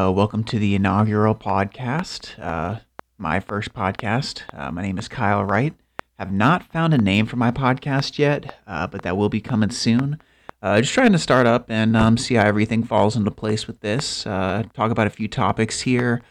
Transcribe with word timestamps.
Uh, 0.00 0.12
welcome 0.12 0.44
to 0.44 0.60
the 0.60 0.76
inaugural 0.76 1.34
podcast, 1.34 2.38
uh, 2.38 2.78
my 3.18 3.40
first 3.40 3.74
podcast. 3.74 4.42
Uh, 4.54 4.70
my 4.70 4.80
name 4.80 4.96
is 4.96 5.08
Kyle 5.08 5.44
Wright. 5.44 5.74
Have 6.20 6.30
not 6.30 6.62
found 6.62 6.94
a 6.94 6.98
name 6.98 7.26
for 7.26 7.34
my 7.34 7.50
podcast 7.50 8.16
yet, 8.16 8.60
uh, 8.68 8.86
but 8.86 9.02
that 9.02 9.16
will 9.16 9.28
be 9.28 9.40
coming 9.40 9.70
soon. 9.70 10.20
Uh, 10.62 10.80
just 10.80 10.94
trying 10.94 11.10
to 11.10 11.18
start 11.18 11.48
up 11.48 11.68
and 11.68 11.96
um, 11.96 12.16
see 12.16 12.36
how 12.36 12.46
everything 12.46 12.84
falls 12.84 13.16
into 13.16 13.32
place 13.32 13.66
with 13.66 13.80
this. 13.80 14.24
Uh, 14.24 14.62
talk 14.72 14.92
about 14.92 15.08
a 15.08 15.10
few 15.10 15.26
topics 15.26 15.80
here. 15.80 16.22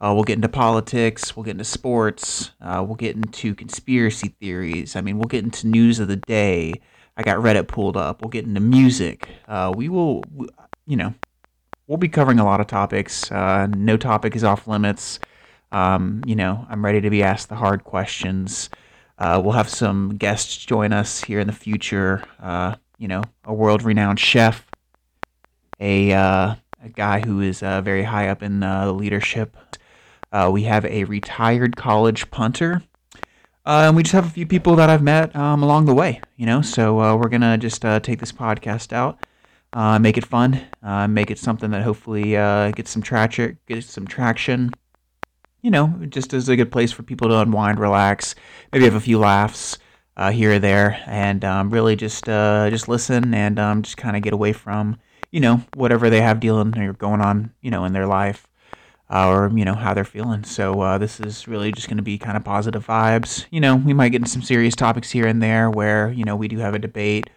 we'll 0.00 0.24
get 0.24 0.34
into 0.34 0.48
politics. 0.48 1.36
We'll 1.36 1.44
get 1.44 1.52
into 1.52 1.64
sports. 1.64 2.50
we'll 2.60 2.96
get 2.96 3.14
into 3.14 3.54
conspiracy 3.54 4.34
theories. 4.40 4.96
I 4.96 5.00
mean, 5.00 5.18
we'll 5.18 5.28
get 5.28 5.44
into 5.44 5.68
news 5.68 6.00
of 6.00 6.08
the 6.08 6.16
day. 6.16 6.74
I 7.16 7.22
got 7.22 7.38
Reddit 7.38 7.68
pulled 7.68 7.96
up. 7.96 8.20
We'll 8.20 8.30
get 8.30 8.46
into 8.46 8.60
music. 8.60 9.28
we 9.76 9.88
will, 9.88 10.24
you 10.86 10.96
know, 10.96 11.14
we'll 11.86 11.98
be 11.98 12.08
covering 12.08 12.38
a 12.38 12.44
lot 12.44 12.60
of 12.60 12.66
topics. 12.66 13.30
Uh, 13.30 13.66
no 13.66 13.96
topic 13.96 14.36
is 14.36 14.44
off 14.44 14.66
limits. 14.66 15.18
Um, 15.72 16.22
you 16.26 16.36
know, 16.36 16.66
I'm 16.68 16.84
ready 16.84 17.00
to 17.00 17.10
be 17.10 17.22
asked 17.22 17.48
the 17.48 17.56
hard 17.56 17.84
questions. 17.84 18.70
Uh, 19.18 19.40
we'll 19.42 19.52
have 19.52 19.68
some 19.68 20.16
guests 20.16 20.56
join 20.64 20.92
us 20.92 21.22
here 21.22 21.40
in 21.40 21.46
the 21.46 21.52
future. 21.52 22.24
Uh, 22.40 22.76
you 22.98 23.08
know, 23.08 23.22
a 23.44 23.54
world 23.54 23.82
renowned 23.82 24.20
chef, 24.20 24.66
a, 25.80 26.12
uh, 26.12 26.54
a 26.82 26.88
guy 26.94 27.20
who 27.20 27.40
is 27.40 27.62
uh, 27.62 27.80
very 27.80 28.04
high 28.04 28.28
up 28.28 28.42
in 28.42 28.62
uh, 28.62 28.90
leadership. 28.92 29.56
we 30.50 30.64
have 30.64 30.84
a 30.84 31.04
retired 31.04 31.76
college 31.76 32.30
punter. 32.30 32.82
and 33.64 33.96
we 33.96 34.02
just 34.02 34.12
have 34.12 34.26
a 34.26 34.30
few 34.30 34.46
people 34.46 34.76
that 34.76 34.90
I've 34.90 35.02
met 35.02 35.34
um, 35.34 35.62
along 35.62 35.86
the 35.86 35.94
way, 35.94 36.20
you 36.36 36.46
know. 36.46 36.62
So 36.62 37.16
we're 37.16 37.28
gonna 37.28 37.58
just 37.58 37.82
take 38.02 38.20
this 38.20 38.32
podcast 38.32 38.92
out 38.92 39.18
uh, 39.72 39.98
make 39.98 40.18
it 40.18 40.26
fun, 40.26 40.60
uh, 40.82 41.08
make 41.08 41.30
it 41.30 41.38
something 41.38 41.70
that 41.70 41.82
hopefully 41.82 42.36
uh, 42.36 42.70
gets 42.72 42.90
some 42.90 43.02
traction, 43.02 43.58
gets 43.66 43.90
some 43.90 44.06
traction. 44.06 44.70
You 45.62 45.70
know, 45.70 45.94
just 46.08 46.34
as 46.34 46.48
a 46.48 46.56
good 46.56 46.72
place 46.72 46.90
for 46.90 47.04
people 47.04 47.28
to 47.28 47.38
unwind, 47.38 47.78
relax, 47.78 48.34
maybe 48.72 48.84
have 48.84 48.96
a 48.96 49.00
few 49.00 49.18
laughs 49.18 49.78
uh, 50.16 50.32
here 50.32 50.54
or 50.54 50.58
there, 50.58 51.00
and 51.06 51.44
um, 51.44 51.70
really 51.70 51.94
just 51.96 52.28
uh, 52.28 52.68
just 52.68 52.88
listen 52.88 53.32
and 53.32 53.58
um, 53.58 53.82
just 53.82 53.96
kind 53.96 54.16
of 54.16 54.22
get 54.22 54.32
away 54.32 54.52
from 54.52 54.98
you 55.30 55.40
know 55.40 55.62
whatever 55.74 56.10
they 56.10 56.20
have 56.20 56.40
dealing 56.40 56.76
or 56.76 56.92
going 56.92 57.20
on 57.20 57.52
you 57.62 57.70
know 57.70 57.84
in 57.84 57.92
their 57.92 58.06
life. 58.06 58.46
Uh, 59.14 59.28
or 59.28 59.52
you 59.54 59.62
know 59.62 59.74
how 59.74 59.92
they're 59.92 60.04
feeling. 60.04 60.42
So 60.42 60.96
this 60.96 61.20
is 61.20 61.46
really 61.46 61.70
just 61.70 61.86
going 61.86 61.98
to 61.98 62.02
be 62.02 62.16
kind 62.16 62.34
of 62.34 62.44
positive 62.44 62.86
vibes. 62.86 63.44
You 63.50 63.60
know, 63.60 63.76
we 63.76 63.92
might 63.92 64.08
get 64.08 64.22
into 64.22 64.30
some 64.30 64.40
serious 64.40 64.74
topics 64.74 65.10
here 65.10 65.26
and 65.26 65.42
there 65.42 65.70
where 65.70 66.10
you 66.10 66.24
know 66.24 66.34
we 66.34 66.48
do 66.48 66.56
have 66.58 66.72
a 66.72 66.78
debate, 66.78 67.28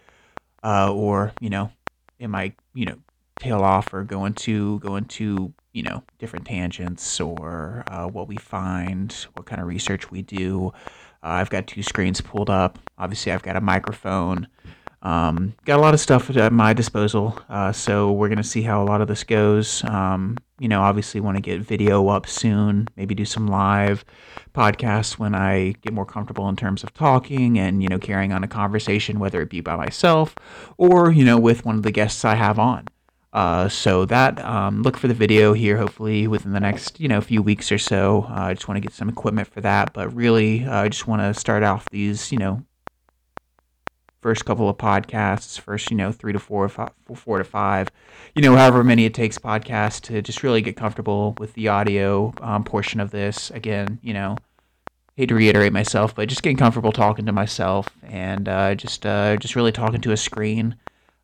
or 0.64 1.32
you 1.38 1.50
know 1.50 1.70
it 2.18 2.28
might 2.28 2.54
you 2.74 2.86
know 2.86 2.96
tail 3.38 3.62
off 3.62 3.92
or 3.92 4.02
go 4.02 4.24
into 4.24 4.78
go 4.80 4.96
into 4.96 5.52
you 5.72 5.82
know 5.82 6.02
different 6.18 6.46
tangents 6.46 7.20
or 7.20 7.84
uh, 7.88 8.06
what 8.06 8.28
we 8.28 8.36
find, 8.36 9.12
what 9.34 9.46
kind 9.46 9.60
of 9.60 9.68
research 9.68 10.10
we 10.10 10.22
do. 10.22 10.72
Uh, 11.22 11.40
I've 11.40 11.50
got 11.50 11.66
two 11.66 11.82
screens 11.82 12.20
pulled 12.20 12.50
up. 12.50 12.78
Obviously, 12.98 13.32
I've 13.32 13.42
got 13.42 13.56
a 13.56 13.60
microphone. 13.60 14.48
Um, 15.06 15.54
got 15.64 15.78
a 15.78 15.82
lot 15.82 15.94
of 15.94 16.00
stuff 16.00 16.36
at 16.36 16.52
my 16.52 16.72
disposal, 16.72 17.38
uh, 17.48 17.70
so 17.70 18.10
we're 18.10 18.28
gonna 18.28 18.42
see 18.42 18.62
how 18.62 18.82
a 18.82 18.86
lot 18.86 19.00
of 19.00 19.06
this 19.06 19.22
goes. 19.22 19.84
Um, 19.84 20.36
you 20.58 20.66
know, 20.66 20.82
obviously, 20.82 21.20
want 21.20 21.36
to 21.36 21.40
get 21.40 21.60
video 21.60 22.08
up 22.08 22.26
soon. 22.26 22.88
Maybe 22.96 23.14
do 23.14 23.24
some 23.24 23.46
live 23.46 24.04
podcasts 24.52 25.16
when 25.16 25.32
I 25.32 25.74
get 25.82 25.92
more 25.92 26.06
comfortable 26.06 26.48
in 26.48 26.56
terms 26.56 26.82
of 26.82 26.92
talking 26.92 27.56
and 27.56 27.84
you 27.84 27.88
know 27.88 28.00
carrying 28.00 28.32
on 28.32 28.42
a 28.42 28.48
conversation, 28.48 29.20
whether 29.20 29.40
it 29.40 29.48
be 29.48 29.60
by 29.60 29.76
myself 29.76 30.34
or 30.76 31.12
you 31.12 31.24
know 31.24 31.38
with 31.38 31.64
one 31.64 31.76
of 31.76 31.84
the 31.84 31.92
guests 31.92 32.24
I 32.24 32.34
have 32.34 32.58
on. 32.58 32.88
Uh, 33.32 33.68
so 33.68 34.06
that 34.06 34.44
um, 34.44 34.82
look 34.82 34.96
for 34.96 35.06
the 35.06 35.14
video 35.14 35.52
here 35.52 35.76
hopefully 35.76 36.26
within 36.26 36.50
the 36.50 36.58
next 36.58 36.98
you 36.98 37.06
know 37.06 37.20
few 37.20 37.42
weeks 37.42 37.70
or 37.70 37.78
so. 37.78 38.26
Uh, 38.28 38.46
I 38.46 38.54
just 38.54 38.66
want 38.66 38.76
to 38.76 38.80
get 38.80 38.92
some 38.92 39.08
equipment 39.08 39.46
for 39.46 39.60
that, 39.60 39.92
but 39.92 40.12
really 40.12 40.64
uh, 40.64 40.80
I 40.80 40.88
just 40.88 41.06
want 41.06 41.22
to 41.22 41.32
start 41.38 41.62
off 41.62 41.88
these 41.90 42.32
you 42.32 42.38
know 42.38 42.65
first 44.26 44.44
couple 44.44 44.68
of 44.68 44.76
podcasts, 44.76 45.56
first, 45.56 45.88
you 45.88 45.96
know, 45.96 46.10
three 46.10 46.32
to 46.32 46.38
four, 46.40 46.68
five, 46.68 46.90
four 47.14 47.38
to 47.38 47.44
five, 47.44 47.88
you 48.34 48.42
know, 48.42 48.56
however 48.56 48.82
many 48.82 49.04
it 49.04 49.14
takes 49.14 49.38
podcasts 49.38 50.00
to 50.00 50.20
just 50.20 50.42
really 50.42 50.60
get 50.60 50.74
comfortable 50.74 51.36
with 51.38 51.52
the 51.52 51.68
audio 51.68 52.34
um, 52.40 52.64
portion 52.64 52.98
of 52.98 53.12
this. 53.12 53.52
Again, 53.52 54.00
you 54.02 54.12
know, 54.12 54.36
hate 55.14 55.28
to 55.28 55.36
reiterate 55.36 55.72
myself, 55.72 56.12
but 56.12 56.28
just 56.28 56.42
getting 56.42 56.56
comfortable 56.56 56.90
talking 56.90 57.24
to 57.24 57.30
myself 57.30 57.88
and 58.02 58.48
uh, 58.48 58.74
just 58.74 59.06
uh, 59.06 59.36
just 59.36 59.54
really 59.54 59.70
talking 59.70 60.00
to 60.00 60.10
a 60.10 60.16
screen. 60.16 60.74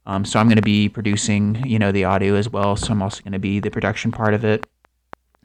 Um, 0.07 0.25
so 0.25 0.39
I'm 0.39 0.47
going 0.47 0.55
to 0.55 0.62
be 0.62 0.89
producing, 0.89 1.61
you 1.67 1.81
know, 1.81 1.91
the 1.91 2.05
audio 2.05 2.37
as 2.37 2.49
well. 2.49 2.77
So 2.77 2.93
I'm 2.93 3.03
also 3.03 3.21
going 3.25 3.33
to 3.33 3.41
be 3.41 3.59
the 3.59 3.73
production 3.73 4.12
part 4.12 4.33
of 4.33 4.45
it. 4.45 4.65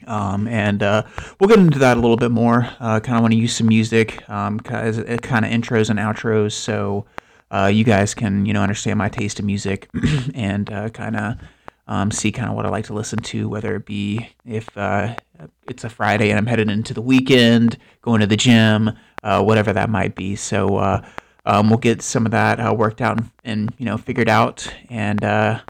Um, 0.05 0.47
and 0.47 0.83
uh, 0.83 1.05
we'll 1.39 1.47
get 1.47 1.57
into 1.57 1.79
that 1.79 1.97
a 1.97 1.99
little 1.99 2.17
bit 2.17 2.29
more. 2.29 2.69
Uh, 2.79 2.99
kind 2.99 3.15
of 3.15 3.23
want 3.23 3.33
to 3.33 3.39
use 3.39 3.55
some 3.55 3.67
music 3.67 4.29
um, 4.29 4.59
as 4.69 4.97
kind 5.21 5.43
of 5.43 5.51
intros 5.51 5.89
and 5.89 5.97
outros. 5.97 6.51
So 6.51 7.07
uh, 7.51 7.69
you 7.73 7.83
guys 7.83 8.13
can 8.13 8.45
you 8.45 8.53
know 8.53 8.61
understand 8.61 8.97
my 8.97 9.09
taste 9.09 9.39
in 9.39 9.45
music 9.45 9.89
and 10.35 10.71
uh, 10.71 10.89
kind 10.89 11.15
of 11.15 11.37
um, 11.87 12.11
see 12.11 12.31
kind 12.31 12.49
of 12.49 12.55
what 12.55 12.65
I 12.65 12.69
like 12.69 12.85
to 12.85 12.93
listen 12.93 13.19
to, 13.19 13.47
whether 13.47 13.75
it 13.75 13.85
be 13.85 14.29
if 14.45 14.75
uh, 14.77 15.15
it's 15.67 15.83
a 15.83 15.89
Friday 15.89 16.29
and 16.29 16.37
I'm 16.37 16.45
headed 16.45 16.69
into 16.69 16.93
the 16.93 17.01
weekend, 17.01 17.77
going 18.01 18.19
to 18.19 18.27
the 18.27 18.35
gym, 18.35 18.91
uh, 19.23 19.41
whatever 19.41 19.71
that 19.71 19.89
might 19.89 20.15
be. 20.15 20.35
So 20.35 20.77
uh, 20.77 21.07
um, 21.45 21.69
we'll 21.69 21.79
get 21.79 22.01
some 22.01 22.25
of 22.25 22.33
that 22.33 22.59
uh, 22.59 22.73
worked 22.73 22.99
out 22.99 23.17
and, 23.17 23.31
and, 23.45 23.73
you 23.77 23.85
know 23.85 23.97
figured 23.97 24.27
out. 24.27 24.67
And 24.89 25.21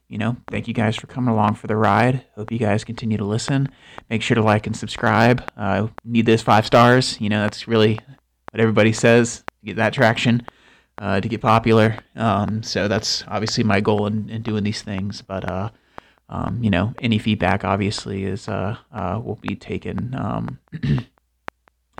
you 0.09 0.17
know, 0.17 0.37
thank 0.49 0.67
you 0.67 0.73
guys 0.73 0.95
for 0.95 1.05
coming 1.05 1.29
along 1.29 1.55
for 1.55 1.67
the 1.67 1.75
ride. 1.75 2.25
Hope 2.35 2.51
you 2.51 2.57
guys 2.57 2.83
continue 2.83 3.17
to 3.17 3.25
listen. 3.25 3.69
Make 4.09 4.23
sure 4.23 4.35
to 4.35 4.41
like 4.41 4.65
and 4.65 4.75
subscribe. 4.75 5.47
need 6.03 6.25
this 6.25 6.41
five 6.41 6.65
stars. 6.65 7.21
You 7.21 7.29
know 7.29 7.41
that's 7.41 7.67
really 7.67 7.99
what 8.51 8.59
everybody 8.59 8.93
says. 8.93 9.43
Get 9.63 9.75
that 9.75 9.93
traction 9.93 10.47
uh, 10.99 11.21
to 11.21 11.27
get 11.27 11.41
popular. 11.41 11.99
Um, 12.15 12.63
so 12.63 12.87
that's 12.87 13.23
obviously 13.27 13.63
my 13.63 13.81
goal 13.81 14.07
in, 14.07 14.29
in 14.29 14.41
doing 14.41 14.63
these 14.63 14.81
things. 14.81 15.21
But 15.21 15.49
uh, 15.49 15.69
um, 16.29 16.63
you 16.63 16.69
know, 16.69 16.93
any 16.99 17.17
feedback 17.17 17.63
obviously 17.63 18.23
is 18.23 18.47
uh, 18.47 18.77
uh 18.91 19.21
will 19.23 19.35
be 19.35 19.55
taken, 19.55 20.15
um, 20.15 20.59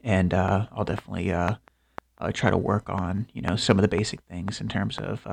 and 0.03 0.33
uh, 0.33 0.67
I'll 0.71 0.85
definitely 0.85 1.31
uh, 1.31 1.55
try 2.33 2.49
to 2.49 2.57
work 2.57 2.89
on 2.89 3.27
you 3.33 3.41
know 3.41 3.55
some 3.55 3.77
of 3.77 3.81
the 3.81 3.87
basic 3.87 4.21
things 4.21 4.59
in 4.59 4.67
terms 4.67 4.97
of 4.97 5.25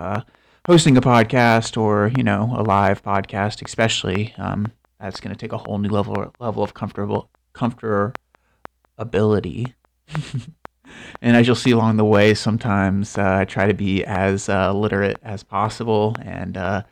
hosting 0.66 0.96
a 0.96 1.00
podcast 1.00 1.76
or 1.76 2.12
you 2.16 2.22
know 2.22 2.54
a 2.56 2.62
live 2.62 3.02
podcast, 3.02 3.64
especially. 3.64 4.34
Um, 4.38 4.72
that's 5.00 5.20
going 5.20 5.34
to 5.34 5.38
take 5.38 5.52
a 5.52 5.58
whole 5.58 5.78
new 5.78 5.91
level 5.91 6.32
level 6.38 6.62
of 6.62 6.72
comfortable 6.72 7.28
comfortability. 7.54 8.14
and 11.22 11.37
as 11.37 11.47
you'll 11.47 11.56
see 11.56 11.71
along 11.71 11.97
the 11.97 12.05
way, 12.05 12.34
sometimes 12.34 13.16
uh, 13.16 13.38
I 13.41 13.44
try 13.44 13.66
to 13.66 13.75
be 13.75 14.05
as 14.05 14.49
uh, 14.49 14.72
literate 14.72 15.19
as 15.22 15.43
possible 15.43 16.16
and 16.22 16.56
uh, 16.56 16.82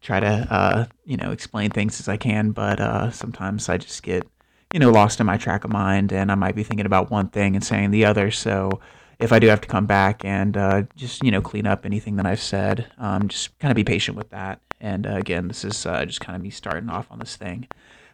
try 0.00 0.20
to 0.20 0.26
uh, 0.50 0.86
you 1.04 1.16
know 1.16 1.30
explain 1.30 1.70
things 1.70 2.00
as 2.00 2.08
I 2.08 2.16
can. 2.16 2.50
But 2.50 2.80
uh, 2.80 3.10
sometimes 3.10 3.68
I 3.68 3.76
just 3.78 4.02
get 4.02 4.26
you 4.72 4.80
know 4.80 4.90
lost 4.90 5.20
in 5.20 5.26
my 5.26 5.36
track 5.36 5.64
of 5.64 5.72
mind, 5.72 6.12
and 6.12 6.30
I 6.30 6.34
might 6.34 6.54
be 6.54 6.62
thinking 6.62 6.86
about 6.86 7.10
one 7.10 7.28
thing 7.28 7.54
and 7.54 7.64
saying 7.64 7.90
the 7.90 8.04
other. 8.04 8.30
So 8.30 8.80
if 9.18 9.32
I 9.32 9.38
do 9.38 9.48
have 9.48 9.60
to 9.62 9.68
come 9.68 9.86
back 9.86 10.24
and 10.24 10.56
uh, 10.56 10.82
just 10.96 11.22
you 11.22 11.30
know 11.30 11.40
clean 11.40 11.66
up 11.66 11.86
anything 11.86 12.16
that 12.16 12.26
I've 12.26 12.42
said, 12.42 12.90
um, 12.98 13.28
just 13.28 13.58
kind 13.58 13.72
of 13.72 13.76
be 13.76 13.84
patient 13.84 14.16
with 14.16 14.30
that. 14.30 14.60
And 14.80 15.04
again, 15.06 15.48
this 15.48 15.64
is 15.64 15.82
just 15.82 16.20
kind 16.20 16.36
of 16.36 16.42
me 16.42 16.50
starting 16.50 16.88
off 16.88 17.10
on 17.10 17.18
this 17.18 17.36
thing. 17.36 17.68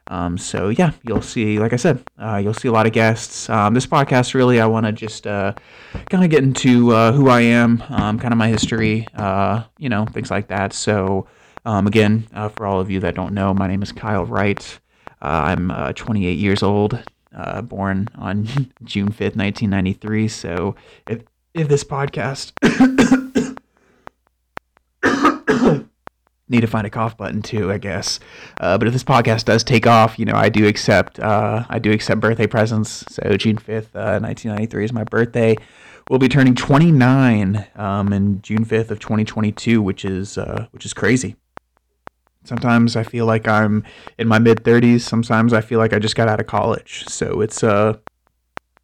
Um, 0.08 0.38
so 0.38 0.68
yeah, 0.68 0.92
you'll 1.02 1.22
see, 1.22 1.58
like 1.58 1.72
I 1.72 1.76
said, 1.76 2.02
uh, 2.18 2.36
you'll 2.36 2.54
see 2.54 2.68
a 2.68 2.72
lot 2.72 2.86
of 2.86 2.92
guests. 2.92 3.50
Um, 3.50 3.74
this 3.74 3.86
podcast 3.86 4.34
really, 4.34 4.60
I 4.60 4.66
want 4.66 4.86
to 4.86 4.92
just 4.92 5.26
uh, 5.26 5.54
kind 6.10 6.24
of 6.24 6.30
get 6.30 6.42
into 6.42 6.92
uh, 6.92 7.12
who 7.12 7.28
I 7.28 7.40
am, 7.40 7.82
um, 7.88 8.18
kind 8.18 8.32
of 8.32 8.38
my 8.38 8.48
history, 8.48 9.06
uh, 9.16 9.64
you 9.78 9.88
know, 9.88 10.06
things 10.06 10.30
like 10.30 10.48
that. 10.48 10.72
So 10.72 11.26
um, 11.64 11.86
again, 11.86 12.26
uh, 12.34 12.48
for 12.48 12.66
all 12.66 12.80
of 12.80 12.90
you 12.90 13.00
that 13.00 13.14
don't 13.14 13.34
know, 13.34 13.52
my 13.52 13.66
name 13.66 13.82
is 13.82 13.92
Kyle 13.92 14.24
Wright. 14.24 14.78
Uh, 15.20 15.56
I'm 15.72 15.94
28 15.94 16.38
years 16.38 16.62
old, 16.62 17.02
born 17.64 18.08
on 18.16 18.44
June 18.84 19.08
5th, 19.08 19.36
1993. 19.36 20.28
So 20.28 20.76
if 21.08 21.22
if 21.54 21.68
this 21.68 21.84
podcast 21.84 22.52
need 26.48 26.60
to 26.60 26.66
find 26.66 26.86
a 26.86 26.90
cough 26.90 27.16
button 27.16 27.42
too, 27.42 27.72
I 27.72 27.78
guess. 27.78 28.20
Uh, 28.60 28.78
but 28.78 28.86
if 28.86 28.92
this 28.92 29.04
podcast 29.04 29.44
does 29.44 29.64
take 29.64 29.86
off, 29.86 30.18
you 30.18 30.24
know, 30.24 30.34
I 30.34 30.48
do 30.48 30.66
accept 30.66 31.18
uh, 31.18 31.64
I 31.68 31.78
do 31.78 31.92
accept 31.92 32.20
birthday 32.20 32.46
presents. 32.46 33.04
So 33.08 33.36
June 33.36 33.58
fifth, 33.58 33.94
uh, 33.96 34.18
nineteen 34.18 34.52
ninety 34.52 34.66
three 34.66 34.84
is 34.84 34.92
my 34.92 35.04
birthday. 35.04 35.56
We'll 36.08 36.20
be 36.20 36.28
turning 36.28 36.54
twenty 36.54 36.92
nine 36.92 37.66
um, 37.74 38.12
in 38.12 38.40
June 38.42 38.64
fifth 38.64 38.90
of 38.90 38.98
twenty 38.98 39.24
twenty 39.24 39.52
two, 39.52 39.82
which 39.82 40.04
is 40.04 40.38
uh, 40.38 40.66
which 40.70 40.84
is 40.84 40.94
crazy. 40.94 41.36
Sometimes 42.44 42.94
I 42.94 43.02
feel 43.02 43.26
like 43.26 43.48
I'm 43.48 43.82
in 44.18 44.28
my 44.28 44.38
mid 44.38 44.64
thirties. 44.64 45.04
Sometimes 45.04 45.52
I 45.52 45.60
feel 45.60 45.80
like 45.80 45.92
I 45.92 45.98
just 45.98 46.14
got 46.14 46.28
out 46.28 46.38
of 46.38 46.46
college. 46.46 47.04
So 47.08 47.40
it's 47.40 47.64
uh 47.64 47.98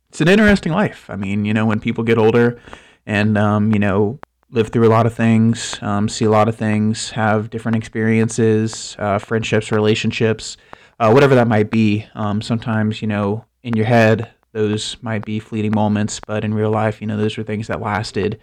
it's 0.09 0.21
an 0.21 0.29
interesting 0.29 0.73
life. 0.73 1.09
I 1.09 1.17
mean, 1.17 1.45
you 1.45 1.55
know, 1.55 1.65
when 1.65 1.81
people 1.81 2.05
get 2.05 2.19
older 2.19 2.61
and 3.07 3.39
um, 3.39 3.73
you 3.73 3.79
know 3.79 4.19
live 4.53 4.69
through 4.69 4.87
a 4.87 4.91
lot 4.93 5.07
of 5.07 5.15
things, 5.15 5.79
um, 5.83 6.09
see 6.09 6.25
a 6.27 6.31
lot 6.31 6.49
of 6.49 6.57
things, 6.57 7.11
have 7.11 7.51
different 7.51 7.77
experiences, 7.77 8.97
uh, 8.99 9.19
friendships, 9.19 9.73
relationships. 9.73 10.57
uh, 11.01 11.11
whatever 11.11 11.35
that 11.35 11.49
might 11.49 11.71
be. 11.71 12.07
Um, 12.15 12.41
sometimes, 12.43 13.03
you 13.03 13.09
know, 13.09 13.45
in 13.65 13.75
your 13.75 13.87
head, 13.87 14.31
those 14.53 14.97
might 15.03 15.25
be 15.25 15.41
fleeting 15.41 15.73
moments, 15.75 16.21
but 16.27 16.45
in 16.45 16.55
real 16.55 16.71
life, 16.71 17.01
you 17.01 17.07
know, 17.09 17.17
those 17.17 17.37
are 17.39 17.43
things 17.43 17.67
that 17.69 17.81
lasted. 17.81 18.41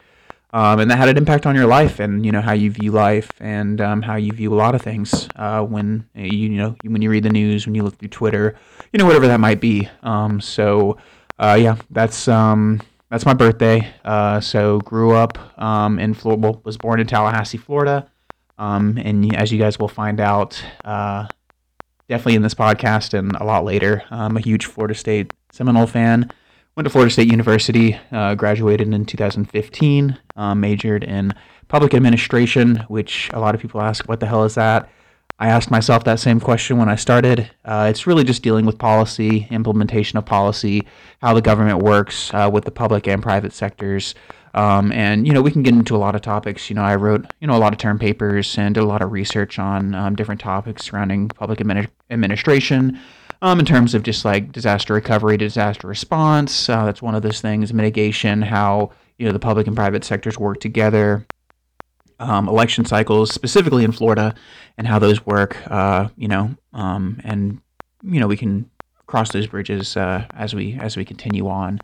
Um, 0.52 0.80
and 0.80 0.90
that 0.92 0.98
had 0.98 1.10
an 1.10 1.18
impact 1.18 1.46
on 1.46 1.56
your 1.56 1.68
life 1.68 2.00
and 2.00 2.26
you 2.26 2.32
know 2.32 2.42
how 2.42 2.54
you 2.54 2.72
view 2.72 2.92
life 2.92 3.30
and 3.40 3.80
um, 3.80 4.02
how 4.02 4.16
you 4.16 4.32
view 4.32 4.52
a 4.52 4.58
lot 4.58 4.74
of 4.74 4.82
things 4.82 5.30
uh, 5.36 5.62
when 5.64 6.10
you, 6.16 6.50
you 6.50 6.58
know 6.58 6.76
when 6.84 7.04
you 7.04 7.12
read 7.12 7.22
the 7.24 7.30
news 7.30 7.68
when 7.68 7.76
you 7.76 7.84
look 7.84 8.00
through 8.00 8.08
Twitter 8.10 8.56
you 8.92 8.98
know 8.98 9.06
whatever 9.06 9.28
that 9.28 9.40
might 9.40 9.62
be 9.62 9.88
um, 10.02 10.42
so 10.42 10.98
uh, 11.38 11.56
yeah 11.60 11.76
that's 11.92 12.28
um, 12.28 12.82
that's 13.10 13.26
my 13.26 13.34
birthday. 13.34 13.92
Uh, 14.06 14.40
so 14.40 14.80
grew 14.80 15.12
up 15.14 15.38
um, 15.62 16.00
in 16.00 16.14
Florida 16.14 16.60
was 16.64 16.78
born 16.78 17.00
in 17.00 17.08
Tallahassee 17.08 17.58
Florida. 17.58 18.10
Um, 18.58 18.98
and 18.98 19.36
as 19.36 19.52
you 19.52 19.58
guys 19.60 19.80
will 19.80 19.88
find 19.88 20.20
out 20.20 20.64
uh, 20.84 21.28
definitely 22.08 22.36
in 22.36 22.42
this 22.42 22.54
podcast 22.54 23.18
and 23.18 23.36
a 23.38 23.44
lot 23.44 23.64
later 23.64 24.04
I'm 24.12 24.38
a 24.38 24.42
huge 24.42 24.66
Florida 24.66 24.94
State 24.94 25.34
Seminole 25.52 25.88
fan. 25.88 26.30
Went 26.76 26.86
to 26.86 26.92
Florida 26.92 27.12
State 27.12 27.30
University, 27.30 28.00
uh, 28.12 28.36
graduated 28.36 28.94
in 28.94 29.06
2015, 29.06 30.18
uh, 30.36 30.56
majored 30.56 31.04
in 31.04 31.34
public 31.68 31.94
administration, 31.94 32.78
which 32.88 33.30
a 33.34 33.40
lot 33.40 33.54
of 33.54 33.60
people 33.60 33.82
ask, 33.82 34.08
what 34.08 34.20
the 34.20 34.26
hell 34.26 34.44
is 34.44 34.56
that? 34.56 34.90
I 35.42 35.48
asked 35.48 35.72
myself 35.72 36.04
that 36.04 36.20
same 36.20 36.42
question 36.42 36.78
when 36.78 36.90
I 36.90 36.96
started. 36.96 37.50
Uh, 37.64 37.88
it's 37.90 38.06
really 38.06 38.26
just 38.26 38.44
dealing 38.44 38.66
with 38.66 38.78
policy, 38.78 39.48
implementation 39.50 40.18
of 40.18 40.26
policy, 40.26 40.86
how 41.22 41.34
the 41.34 41.42
government 41.42 41.80
works 41.80 42.34
uh, 42.34 42.50
with 42.52 42.66
the 42.66 42.72
public 42.72 43.08
and 43.08 43.24
private 43.24 43.54
sectors. 43.54 44.16
Um, 44.54 44.92
and 44.92 45.28
you 45.28 45.34
know 45.34 45.42
we 45.42 45.52
can 45.52 45.64
get 45.64 45.74
into 45.74 45.96
a 45.96 45.98
lot 45.98 46.16
of 46.16 46.22
topics. 46.22 46.70
You 46.70 46.76
know 46.76 46.82
I 46.82 46.96
wrote 46.96 47.26
you 47.40 47.48
know 47.48 47.56
a 47.56 47.60
lot 47.60 47.72
of 47.72 47.80
term 47.80 48.00
papers 48.00 48.58
and 48.58 48.76
did 48.76 48.84
a 48.84 48.88
lot 48.88 49.02
of 49.02 49.12
research 49.12 49.60
on 49.60 49.96
um, 49.96 50.16
different 50.16 50.42
topics 50.42 50.86
surrounding 50.86 51.30
public 51.30 51.60
administ- 51.60 51.90
administration, 52.10 53.00
um, 53.42 53.60
in 53.60 53.66
terms 53.66 53.94
of 53.94 54.04
just 54.04 54.26
like 54.26 54.52
disaster 54.52 54.94
recovery, 54.94 55.38
disaster 55.38 55.88
response. 55.88 56.68
Uh, 56.68 56.86
that's 56.86 57.02
one 57.02 57.16
of 57.16 57.22
those 57.22 57.42
things. 57.42 57.74
Mitigation, 57.74 58.42
how 58.42 58.92
you 59.18 59.26
know 59.26 59.32
the 59.32 59.40
public 59.40 59.68
and 59.68 59.76
private 59.76 60.04
sectors 60.04 60.38
work 60.38 60.60
together. 60.60 61.26
Um, 62.20 62.50
election 62.50 62.84
cycles, 62.84 63.34
specifically 63.34 63.86
in 63.86 63.94
Florida, 63.94 64.36
and 64.78 64.86
how 64.86 65.00
those 65.00 65.26
work. 65.26 65.58
Uh, 65.72 66.10
you 66.18 66.28
know, 66.28 66.56
um, 66.74 67.22
and 67.24 67.62
you 68.04 68.20
know 68.20 68.28
we 68.28 68.36
can 68.36 68.70
cross 69.08 69.32
those 69.32 69.48
bridges 69.48 69.98
uh, 69.98 70.26
as 70.34 70.54
we 70.54 70.78
as 70.80 70.98
we 70.98 71.06
continue 71.06 71.48
on. 71.48 71.80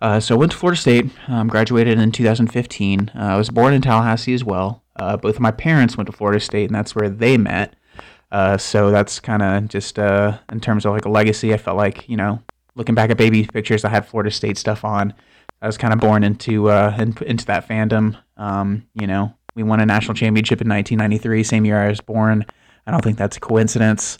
Uh, 0.00 0.20
so 0.20 0.34
I 0.34 0.38
went 0.38 0.52
to 0.52 0.58
Florida 0.58 0.80
State, 0.80 1.06
um, 1.26 1.48
graduated 1.48 1.98
in 1.98 2.12
2015. 2.12 3.10
Uh, 3.14 3.18
I 3.18 3.36
was 3.36 3.50
born 3.50 3.74
in 3.74 3.82
Tallahassee 3.82 4.34
as 4.34 4.44
well. 4.44 4.84
Uh, 4.96 5.16
both 5.16 5.34
of 5.34 5.40
my 5.40 5.50
parents 5.50 5.96
went 5.96 6.06
to 6.06 6.12
Florida 6.12 6.38
State, 6.38 6.66
and 6.66 6.74
that's 6.74 6.94
where 6.94 7.08
they 7.08 7.36
met. 7.36 7.74
Uh, 8.30 8.56
so 8.56 8.90
that's 8.90 9.18
kind 9.18 9.42
of 9.42 9.68
just 9.68 9.98
in 9.98 10.60
terms 10.60 10.84
of 10.84 10.92
like 10.92 11.06
a 11.06 11.08
legacy. 11.08 11.52
I 11.52 11.56
felt 11.56 11.76
like 11.76 12.08
you 12.08 12.16
know, 12.16 12.42
looking 12.74 12.94
back 12.94 13.10
at 13.10 13.16
baby 13.16 13.44
pictures, 13.44 13.84
I 13.84 13.88
had 13.88 14.06
Florida 14.06 14.30
State 14.30 14.56
stuff 14.56 14.84
on. 14.84 15.14
I 15.60 15.66
was 15.66 15.76
kind 15.76 15.92
of 15.92 15.98
born 15.98 16.22
into 16.22 16.70
uh, 16.70 16.96
in, 16.98 17.16
into 17.26 17.44
that 17.46 17.68
fandom. 17.68 18.16
Um, 18.36 18.86
you 18.94 19.06
know, 19.06 19.34
we 19.58 19.64
won 19.64 19.80
a 19.80 19.86
national 19.86 20.14
championship 20.14 20.60
in 20.60 20.68
1993, 20.68 21.42
same 21.42 21.64
year 21.64 21.80
I 21.80 21.88
was 21.88 22.00
born. 22.00 22.46
I 22.86 22.92
don't 22.92 23.02
think 23.02 23.18
that's 23.18 23.36
a 23.36 23.40
coincidence. 23.40 24.16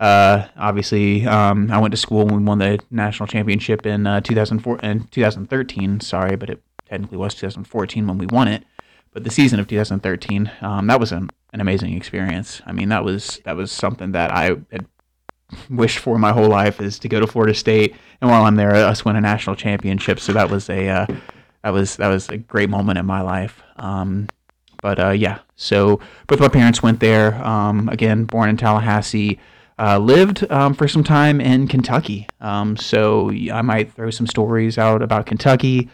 Uh, 0.00 0.46
obviously, 0.56 1.26
um, 1.26 1.70
I 1.70 1.78
went 1.78 1.92
to 1.92 1.98
school 1.98 2.24
when 2.24 2.36
we 2.36 2.42
won 2.42 2.58
the 2.58 2.78
national 2.90 3.26
championship 3.26 3.84
in 3.84 4.06
uh, 4.06 4.20
2004 4.20 4.80
and 4.82 5.10
2013. 5.12 6.00
Sorry, 6.00 6.36
but 6.36 6.48
it 6.48 6.62
technically 6.88 7.18
was 7.18 7.34
2014 7.34 8.06
when 8.06 8.16
we 8.16 8.26
won 8.26 8.48
it. 8.48 8.64
But 9.12 9.24
the 9.24 9.30
season 9.30 9.60
of 9.60 9.68
2013, 9.68 10.50
um, 10.62 10.86
that 10.86 10.98
was 10.98 11.12
an 11.12 11.28
an 11.52 11.60
amazing 11.60 11.94
experience. 11.94 12.62
I 12.66 12.72
mean, 12.72 12.88
that 12.88 13.04
was 13.04 13.40
that 13.44 13.56
was 13.56 13.70
something 13.70 14.12
that 14.12 14.32
I 14.32 14.56
had 14.70 14.86
wished 15.70 15.98
for 15.98 16.18
my 16.18 16.32
whole 16.32 16.48
life 16.48 16.80
is 16.80 16.98
to 17.00 17.08
go 17.08 17.20
to 17.20 17.26
Florida 17.26 17.54
State, 17.54 17.94
and 18.20 18.30
while 18.30 18.44
I'm 18.44 18.56
there, 18.56 18.74
us 18.74 19.04
win 19.04 19.16
a 19.16 19.20
national 19.20 19.56
championship. 19.56 20.20
So 20.20 20.32
that 20.32 20.50
was 20.50 20.70
a 20.70 20.88
uh, 20.88 21.06
that 21.62 21.70
was 21.70 21.96
that 21.96 22.08
was 22.08 22.28
a 22.28 22.38
great 22.38 22.70
moment 22.70 22.98
in 22.98 23.06
my 23.06 23.20
life. 23.20 23.62
Um, 23.76 24.28
but 24.82 24.98
uh, 24.98 25.10
yeah, 25.10 25.40
so 25.56 26.00
both 26.26 26.40
my 26.40 26.48
parents 26.48 26.82
went 26.82 27.00
there. 27.00 27.34
Um, 27.44 27.88
again, 27.88 28.24
born 28.24 28.48
in 28.48 28.56
Tallahassee. 28.56 29.38
Uh, 29.80 29.96
lived 29.96 30.50
um, 30.50 30.74
for 30.74 30.88
some 30.88 31.04
time 31.04 31.40
in 31.40 31.68
Kentucky. 31.68 32.26
Um, 32.40 32.76
so 32.76 33.30
I 33.30 33.62
might 33.62 33.92
throw 33.92 34.10
some 34.10 34.26
stories 34.26 34.76
out 34.76 35.02
about 35.02 35.26
Kentucky 35.26 35.88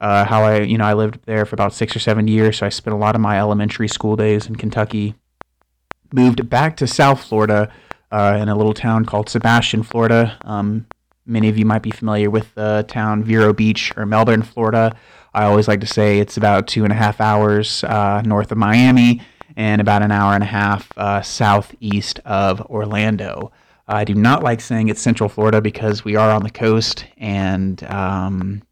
uh, 0.00 0.24
how 0.24 0.44
I, 0.44 0.60
you 0.60 0.78
know, 0.78 0.84
I 0.84 0.94
lived 0.94 1.20
there 1.26 1.44
for 1.44 1.54
about 1.54 1.74
six 1.74 1.94
or 1.94 1.98
seven 1.98 2.26
years. 2.26 2.58
So 2.58 2.66
I 2.66 2.70
spent 2.70 2.94
a 2.94 2.98
lot 2.98 3.14
of 3.14 3.20
my 3.20 3.38
elementary 3.38 3.88
school 3.88 4.16
days 4.16 4.46
in 4.46 4.56
Kentucky. 4.56 5.14
Moved 6.12 6.48
back 6.48 6.76
to 6.78 6.86
South 6.86 7.22
Florida 7.22 7.70
uh, 8.10 8.38
in 8.40 8.48
a 8.48 8.56
little 8.56 8.74
town 8.74 9.04
called 9.04 9.28
Sebastian, 9.28 9.82
Florida. 9.82 10.38
Um, 10.42 10.86
many 11.26 11.48
of 11.48 11.58
you 11.58 11.66
might 11.66 11.82
be 11.82 11.90
familiar 11.90 12.30
with 12.30 12.52
the 12.54 12.84
town 12.88 13.22
Vero 13.22 13.52
Beach 13.52 13.92
or 13.96 14.06
Melbourne, 14.06 14.42
Florida. 14.42 14.96
I 15.32 15.44
always 15.44 15.68
like 15.68 15.80
to 15.80 15.86
say 15.86 16.18
it's 16.18 16.36
about 16.36 16.66
two 16.66 16.84
and 16.84 16.92
a 16.92 16.96
half 16.96 17.20
hours 17.20 17.84
uh, 17.84 18.22
north 18.24 18.50
of 18.50 18.58
Miami 18.58 19.22
and 19.56 19.80
about 19.80 20.02
an 20.02 20.10
hour 20.10 20.34
and 20.34 20.42
a 20.42 20.46
half 20.46 20.90
uh, 20.96 21.22
southeast 21.22 22.18
of 22.24 22.60
Orlando. 22.62 23.52
I 23.86 24.04
do 24.04 24.14
not 24.14 24.42
like 24.42 24.60
saying 24.60 24.88
it's 24.88 25.00
Central 25.00 25.28
Florida 25.28 25.60
because 25.60 26.04
we 26.04 26.16
are 26.16 26.30
on 26.30 26.42
the 26.42 26.50
coast 26.50 27.04
and 27.16 27.82
um, 27.84 28.62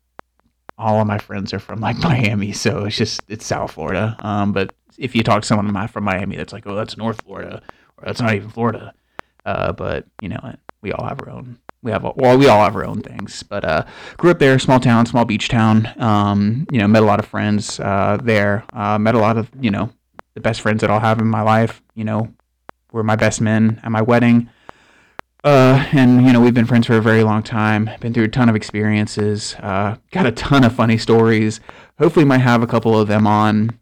all 0.78 1.00
of 1.00 1.06
my 1.06 1.19
friends 1.19 1.52
are 1.52 1.58
from 1.58 1.81
like 1.81 1.99
Miami, 2.02 2.52
so 2.52 2.84
it's 2.84 2.96
just 2.96 3.20
it's 3.28 3.46
South 3.46 3.72
Florida. 3.72 4.16
Um, 4.20 4.52
but 4.52 4.75
if 4.96 5.14
you 5.14 5.22
talk 5.22 5.43
to 5.43 5.46
someone 5.46 5.88
from 5.88 6.05
Miami, 6.05 6.37
that's 6.37 6.52
like, 6.52 6.66
oh, 6.66 6.75
that's 6.75 6.96
North 6.96 7.22
Florida, 7.22 7.62
or 7.96 8.05
that's 8.06 8.20
not 8.20 8.34
even 8.34 8.50
Florida. 8.50 8.94
Uh, 9.44 9.72
but 9.72 10.06
you 10.20 10.28
know, 10.28 10.55
we 10.82 10.93
all 10.93 11.06
have 11.06 11.20
our 11.22 11.31
own. 11.31 11.58
We 11.83 11.93
have 11.93 12.03
well, 12.17 12.37
we 12.37 12.49
all 12.49 12.65
have 12.65 12.75
our 12.75 12.85
own 12.85 13.03
things. 13.03 13.43
But 13.43 13.65
uh, 13.65 13.85
grew 14.17 14.31
up 14.31 14.39
there, 14.39 14.59
small 14.59 14.81
town, 14.81 15.07
small 15.07 15.25
beach 15.25 15.49
town. 15.49 15.89
Um, 15.99 16.67
you 16.73 16.79
know, 16.79 16.89
met 16.89 17.03
a 17.03 17.07
lot 17.07 17.21
of 17.21 17.27
friends 17.27 17.79
uh, 17.79 18.19
there. 18.23 18.65
Uh, 18.73 18.99
met 18.99 19.15
a 19.15 19.19
lot 19.19 19.39
of 19.39 19.51
you 19.61 19.71
know 19.71 19.91
the 20.35 20.41
best 20.41 20.61
friends 20.61 20.81
that 20.81 20.91
I'll 20.91 21.01
have 21.01 21.21
in 21.21 21.27
my 21.27 21.43
life. 21.43 21.81
You 21.95 22.05
know, 22.05 22.35
were 22.93 23.05
my 23.05 23.17
best 23.17 23.41
men 23.41 23.81
at 23.83 23.93
my 23.93 24.03
wedding. 24.03 24.51
Uh, 25.45 25.87
and 25.93 26.27
you 26.27 26.33
know 26.33 26.41
we've 26.41 26.55
been 26.55 26.67
friends 26.67 26.87
for 26.87 26.97
a 26.97 27.01
very 27.01 27.23
long 27.23 27.45
time. 27.45 27.89
Been 28.01 28.13
through 28.13 28.25
a 28.25 28.29
ton 28.29 28.49
of 28.49 28.57
experiences. 28.57 29.55
Uh, 29.61 29.97
got 30.11 30.27
a 30.27 30.33
ton 30.33 30.65
of 30.65 30.75
funny 30.75 30.99
stories. 30.99 31.61
Hopefully, 31.99 32.25
might 32.25 32.39
have 32.39 32.63
a 32.63 32.67
couple 32.67 32.99
of 32.99 33.07
them 33.07 33.27
on. 33.27 33.79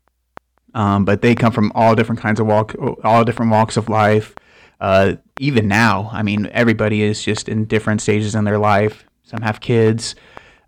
Um, 0.74 1.06
but 1.06 1.22
they 1.22 1.34
come 1.34 1.52
from 1.52 1.72
all 1.74 1.94
different 1.94 2.20
kinds 2.20 2.38
of 2.38 2.46
walk, 2.46 2.74
all 3.02 3.24
different 3.24 3.50
walks 3.50 3.78
of 3.78 3.88
life. 3.88 4.34
Uh, 4.80 5.16
even 5.38 5.68
now, 5.68 6.10
I 6.12 6.22
mean, 6.22 6.48
everybody 6.52 7.02
is 7.02 7.22
just 7.22 7.48
in 7.48 7.64
different 7.64 8.00
stages 8.00 8.34
in 8.34 8.44
their 8.44 8.58
life. 8.58 9.04
Some 9.22 9.40
have 9.42 9.60
kids. 9.60 10.14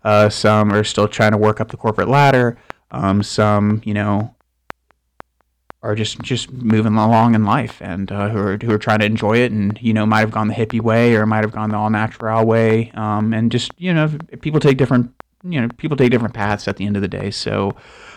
Uh, 0.03 0.29
some 0.29 0.71
are 0.73 0.83
still 0.83 1.07
trying 1.07 1.31
to 1.31 1.37
work 1.37 1.59
up 1.59 1.69
the 1.69 1.77
corporate 1.77 2.07
ladder. 2.07 2.57
Um, 2.91 3.21
some, 3.21 3.81
you 3.85 3.93
know, 3.93 4.35
are 5.81 5.95
just 5.95 6.19
just 6.21 6.51
moving 6.51 6.95
along 6.95 7.35
in 7.35 7.45
life 7.45 7.81
and 7.81 8.11
uh, 8.11 8.29
who 8.29 8.37
are 8.37 8.57
who 8.57 8.71
are 8.71 8.77
trying 8.77 8.99
to 8.99 9.05
enjoy 9.05 9.37
it 9.37 9.51
and 9.51 9.79
you 9.81 9.93
know 9.93 10.05
might 10.05 10.19
have 10.19 10.31
gone 10.31 10.49
the 10.49 10.53
hippie 10.53 10.81
way 10.81 11.15
or 11.15 11.25
might 11.25 11.43
have 11.43 11.53
gone 11.53 11.69
the 11.69 11.77
all 11.77 11.89
natural 11.89 12.45
way 12.45 12.91
um, 12.95 13.33
and 13.33 13.51
just 13.51 13.71
you 13.77 13.93
know 13.93 14.09
people 14.41 14.59
take 14.59 14.77
different 14.77 15.13
you 15.43 15.59
know 15.59 15.67
people 15.77 15.95
take 15.95 16.11
different 16.11 16.33
paths 16.33 16.67
at 16.67 16.77
the 16.77 16.85
end 16.85 16.95
of 16.95 17.01
the 17.01 17.07
day 17.07 17.31
so 17.31 17.75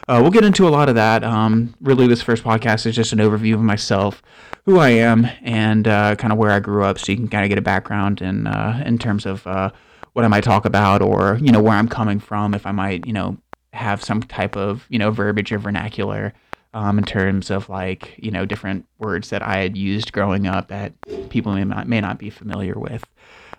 uh, 0.09 0.19
we'll 0.21 0.31
get 0.31 0.45
into 0.45 0.67
a 0.67 0.71
lot 0.71 0.89
of 0.89 0.95
that 0.95 1.23
um, 1.23 1.75
really 1.81 2.07
this 2.07 2.23
first 2.23 2.43
podcast 2.43 2.87
is 2.87 2.95
just 2.95 3.13
an 3.13 3.19
overview 3.19 3.55
of 3.55 3.61
myself 3.61 4.23
who 4.65 4.79
I 4.79 4.91
am 4.91 5.27
and 5.43 5.87
uh, 5.87 6.17
kind 6.17 6.33
of 6.33 6.39
where 6.39 6.51
I 6.51 6.61
grew 6.61 6.85
up 6.85 6.99
so 6.99 7.13
you 7.13 7.19
can 7.19 7.29
kind 7.29 7.45
of 7.45 7.49
get 7.49 7.59
a 7.59 7.63
background 7.63 8.23
in 8.23 8.47
uh, 8.47 8.83
in 8.85 8.99
terms 8.99 9.27
of 9.27 9.47
uh, 9.47 9.71
what 10.13 10.25
I 10.25 10.29
might 10.29 10.45
talk 10.45 10.65
about 10.65 11.03
or 11.03 11.39
you 11.41 11.53
know 11.53 11.61
where 11.63 11.75
I'm 11.75 11.89
coming 11.89 12.19
from 12.19 12.55
if 12.55 12.67
I 12.67 12.73
might 12.73 13.07
you 13.07 13.13
know 13.13 13.39
have 13.73 14.03
some 14.03 14.23
type 14.23 14.57
of 14.57 14.87
you 14.89 14.99
know 14.99 15.11
verbiage 15.11 15.53
or 15.53 15.59
vernacular 15.59 16.33
um, 16.75 16.99
in 16.99 17.05
terms 17.05 17.51
of 17.51 17.69
like 17.69 18.15
you 18.19 18.31
know 18.31 18.47
different 18.47 18.87
words 18.99 19.31
that 19.31 19.43
I 19.43 19.59
had 19.59 19.77
used 19.77 20.13
growing 20.13 20.47
up 20.47 20.69
that 20.69 20.93
people 21.31 21.55
may 21.55 21.65
not 21.65 21.89
may 21.89 22.01
not 22.01 22.19
be 22.19 22.31
familiar 22.31 22.75
with. 22.75 23.05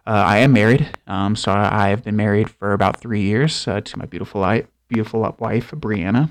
Uh, 0.06 0.12
I 0.12 0.40
am 0.40 0.52
married, 0.52 0.90
um, 1.08 1.34
so 1.38 1.52
I 1.52 1.88
have 1.88 2.04
been 2.04 2.18
married 2.18 2.50
for 2.50 2.74
about 2.74 3.00
three 3.00 3.22
years 3.22 3.66
uh, 3.70 3.80
to 3.80 3.98
my 3.98 4.06
beautiful 4.06 4.42
wife, 4.42 4.68
beautiful 4.90 5.22
wife 5.40 5.72
Brianna. 5.72 6.30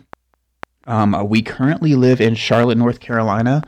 Um, 0.87 1.15
uh, 1.15 1.25
we 1.25 1.41
currently 1.41 1.95
live 1.95 2.21
in 2.21 2.35
Charlotte, 2.35 2.77
North 2.77 3.01
Carolina, 3.01 3.63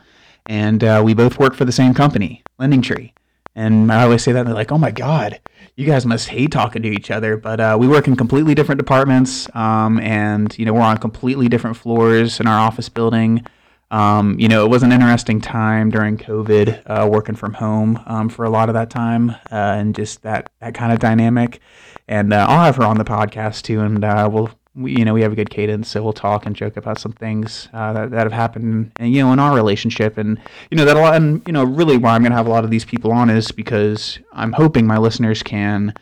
and 0.45 0.83
uh, 0.83 1.01
we 1.03 1.15
both 1.15 1.39
work 1.39 1.55
for 1.55 1.65
the 1.65 1.71
same 1.71 1.95
company, 1.95 2.43
Lending 2.59 2.83
Tree. 2.83 3.15
And 3.55 3.91
I 3.91 4.03
always 4.03 4.21
say 4.21 4.31
that, 4.31 4.39
and 4.39 4.47
they're 4.47 4.53
like, 4.53 4.71
"Oh 4.71 4.77
my 4.77 4.91
God, 4.91 5.39
you 5.75 5.87
guys 5.87 6.05
must 6.05 6.27
hate 6.27 6.51
talking 6.51 6.83
to 6.83 6.89
each 6.89 7.09
other." 7.09 7.35
But 7.35 7.59
uh, 7.59 7.77
we 7.79 7.87
work 7.87 8.07
in 8.07 8.15
completely 8.15 8.53
different 8.53 8.77
departments, 8.77 9.47
um, 9.55 9.99
and 10.01 10.55
you 10.59 10.65
know 10.65 10.73
we're 10.73 10.81
on 10.81 10.97
completely 10.97 11.47
different 11.47 11.77
floors 11.77 12.39
in 12.39 12.45
our 12.45 12.59
office 12.59 12.89
building. 12.89 13.43
Um, 13.91 14.39
you 14.39 14.47
know, 14.47 14.65
it 14.65 14.69
was 14.69 14.83
an 14.83 14.91
interesting 14.91 15.39
time 15.39 15.89
during 15.89 16.17
COVID, 16.17 16.83
uh, 16.85 17.07
working 17.07 17.35
from 17.35 17.53
home 17.53 18.01
um, 18.07 18.29
for 18.29 18.43
a 18.43 18.49
lot 18.49 18.69
of 18.69 18.73
that 18.73 18.89
time, 18.89 19.29
uh, 19.29 19.35
and 19.51 19.95
just 19.95 20.23
that 20.23 20.49
that 20.59 20.73
kind 20.73 20.91
of 20.91 20.99
dynamic. 20.99 21.59
And 22.07 22.33
uh, 22.33 22.45
I'll 22.49 22.65
have 22.65 22.75
her 22.77 22.83
on 22.83 22.97
the 22.97 23.05
podcast 23.05 23.63
too, 23.63 23.81
and 23.81 24.03
uh, 24.03 24.29
we'll 24.31 24.49
we, 24.75 24.97
you 24.97 25.05
know, 25.05 25.13
we 25.13 25.21
have 25.21 25.31
a 25.31 25.35
good 25.35 25.49
cadence, 25.49 25.89
so 25.89 26.03
we'll 26.03 26.13
talk 26.13 26.45
and 26.45 26.55
joke 26.55 26.77
about 26.77 26.99
some 26.99 27.13
things 27.13 27.69
uh, 27.73 27.93
that, 27.93 28.11
that 28.11 28.25
have 28.25 28.33
happened, 28.33 28.91
and 28.97 29.13
you 29.13 29.23
know, 29.23 29.31
in 29.31 29.39
our 29.39 29.55
relationship, 29.55 30.17
and 30.17 30.39
you 30.69 30.77
know 30.77 30.85
that 30.85 30.97
a 30.97 30.99
lot, 30.99 31.15
and 31.15 31.41
you 31.47 31.53
know, 31.53 31.63
really 31.63 31.97
why 31.97 32.11
I'm 32.11 32.21
going 32.21 32.31
to 32.31 32.37
have 32.37 32.47
a 32.47 32.51
lot 32.51 32.63
of 32.65 32.71
these 32.71 32.85
people 32.85 33.11
on 33.11 33.29
is 33.29 33.51
because 33.51 34.19
I'm 34.33 34.51
hoping 34.51 34.85
my 34.85 34.97
listeners 34.97 35.41
can 35.41 35.93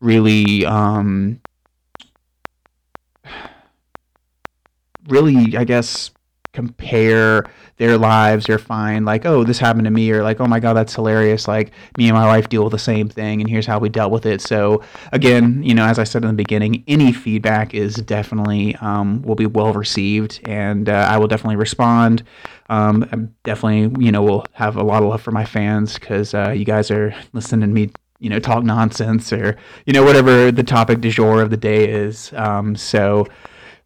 really, 0.00 0.64
um, 0.64 1.40
really, 5.08 5.56
I 5.56 5.64
guess, 5.64 6.10
compare 6.54 7.44
their 7.76 7.98
lives 7.98 8.48
or 8.48 8.56
find 8.56 9.04
like 9.04 9.26
oh 9.26 9.42
this 9.42 9.58
happened 9.58 9.84
to 9.84 9.90
me 9.90 10.10
or 10.12 10.22
like 10.22 10.40
oh 10.40 10.46
my 10.46 10.60
god 10.60 10.74
that's 10.74 10.94
hilarious 10.94 11.48
like 11.48 11.72
me 11.98 12.08
and 12.08 12.16
my 12.16 12.24
wife 12.24 12.48
deal 12.48 12.62
with 12.62 12.70
the 12.70 12.78
same 12.78 13.08
thing 13.08 13.40
and 13.40 13.50
here's 13.50 13.66
how 13.66 13.78
we 13.78 13.88
dealt 13.88 14.12
with 14.12 14.24
it. 14.24 14.40
So 14.40 14.82
again 15.12 15.62
you 15.62 15.74
know 15.74 15.84
as 15.84 15.98
i 15.98 16.04
said 16.04 16.22
in 16.22 16.28
the 16.28 16.34
beginning 16.34 16.84
any 16.86 17.12
feedback 17.12 17.74
is 17.74 17.96
definitely 17.96 18.76
um, 18.76 19.22
will 19.22 19.34
be 19.34 19.46
well 19.46 19.72
received 19.72 20.40
and 20.44 20.88
uh, 20.88 21.06
i 21.10 21.18
will 21.18 21.28
definitely 21.28 21.56
respond. 21.56 22.22
Um, 22.70 23.06
I'm 23.12 23.34
definitely 23.42 24.04
you 24.04 24.12
know 24.12 24.22
will 24.22 24.46
have 24.52 24.76
a 24.76 24.82
lot 24.82 25.02
of 25.02 25.08
love 25.10 25.20
for 25.20 25.32
my 25.32 25.44
fans 25.44 25.94
because 25.94 26.32
uh, 26.32 26.50
you 26.50 26.64
guys 26.64 26.90
are 26.90 27.14
listening 27.32 27.68
to 27.68 27.74
me 27.74 27.90
you 28.20 28.30
know 28.30 28.38
talk 28.38 28.64
nonsense 28.64 29.32
or 29.32 29.56
you 29.84 29.92
know 29.92 30.02
whatever 30.02 30.50
the 30.50 30.62
topic 30.62 31.00
du 31.00 31.10
jour 31.10 31.42
of 31.42 31.50
the 31.50 31.56
day 31.56 31.88
is. 31.88 32.32
Um, 32.34 32.76
so 32.76 33.26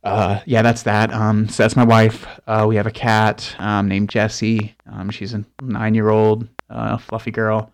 uh, 0.08 0.42
yeah, 0.46 0.62
that's 0.62 0.82
that. 0.82 1.12
Um, 1.12 1.48
so 1.48 1.62
that's 1.62 1.76
my 1.76 1.84
wife. 1.84 2.26
Uh, 2.46 2.66
we 2.68 2.76
have 2.76 2.86
a 2.86 2.90
cat 2.90 3.54
um, 3.58 3.88
named 3.88 4.08
Jessie. 4.08 4.74
Um, 4.90 5.10
she's 5.10 5.34
a 5.34 5.44
nine-year-old 5.62 6.48
uh, 6.70 6.98
fluffy 6.98 7.30
girl. 7.30 7.72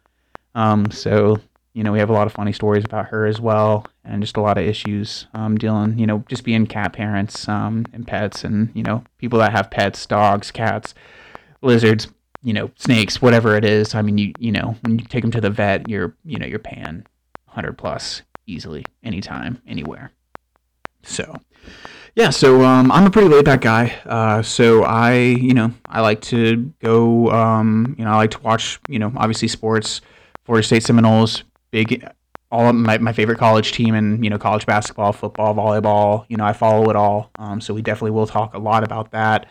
Um, 0.55 0.91
so 0.91 1.41
you 1.75 1.83
know, 1.83 1.91
we 1.91 1.99
have 1.99 2.11
a 2.11 2.12
lot 2.12 2.29
of 2.29 2.33
funny 2.33 2.53
stories 2.53 2.85
about 2.85 3.07
her 3.07 3.26
as 3.26 3.41
well, 3.41 3.87
and 4.05 4.23
just 4.23 4.37
a 4.37 4.41
lot 4.41 4.59
of 4.59 4.64
issues 4.64 5.26
um, 5.35 5.57
dealing. 5.57 5.99
You 5.99 6.07
know, 6.07 6.25
just 6.29 6.45
being 6.45 6.67
cat 6.67 6.93
parents 6.93 7.49
um, 7.49 7.85
and 7.93 8.07
pets, 8.07 8.45
and 8.45 8.71
you 8.75 8.85
know, 8.85 9.05
people 9.19 9.41
that 9.41 9.53
have 9.53 9.71
pets, 9.71 10.07
dogs, 10.07 10.50
cats, 10.53 10.95
lizards, 11.62 12.09
you 12.43 12.53
know, 12.53 12.71
snakes, 12.76 13.21
whatever 13.21 13.57
it 13.57 13.64
is. 13.64 13.95
I 13.95 14.03
mean, 14.03 14.19
you 14.19 14.33
you 14.38 14.53
know, 14.53 14.76
when 14.83 14.99
you 14.99 15.05
take 15.05 15.23
them 15.23 15.33
to 15.33 15.41
the 15.41 15.50
vet, 15.50 15.88
you're 15.88 16.14
you 16.25 16.38
know, 16.38 16.47
you're 16.47 16.61
paying 16.61 17.07
hundred 17.49 17.76
plus 17.76 18.23
easily, 18.47 18.85
anytime, 19.03 19.61
anywhere. 19.67 20.12
So. 21.03 21.41
Yeah, 22.16 22.30
so 22.30 22.62
um, 22.62 22.92
I'm 22.92 23.06
a 23.06 23.11
pretty 23.11 23.28
laid 23.28 23.44
back 23.44 23.62
guy. 23.62 23.92
Uh, 24.06 24.40
so 24.40 24.85
I, 24.85 25.14
you 25.14 25.52
know, 25.52 25.73
I 25.87 26.00
like 26.00 26.21
to 26.23 26.73
go, 26.80 27.28
um, 27.30 27.97
you 27.99 28.04
know, 28.04 28.12
I 28.12 28.16
like 28.16 28.30
to 28.33 28.40
watch, 28.40 28.78
you 28.88 29.00
know, 29.00 29.12
obviously 29.16 29.49
sports. 29.49 30.00
Florida 30.44 30.64
State 30.64 30.85
Seminoles, 30.85 31.42
big, 31.73 32.06
all 32.52 32.73
my, 32.73 32.99
my 32.99 33.12
favorite 33.12 33.38
college 33.38 33.73
team, 33.73 33.94
and 33.94 34.23
you 34.23 34.30
know, 34.30 34.38
college 34.38 34.64
basketball, 34.64 35.12
football, 35.12 35.54
volleyball. 35.54 36.26
You 36.28 36.37
know, 36.37 36.44
I 36.44 36.52
follow 36.52 36.88
it 36.88 36.94
all. 36.94 37.30
Um, 37.38 37.61
so 37.61 37.75
we 37.75 37.83
definitely 37.83 38.12
will 38.12 38.26
talk 38.26 38.54
a 38.54 38.59
lot 38.59 38.85
about 38.85 39.11
that. 39.11 39.47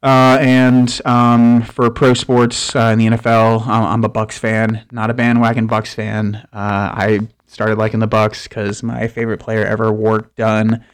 Uh, 0.00 0.38
and 0.40 1.00
um, 1.04 1.62
for 1.62 1.90
pro 1.90 2.14
sports 2.14 2.76
uh, 2.76 2.90
in 2.92 2.98
the 2.98 3.06
NFL, 3.06 3.66
I'm 3.66 4.04
a 4.04 4.08
Bucs 4.08 4.38
fan, 4.38 4.86
not 4.92 5.10
a 5.10 5.14
bandwagon 5.14 5.66
Bucs 5.66 5.94
fan. 5.94 6.36
Uh, 6.52 6.92
I 6.92 7.20
started 7.46 7.78
liking 7.78 7.98
the 7.98 8.06
Bucs 8.06 8.48
because 8.48 8.84
my 8.84 9.08
favorite 9.08 9.40
player 9.40 9.64
ever, 9.64 9.92
Warrick 9.92 10.36
Dunn 10.36 10.84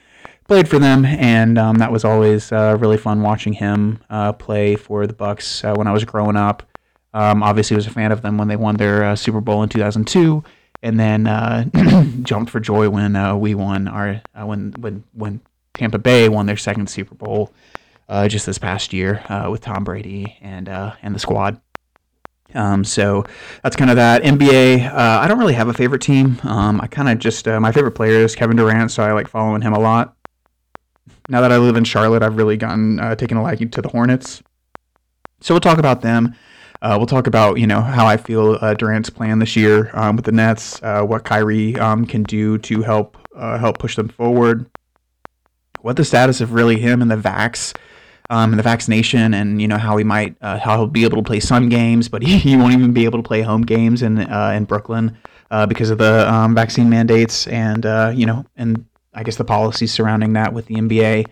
played 0.47 0.69
for 0.69 0.79
them, 0.79 1.05
and 1.05 1.59
um, 1.59 1.77
that 1.77 1.91
was 1.91 2.05
always 2.05 2.53
uh, 2.53 2.77
really 2.79 2.97
fun 2.97 3.23
watching 3.23 3.55
him 3.55 4.01
uh, 4.11 4.33
play 4.33 4.77
for 4.77 5.07
the 5.07 5.15
Bucs 5.15 5.65
uh, 5.65 5.75
when 5.75 5.87
I 5.87 5.93
was 5.93 6.05
growing 6.05 6.37
up. 6.37 6.63
Um, 7.13 7.43
obviously, 7.43 7.77
was 7.77 7.87
a 7.87 7.91
fan 7.91 8.13
of 8.13 8.23
them 8.23 8.39
when 8.39 8.49
they 8.49 8.57
won 8.57 8.77
their 8.77 9.05
uh, 9.05 9.17
Super 9.17 9.41
Bowl 9.41 9.63
in 9.63 9.69
2002, 9.69 10.45
and 10.83 10.99
then 11.01 11.27
uh, 11.27 11.65
jumped 12.23 12.51
for 12.51 12.61
joy 12.61 12.91
when 12.91 13.41
we 13.41 13.55
won 13.55 13.89
our 13.89 14.21
when 14.35 14.73
when 14.79 15.05
when 15.13 15.41
Tampa 15.75 15.99
Bay 15.99 16.29
won 16.29 16.47
their 16.47 16.57
second 16.57 16.89
Super 16.89 17.15
Bowl 17.15 17.53
just 18.29 18.47
this 18.47 18.59
past 18.59 18.93
year 18.93 19.23
with 19.49 19.61
Tom 19.63 19.85
Brady 19.85 20.37
and 20.41 20.69
and 20.69 21.15
the 21.15 21.19
squad. 21.19 21.61
Um, 22.53 22.85
so 22.85 23.25
that's 23.65 23.75
kind 23.75 23.91
of 23.91 23.97
that. 23.97 24.23
NBA, 24.23 24.89
uh, 24.89 25.19
I 25.21 25.27
don't 25.27 25.41
really 25.41 25.55
have 25.55 25.67
a 25.67 25.73
favorite 25.73 26.03
team. 26.03 26.39
Um, 26.45 26.81
I 26.81 26.87
kind 26.87 27.09
of 27.09 27.19
just, 27.19 27.49
uh, 27.49 27.59
my 27.59 27.73
favorite 27.73 27.93
player 27.93 28.21
is 28.21 28.37
Kevin 28.37 28.57
Durant, 28.57 28.93
so 28.93 29.03
I 29.03 29.11
like 29.11 29.27
following 29.27 29.61
him 29.61 29.73
a 29.73 29.81
lot 29.81 30.14
now 31.29 31.41
that 31.41 31.53
I 31.53 31.57
live 31.57 31.77
in 31.77 31.85
Charlotte, 31.85 32.23
I've 32.23 32.37
really 32.37 32.57
gotten 32.57 33.01
uh, 33.01 33.15
taken 33.15 33.37
a 33.37 33.43
liking 33.43 33.71
to 33.71 33.83
the 33.83 33.89
Hornets. 33.89 34.43
So 35.41 35.55
we'll 35.55 35.61
talk 35.61 35.79
about 35.79 36.03
them. 36.03 36.35
Uh, 36.83 36.97
we'll 36.99 37.07
talk 37.07 37.27
about 37.27 37.59
you 37.59 37.67
know 37.67 37.81
how 37.81 38.07
I 38.07 38.19
feel 38.19 38.59
uh, 38.61 38.75
Durant's 38.75 39.09
plan 39.09 39.39
this 39.39 39.57
year 39.57 39.91
um, 39.95 40.17
with 40.17 40.27
the 40.27 40.33
Nets, 40.33 40.83
uh, 40.83 41.03
what 41.03 41.25
Kyrie 41.25 41.79
um, 41.79 42.05
can 42.05 42.25
do 42.25 42.59
to 42.59 42.83
help 42.83 43.17
uh, 43.35 43.59
help 43.59 43.79
push 43.79 43.97
them 43.97 44.09
forward, 44.09 44.67
what 45.81 45.97
the 45.97 46.05
status 46.05 46.43
of 46.43 46.53
really 46.53 46.79
him 46.79 47.01
and 47.01 47.11
the 47.11 47.17
vax 47.17 47.75
um, 48.29 48.53
and 48.53 48.59
the 48.59 48.63
vaccination, 48.63 49.33
and 49.33 49.63
you 49.63 49.69
know 49.69 49.79
how 49.79 49.97
he 49.97 50.05
might 50.05 50.37
uh, 50.43 50.59
how 50.59 50.77
he'll 50.77 50.87
be 50.87 51.05
able 51.05 51.17
to 51.17 51.23
play 51.23 51.41
some 51.41 51.71
games, 51.71 52.07
but 52.07 52.21
he, 52.21 52.37
he 52.51 52.57
won't 52.57 52.75
even 52.75 52.93
be 52.93 53.07
able 53.07 53.19
to 53.19 53.27
play 53.27 53.41
home 53.41 53.63
games 53.63 54.03
in 54.03 54.19
in 54.19 54.65
Brooklyn 54.65 55.17
because 55.69 55.89
of 55.89 55.97
the 55.97 56.31
um, 56.31 56.55
vaccine 56.55 56.91
mandates, 56.91 57.47
and 57.47 57.85
you 58.19 58.27
know 58.27 58.45
and 58.57 58.85
I 59.15 59.23
guess 59.23 59.37
the 59.37 59.45
policies 59.45 59.93
surrounding 59.93 60.33
that 60.35 60.53
with 60.53 60.67
the 60.67 60.75
NBA 60.75 61.27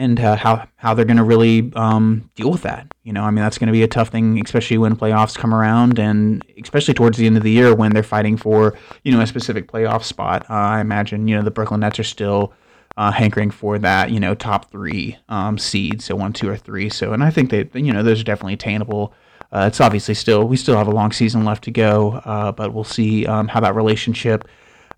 and 0.00 0.18
uh, 0.18 0.34
how 0.34 0.66
how 0.76 0.94
they're 0.94 1.04
going 1.04 1.18
to 1.18 1.24
really 1.24 1.70
um, 1.74 2.30
deal 2.34 2.50
with 2.50 2.62
that. 2.62 2.86
You 3.04 3.12
know, 3.12 3.22
I 3.22 3.30
mean 3.30 3.42
that's 3.42 3.58
going 3.58 3.66
to 3.66 3.72
be 3.72 3.82
a 3.82 3.88
tough 3.88 4.08
thing, 4.08 4.40
especially 4.42 4.78
when 4.78 4.96
playoffs 4.96 5.36
come 5.36 5.54
around, 5.54 5.98
and 5.98 6.42
especially 6.62 6.94
towards 6.94 7.18
the 7.18 7.26
end 7.26 7.36
of 7.36 7.42
the 7.42 7.50
year 7.50 7.74
when 7.74 7.92
they're 7.92 8.02
fighting 8.02 8.38
for 8.38 8.76
you 9.04 9.12
know 9.12 9.20
a 9.20 9.26
specific 9.26 9.70
playoff 9.70 10.02
spot. 10.02 10.46
Uh, 10.48 10.54
I 10.54 10.80
imagine 10.80 11.28
you 11.28 11.36
know 11.36 11.42
the 11.42 11.50
Brooklyn 11.50 11.80
Nets 11.80 11.98
are 11.98 12.04
still 12.04 12.54
uh, 12.96 13.12
hankering 13.12 13.50
for 13.50 13.78
that 13.78 14.10
you 14.10 14.20
know 14.20 14.34
top 14.34 14.70
three 14.70 15.18
um, 15.28 15.58
seed, 15.58 16.00
so 16.00 16.16
one, 16.16 16.32
two, 16.32 16.48
or 16.48 16.56
three. 16.56 16.88
So, 16.88 17.12
and 17.12 17.22
I 17.22 17.30
think 17.30 17.50
that 17.50 17.74
you 17.74 17.92
know 17.92 18.02
those 18.02 18.22
are 18.22 18.24
definitely 18.24 18.54
attainable. 18.54 19.12
Uh, 19.52 19.64
it's 19.66 19.80
obviously 19.82 20.14
still 20.14 20.44
we 20.48 20.56
still 20.56 20.76
have 20.76 20.88
a 20.88 20.92
long 20.92 21.12
season 21.12 21.44
left 21.44 21.64
to 21.64 21.70
go, 21.70 22.22
uh, 22.24 22.52
but 22.52 22.72
we'll 22.72 22.84
see 22.84 23.26
um, 23.26 23.48
how 23.48 23.60
that 23.60 23.74
relationship 23.74 24.48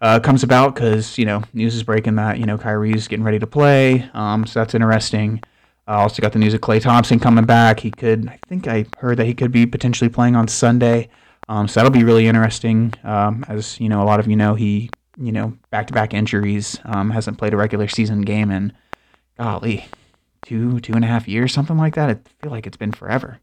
uh, 0.02 0.18
comes 0.21 0.42
about 0.42 0.75
because 0.75 1.16
you 1.16 1.25
know 1.25 1.42
news 1.54 1.75
is 1.75 1.82
breaking 1.82 2.16
that 2.16 2.38
you 2.38 2.44
know 2.44 2.59
Kyrie's 2.59 3.09
getting 3.09 3.25
ready 3.25 3.38
to 3.38 3.47
play, 3.47 4.11
um, 4.12 4.44
so 4.44 4.61
that's 4.61 4.75
interesting. 4.75 5.40
I 5.87 5.94
uh, 5.94 5.99
also 6.00 6.21
got 6.21 6.32
the 6.32 6.38
news 6.38 6.54
of 6.54 6.61
Klay 6.61 6.80
Thompson 6.80 7.18
coming 7.18 7.44
back. 7.44 7.80
He 7.80 7.90
could, 7.90 8.28
I 8.28 8.38
think 8.47 8.68
I 8.68 8.85
heard 8.99 9.18
that 9.18 9.26
he 9.26 9.35
could 9.35 9.50
be 9.50 9.66
potentially 9.66 10.09
playing 10.09 10.37
on 10.37 10.47
Sunday, 10.47 11.09
um, 11.49 11.66
so 11.66 11.80
that'll 11.80 11.90
be 11.90 12.04
really 12.04 12.26
interesting. 12.26 12.92
Um, 13.04 13.44
as 13.49 13.80
you 13.80 13.88
know, 13.88 14.02
a 14.02 14.04
lot 14.04 14.21
of 14.21 14.26
you 14.26 14.37
know, 14.37 14.54
he 14.54 14.90
you 15.16 15.32
know 15.32 15.56
back 15.71 15.87
to 15.87 15.92
back 15.92 16.12
injuries, 16.12 16.78
um, 16.85 17.11
hasn't 17.11 17.38
played 17.38 17.54
a 17.54 17.56
regular 17.56 17.88
season 17.88 18.23
game 18.23 18.50
in 18.50 18.73
golly 19.38 19.87
two 20.44 20.80
two 20.80 20.94
and 20.94 21.04
a 21.04 21.09
half 21.09 21.28
years, 21.28 21.54
something 21.54 21.76
like 21.76 21.94
that. 21.94 22.11
I 22.11 22.14
feel 22.42 22.50
like 22.50 22.66
it's 22.66 22.76
been 22.76 22.92
forever. 22.92 23.38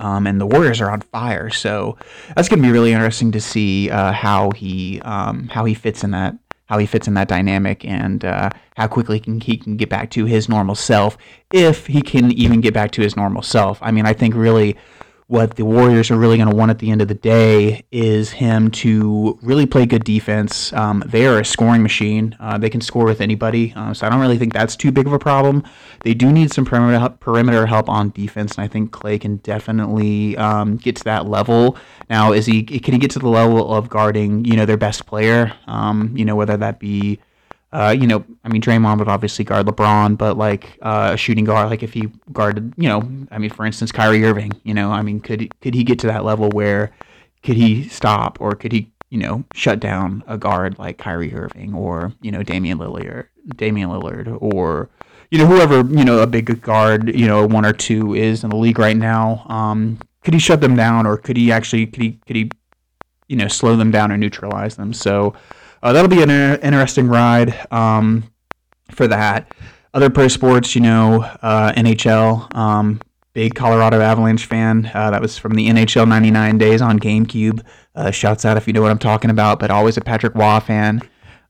Um, 0.00 0.26
and 0.26 0.40
the 0.40 0.46
Warriors 0.46 0.80
are 0.80 0.90
on 0.90 1.02
fire. 1.02 1.50
So 1.50 1.98
that's 2.34 2.48
going 2.48 2.60
to 2.60 2.66
be 2.66 2.72
really 2.72 2.92
interesting 2.92 3.30
to 3.32 3.40
see 3.40 3.90
uh, 3.90 4.12
how 4.12 4.50
he 4.52 5.00
um, 5.02 5.48
how 5.48 5.64
he 5.64 5.74
fits 5.74 6.02
in 6.02 6.10
that 6.12 6.36
how 6.66 6.78
he 6.78 6.86
fits 6.86 7.08
in 7.08 7.14
that 7.14 7.28
dynamic 7.28 7.84
and 7.84 8.24
uh, 8.24 8.48
how 8.76 8.86
quickly 8.86 9.18
can, 9.18 9.40
he 9.40 9.56
can 9.56 9.76
get 9.76 9.88
back 9.88 10.08
to 10.10 10.24
his 10.24 10.48
normal 10.48 10.76
self 10.76 11.18
if 11.52 11.86
he 11.86 12.00
can 12.00 12.30
even 12.32 12.60
get 12.60 12.72
back 12.72 12.92
to 12.92 13.02
his 13.02 13.16
normal 13.16 13.42
self. 13.42 13.78
I 13.82 13.90
mean, 13.90 14.06
I 14.06 14.12
think 14.12 14.36
really 14.36 14.76
what 15.30 15.54
the 15.54 15.64
Warriors 15.64 16.10
are 16.10 16.16
really 16.16 16.36
going 16.38 16.50
to 16.50 16.56
want 16.56 16.72
at 16.72 16.80
the 16.80 16.90
end 16.90 17.00
of 17.00 17.06
the 17.06 17.14
day 17.14 17.84
is 17.92 18.30
him 18.30 18.68
to 18.68 19.38
really 19.42 19.64
play 19.64 19.86
good 19.86 20.02
defense. 20.02 20.72
Um, 20.72 21.04
they 21.06 21.24
are 21.24 21.38
a 21.38 21.44
scoring 21.44 21.84
machine. 21.84 22.36
Uh, 22.40 22.58
they 22.58 22.68
can 22.68 22.80
score 22.80 23.04
with 23.04 23.20
anybody, 23.20 23.72
uh, 23.76 23.94
so 23.94 24.08
I 24.08 24.10
don't 24.10 24.18
really 24.18 24.38
think 24.38 24.52
that's 24.52 24.74
too 24.74 24.90
big 24.90 25.06
of 25.06 25.12
a 25.12 25.20
problem. 25.20 25.62
They 26.00 26.14
do 26.14 26.32
need 26.32 26.52
some 26.52 26.64
perimeter 26.64 26.98
help, 26.98 27.20
perimeter 27.20 27.66
help 27.66 27.88
on 27.88 28.10
defense, 28.10 28.56
and 28.56 28.64
I 28.64 28.66
think 28.66 28.90
Klay 28.90 29.20
can 29.20 29.36
definitely 29.36 30.36
um, 30.36 30.78
get 30.78 30.96
to 30.96 31.04
that 31.04 31.28
level. 31.28 31.76
Now, 32.08 32.32
is 32.32 32.46
he 32.46 32.64
can 32.64 32.94
he 32.94 32.98
get 32.98 33.12
to 33.12 33.20
the 33.20 33.28
level 33.28 33.72
of 33.72 33.88
guarding 33.88 34.44
you 34.44 34.56
know 34.56 34.66
their 34.66 34.76
best 34.76 35.06
player? 35.06 35.52
Um, 35.68 36.12
you 36.16 36.24
know 36.24 36.34
whether 36.34 36.56
that 36.56 36.80
be 36.80 37.20
uh, 37.72 37.94
you 37.96 38.06
know, 38.06 38.24
I 38.44 38.48
mean, 38.48 38.60
Draymond 38.60 38.98
would 38.98 39.08
obviously 39.08 39.44
guard 39.44 39.66
LeBron, 39.66 40.18
but 40.18 40.36
like 40.36 40.78
uh, 40.82 41.10
a 41.14 41.16
shooting 41.16 41.44
guard, 41.44 41.70
like 41.70 41.82
if 41.82 41.92
he 41.92 42.08
guarded, 42.32 42.74
you 42.76 42.88
know, 42.88 43.08
I 43.30 43.38
mean, 43.38 43.50
for 43.50 43.64
instance, 43.64 43.92
Kyrie 43.92 44.24
Irving, 44.24 44.52
you 44.64 44.74
know, 44.74 44.90
I 44.90 45.02
mean, 45.02 45.20
could 45.20 45.58
could 45.60 45.74
he 45.74 45.84
get 45.84 45.98
to 46.00 46.08
that 46.08 46.24
level 46.24 46.48
where 46.50 46.90
could 47.42 47.56
he 47.56 47.88
stop 47.88 48.40
or 48.40 48.54
could 48.54 48.72
he, 48.72 48.90
you 49.10 49.18
know, 49.18 49.44
shut 49.54 49.78
down 49.78 50.24
a 50.26 50.36
guard 50.36 50.78
like 50.78 50.98
Kyrie 50.98 51.32
Irving 51.32 51.72
or 51.74 52.12
you 52.20 52.32
know 52.32 52.42
Damian 52.42 52.78
Lillard, 52.78 53.26
Damian 53.54 53.90
Lillard, 53.90 54.36
or 54.40 54.90
you 55.30 55.38
know 55.38 55.46
whoever 55.46 55.76
you 55.96 56.04
know 56.04 56.18
a 56.18 56.26
big 56.26 56.60
guard, 56.62 57.14
you 57.14 57.28
know, 57.28 57.46
one 57.46 57.64
or 57.64 57.72
two 57.72 58.14
is 58.14 58.42
in 58.42 58.50
the 58.50 58.56
league 58.56 58.80
right 58.80 58.96
now. 58.96 59.46
Um, 59.48 60.00
could 60.24 60.34
he 60.34 60.40
shut 60.40 60.60
them 60.60 60.74
down 60.74 61.06
or 61.06 61.16
could 61.16 61.36
he 61.36 61.52
actually 61.52 61.86
could 61.86 62.02
he 62.02 62.12
could 62.26 62.34
he, 62.34 62.50
you 63.28 63.36
know, 63.36 63.46
slow 63.46 63.76
them 63.76 63.92
down 63.92 64.10
or 64.10 64.16
neutralize 64.16 64.74
them? 64.74 64.92
So 64.92 65.34
uh, 65.82 65.92
that'll 65.92 66.08
be 66.08 66.22
an 66.22 66.30
interesting 66.30 67.08
ride 67.08 67.54
um, 67.72 68.24
for 68.90 69.06
that. 69.08 69.52
Other 69.92 70.10
pro 70.10 70.28
sports, 70.28 70.74
you 70.74 70.80
know, 70.80 71.22
uh, 71.22 71.72
NHL. 71.72 72.54
Um, 72.54 73.00
big 73.32 73.54
Colorado 73.54 74.00
Avalanche 74.00 74.46
fan. 74.46 74.90
Uh, 74.92 75.10
that 75.10 75.20
was 75.20 75.38
from 75.38 75.54
the 75.54 75.68
NHL 75.68 76.08
99 76.08 76.58
days 76.58 76.82
on 76.82 76.98
GameCube. 76.98 77.64
Uh, 77.94 78.10
shouts 78.10 78.44
out 78.44 78.56
if 78.56 78.66
you 78.66 78.72
know 78.72 78.82
what 78.82 78.90
I'm 78.90 78.98
talking 78.98 79.30
about, 79.30 79.58
but 79.58 79.70
always 79.70 79.96
a 79.96 80.00
Patrick 80.00 80.34
Roy 80.34 80.60
fan. 80.60 81.00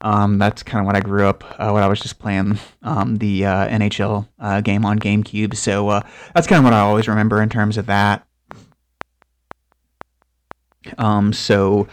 Um, 0.02 0.38
that's 0.38 0.62
kind 0.62 0.80
of 0.80 0.87
what 0.87 0.96
I 0.96 1.00
grew 1.00 1.26
up 1.26 1.44
uh, 1.60 1.70
when 1.70 1.82
I 1.82 1.88
was 1.88 2.00
just 2.00 2.18
playing 2.18 2.58
um, 2.82 3.16
the 3.16 3.44
uh, 3.44 3.68
NHL 3.68 4.26
uh, 4.38 4.60
game 4.62 4.87
on 4.87 4.99
GameCube. 4.99 5.54
So 5.54 5.88
uh, 5.88 6.02
that's 6.34 6.46
kind 6.46 6.58
of 6.58 6.64
what 6.64 6.72
I 6.72 6.80
always 6.80 7.06
remember 7.06 7.42
in 7.42 7.50
terms 7.50 7.76
of 7.76 7.87
that. 7.87 8.26
Um, 10.96 11.34
so 11.34 11.87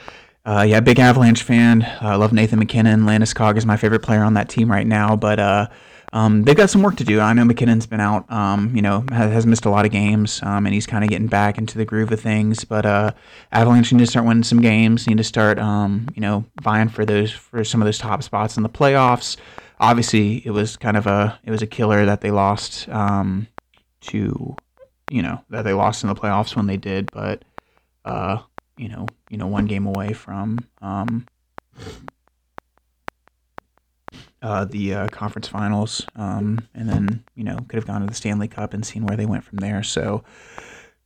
uh, 0.48 0.62
yeah, 0.62 0.80
big 0.80 0.98
Avalanche 0.98 1.44
fan. 1.44 1.84
I 2.00 2.16
love 2.16 2.32
Nathan 2.32 2.60
MacKinnon. 2.60 3.02
Landeskog 3.02 3.58
is 3.58 3.66
my 3.66 3.76
favorite 3.76 4.02
player 4.02 4.24
on 4.24 4.36
that 4.36 4.48
team 4.48 4.72
right 4.72 4.88
now, 4.88 5.18
but 5.18 5.40
uh, 5.40 5.68
um, 6.14 6.44
they've 6.44 6.56
got 6.56 6.70
some 6.70 6.82
work 6.82 6.96
to 6.96 7.04
do. 7.04 7.20
I 7.20 7.34
know 7.34 7.44
MacKinnon's 7.44 7.86
been 7.86 8.00
out, 8.00 8.32
um, 8.32 8.74
you 8.74 8.82
know, 8.82 9.04
has, 9.12 9.34
has, 9.34 9.46
missed 9.46 9.66
a 9.66 9.70
lot 9.70 9.86
of 9.86 9.92
games, 9.92 10.42
um, 10.44 10.66
and 10.66 10.74
he's 10.74 10.88
kind 10.88 11.04
of 11.04 11.10
getting 11.10 11.28
back 11.28 11.58
into 11.58 11.78
the 11.78 11.84
groove 11.84 12.14
of 12.14 12.22
things. 12.22 12.64
But 12.64 12.86
uh, 12.86 13.12
Avalanche 13.52 13.92
need 13.92 14.00
to 14.00 14.08
start 14.08 14.26
winning 14.26 14.44
some 14.44 14.62
games. 14.62 15.06
Need 15.06 15.18
to 15.18 15.24
start, 15.26 15.60
um, 15.60 16.08
you 16.16 16.22
know, 16.22 16.46
vying 16.62 16.88
for 16.88 17.04
those 17.04 17.30
for 17.30 17.66
some 17.66 17.82
of 17.82 17.86
those 17.86 17.98
top 17.98 18.24
spots 18.24 18.56
in 18.56 18.64
the 18.64 18.70
playoffs. 18.70 19.36
Obviously, 19.82 20.38
it 20.48 20.52
was 20.52 20.78
kind 20.78 20.96
of 20.96 21.08
a 21.08 21.38
it 21.44 21.52
was 21.52 21.62
a 21.62 21.68
killer 21.68 22.06
that 22.06 22.22
they 22.22 22.32
lost 22.32 22.88
um, 22.88 23.48
to, 24.02 24.56
you 25.12 25.22
know, 25.22 25.44
that 25.50 25.64
they 25.64 25.74
lost 25.74 26.04
in 26.04 26.08
the 26.08 26.16
playoffs 26.16 26.56
when 26.56 26.68
they 26.68 26.78
did. 26.78 27.12
But 27.12 27.44
uh, 28.06 28.38
you 28.78 28.90
know, 28.90 29.08
you 29.30 29.38
know, 29.38 29.48
one 29.48 29.66
game 29.66 29.86
away 29.86 30.14
from 30.14 30.60
um, 30.82 31.26
uh, 34.42 34.66
the 34.66 34.94
uh, 34.94 35.08
conference 35.10 35.48
finals, 35.48 36.06
um, 36.16 36.60
and 36.74 36.88
then 36.88 37.24
you 37.36 37.44
know 37.44 37.58
could 37.68 37.76
have 37.76 37.88
gone 37.88 38.02
to 38.02 38.08
the 38.08 38.14
Stanley 38.14 38.48
Cup 38.48 38.74
and 38.74 38.86
seen 38.86 39.06
where 39.06 39.18
they 39.18 39.26
went 39.26 39.44
from 39.44 39.58
there. 39.58 39.84
So 39.84 40.24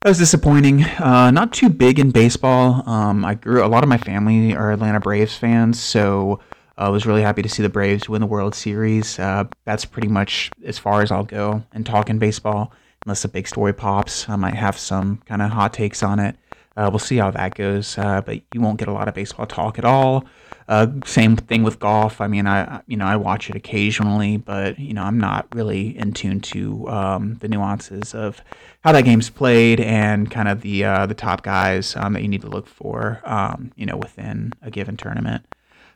that 0.02 0.10
was 0.10 0.18
disappointing. 0.18 0.84
Uh, 0.84 1.32
not 1.32 1.54
too 1.54 1.70
big 1.70 2.00
in 2.00 2.12
baseball. 2.12 2.88
Um, 2.90 3.24
I 3.24 3.36
grew 3.36 3.64
a 3.64 3.68
lot 3.68 3.84
of 3.84 3.90
my 3.90 3.98
family 3.98 4.56
are 4.56 4.72
Atlanta 4.72 5.00
Braves 5.00 5.38
fans, 5.38 5.80
so 5.80 6.40
I 6.78 6.90
was 6.90 7.06
really 7.06 7.22
happy 7.22 7.42
to 7.42 7.50
see 7.50 7.64
the 7.64 7.70
Braves 7.70 8.10
win 8.10 8.22
the 8.22 8.28
World 8.28 8.56
Series. 8.56 9.20
Uh, 9.20 9.46
that's 9.66 9.86
pretty 9.86 10.08
much 10.08 10.52
as 10.66 10.78
far 10.78 11.02
as 11.02 11.12
I'll 11.12 11.24
go 11.24 11.64
in 11.74 11.84
talking 11.84 12.20
baseball, 12.20 12.74
unless 13.06 13.24
a 13.24 13.30
big 13.30 13.48
story 13.48 13.74
pops. 13.74 14.28
I 14.28 14.36
might 14.36 14.56
have 14.56 14.78
some 14.78 15.18
kind 15.26 15.42
of 15.42 15.52
hot 15.52 15.74
takes 15.74 16.04
on 16.04 16.20
it. 16.20 16.36
Uh, 16.78 16.90
we'll 16.90 17.00
see 17.00 17.18
how 17.18 17.30
that 17.32 17.56
goes, 17.56 17.98
uh, 17.98 18.22
but 18.22 18.42
you 18.54 18.62
won't 18.62 18.80
get 18.80 18.88
a 18.88 18.94
lot 18.94 19.08
of 19.08 19.14
baseball 19.14 19.46
talk 19.46 19.78
at 19.78 19.84
all. 19.84 20.26
Uh, 20.70 20.88
same 21.04 21.36
thing 21.36 21.64
with 21.64 21.80
golf. 21.80 22.22
I 22.22 22.28
mean, 22.28 22.48
I 22.48 22.82
you 22.88 22.96
know 22.96 23.06
I 23.06 23.18
watch 23.18 23.50
it 23.50 23.58
occasionally, 23.58 24.38
but 24.38 24.80
you 24.80 24.94
know 24.94 25.04
I'm 25.04 25.20
not 25.20 25.48
really 25.54 25.98
in 25.98 26.14
tune 26.14 26.40
to 26.42 26.88
um, 26.88 27.36
the 27.42 27.50
nuances 27.50 28.16
of 28.16 28.42
how 28.84 28.94
that 28.94 29.04
game's 29.04 29.30
played 29.30 29.82
and 29.82 30.32
kind 30.32 30.48
of 30.48 30.62
the 30.62 30.86
uh, 30.86 31.06
the 31.06 31.14
top 31.14 31.44
guys 31.44 31.96
um, 31.98 32.14
that 32.14 32.22
you 32.22 32.30
need 32.30 32.42
to 32.42 32.48
look 32.48 32.68
for, 32.68 33.22
um, 33.26 33.72
you 33.76 33.86
know, 33.86 33.98
within 33.98 34.54
a 34.62 34.72
given 34.72 34.96
tournament. 34.96 35.46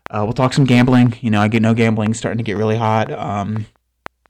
Uh, 0.10 0.22
we'll 0.24 0.34
talk 0.34 0.53
some 0.53 0.65
gambling. 0.65 1.15
You 1.22 1.32
know, 1.32 1.41
I 1.41 1.48
get 1.48 1.62
no 1.62 1.74
gambling 1.74 2.13
starting 2.13 2.38
to 2.38 2.44
get 2.44 2.58
really 2.58 2.77
hot. 2.77 3.12
Um, 3.12 3.65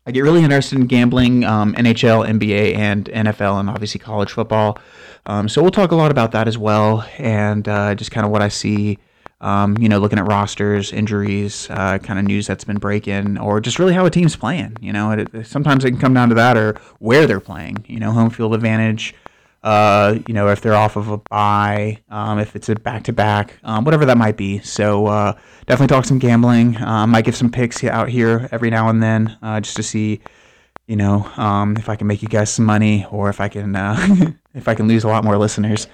I 0.08 0.12
get 0.12 0.22
really 0.22 0.44
interested 0.44 0.78
in 0.78 0.86
gambling, 0.86 1.44
um, 1.44 1.74
NHL, 1.74 2.28
NBA, 2.28 2.75
and 2.75 3.06
NFL, 3.06 3.60
and 3.60 3.70
obviously 3.70 4.00
college 4.00 4.32
football. 4.32 4.78
Um, 5.25 5.50
so 5.50 5.62
we'll 5.62 5.72
talk 5.72 5.91
a 5.91 5.96
lot 5.96 6.12
about 6.12 6.32
that 6.32 6.48
as 6.48 6.58
well, 6.58 7.08
and 7.17 7.67
uh, 7.67 7.96
just 7.96 8.12
kind 8.12 8.25
of 8.25 8.32
what 8.32 8.41
I 8.41 8.50
see. 8.50 9.00
Um, 9.41 9.77
you 9.77 9.89
know, 9.89 10.00
looking 10.00 10.17
at 10.17 10.25
rosters, 10.25 10.94
injuries, 10.94 11.67
uh, 11.70 11.98
kind 12.00 12.17
of 12.17 12.25
news 12.25 12.48
that's 12.48 12.63
been 12.63 12.77
breaking, 12.77 13.38
or 13.38 13.60
just 13.60 13.79
really 13.79 13.94
how 13.94 14.05
a 14.05 14.10
team's 14.10 14.36
playing. 14.36 14.77
You 14.79 14.94
know, 14.94 15.12
it, 15.12 15.46
sometimes 15.46 15.84
it 15.84 15.91
can 15.91 16.00
come 16.00 16.13
down 16.13 16.29
to 16.29 16.36
that, 16.36 16.58
or 16.58 16.75
where 17.00 17.27
they're 17.27 17.39
playing. 17.39 17.86
You 17.88 18.00
know, 18.00 18.12
home 18.12 18.29
field 18.29 18.55
advantage. 18.55 19.13
Uh, 19.65 20.20
you 20.27 20.34
know, 20.36 20.48
if 20.48 20.62
they're 20.62 20.75
off 20.75 20.96
of 20.96 21.10
a 21.10 21.17
bye, 21.17 22.00
um, 22.10 22.38
if 22.38 22.55
it's 22.55 22.70
a 22.70 22.75
back 22.75 23.03
to 23.03 23.12
back, 23.12 23.58
whatever 23.63 24.05
that 24.05 24.15
might 24.17 24.38
be. 24.38 24.60
So 24.60 25.08
uh, 25.08 25.34
definitely 25.65 25.94
talk 25.96 26.05
some 26.05 26.20
gambling. 26.20 26.79
Um, 26.82 27.10
might 27.10 27.25
give 27.25 27.36
some 27.36 27.50
picks 27.51 27.84
out 27.84 28.08
here 28.08 28.48
every 28.51 28.70
now 28.70 28.89
and 28.89 29.01
then 29.01 29.36
uh, 29.41 29.60
just 29.62 29.75
to 29.77 29.84
see, 29.84 30.22
you 30.86 30.96
know, 30.96 31.25
um, 31.36 31.77
if 31.77 31.89
I 31.89 31.96
can 31.96 32.05
make 32.05 32.22
you 32.22 32.27
guys 32.27 32.51
some 32.51 32.65
money 32.65 33.08
or 33.10 33.29
if 33.29 33.41
I 33.41 33.48
can 33.48 33.75
uh, 33.75 34.32
if 34.55 34.67
I 34.67 34.74
can 34.74 34.88
lose 34.88 35.03
a 35.03 35.07
lot 35.07 35.24
more 35.24 35.38
listeners. 35.38 35.88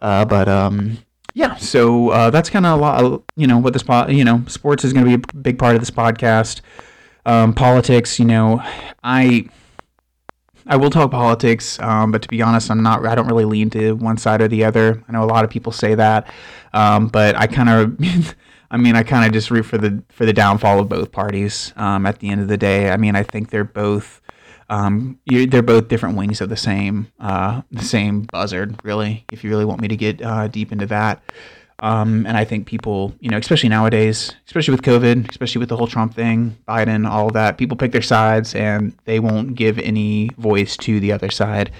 Uh, 0.00 0.24
but 0.24 0.48
um, 0.48 0.98
yeah, 1.34 1.56
so 1.56 2.10
uh, 2.10 2.30
that's 2.30 2.50
kind 2.50 2.66
of 2.66 2.78
a 2.78 2.82
lot. 2.82 3.04
Of, 3.04 3.22
You 3.36 3.46
know 3.46 3.58
what 3.58 3.72
this 3.72 3.82
po- 3.82 4.08
you 4.08 4.24
know 4.24 4.42
sports 4.48 4.84
is 4.84 4.92
going 4.92 5.04
to 5.06 5.16
be 5.16 5.22
a 5.22 5.36
big 5.36 5.58
part 5.58 5.74
of 5.76 5.80
this 5.80 5.90
podcast. 5.90 6.60
Um, 7.26 7.52
politics, 7.52 8.18
you 8.18 8.24
know, 8.24 8.62
I 9.04 9.48
I 10.66 10.76
will 10.76 10.90
talk 10.90 11.10
politics, 11.10 11.78
um, 11.80 12.12
but 12.12 12.22
to 12.22 12.28
be 12.28 12.42
honest, 12.42 12.70
I'm 12.70 12.82
not. 12.82 13.04
I 13.06 13.14
don't 13.14 13.26
really 13.26 13.44
lean 13.44 13.70
to 13.70 13.92
one 13.92 14.16
side 14.16 14.40
or 14.40 14.48
the 14.48 14.64
other. 14.64 15.02
I 15.08 15.12
know 15.12 15.24
a 15.24 15.26
lot 15.26 15.44
of 15.44 15.50
people 15.50 15.72
say 15.72 15.94
that, 15.94 16.32
um, 16.72 17.08
but 17.08 17.36
I 17.36 17.46
kind 17.46 17.68
of. 17.68 18.34
I 18.70 18.76
mean, 18.76 18.96
I 18.96 19.02
kind 19.02 19.24
of 19.24 19.32
just 19.32 19.50
root 19.50 19.64
for 19.64 19.78
the 19.78 20.02
for 20.10 20.26
the 20.26 20.32
downfall 20.34 20.78
of 20.78 20.90
both 20.90 21.10
parties. 21.10 21.72
Um, 21.76 22.04
at 22.04 22.18
the 22.18 22.28
end 22.28 22.42
of 22.42 22.48
the 22.48 22.58
day, 22.58 22.90
I 22.90 22.98
mean, 22.98 23.16
I 23.16 23.22
think 23.22 23.48
they're 23.48 23.64
both 23.64 24.20
um, 24.68 25.18
they're 25.26 25.62
both 25.62 25.88
different 25.88 26.16
wings 26.16 26.40
of 26.40 26.48
the 26.48 26.56
same 26.56 27.10
uh, 27.20 27.62
the 27.70 27.84
same 27.84 28.22
buzzard. 28.32 28.78
Really, 28.84 29.24
if 29.32 29.42
you 29.44 29.50
really 29.50 29.64
want 29.64 29.80
me 29.80 29.88
to 29.88 29.96
get 29.96 30.22
uh, 30.22 30.48
deep 30.48 30.72
into 30.72 30.86
that. 30.86 31.22
Um, 31.80 32.26
and 32.26 32.36
I 32.36 32.44
think 32.44 32.66
people, 32.66 33.14
you 33.20 33.30
know, 33.30 33.38
especially 33.38 33.68
nowadays, 33.68 34.34
especially 34.46 34.72
with 34.72 34.82
COVID, 34.82 35.30
especially 35.30 35.60
with 35.60 35.68
the 35.68 35.76
whole 35.76 35.86
Trump 35.86 36.12
thing, 36.12 36.56
Biden, 36.66 37.08
all 37.08 37.28
of 37.28 37.34
that, 37.34 37.56
people 37.56 37.76
pick 37.76 37.92
their 37.92 38.02
sides 38.02 38.54
and 38.56 38.92
they 39.04 39.20
won't 39.20 39.54
give 39.54 39.78
any 39.78 40.30
voice 40.38 40.76
to 40.78 40.98
the 40.98 41.12
other 41.12 41.30
side. 41.30 41.70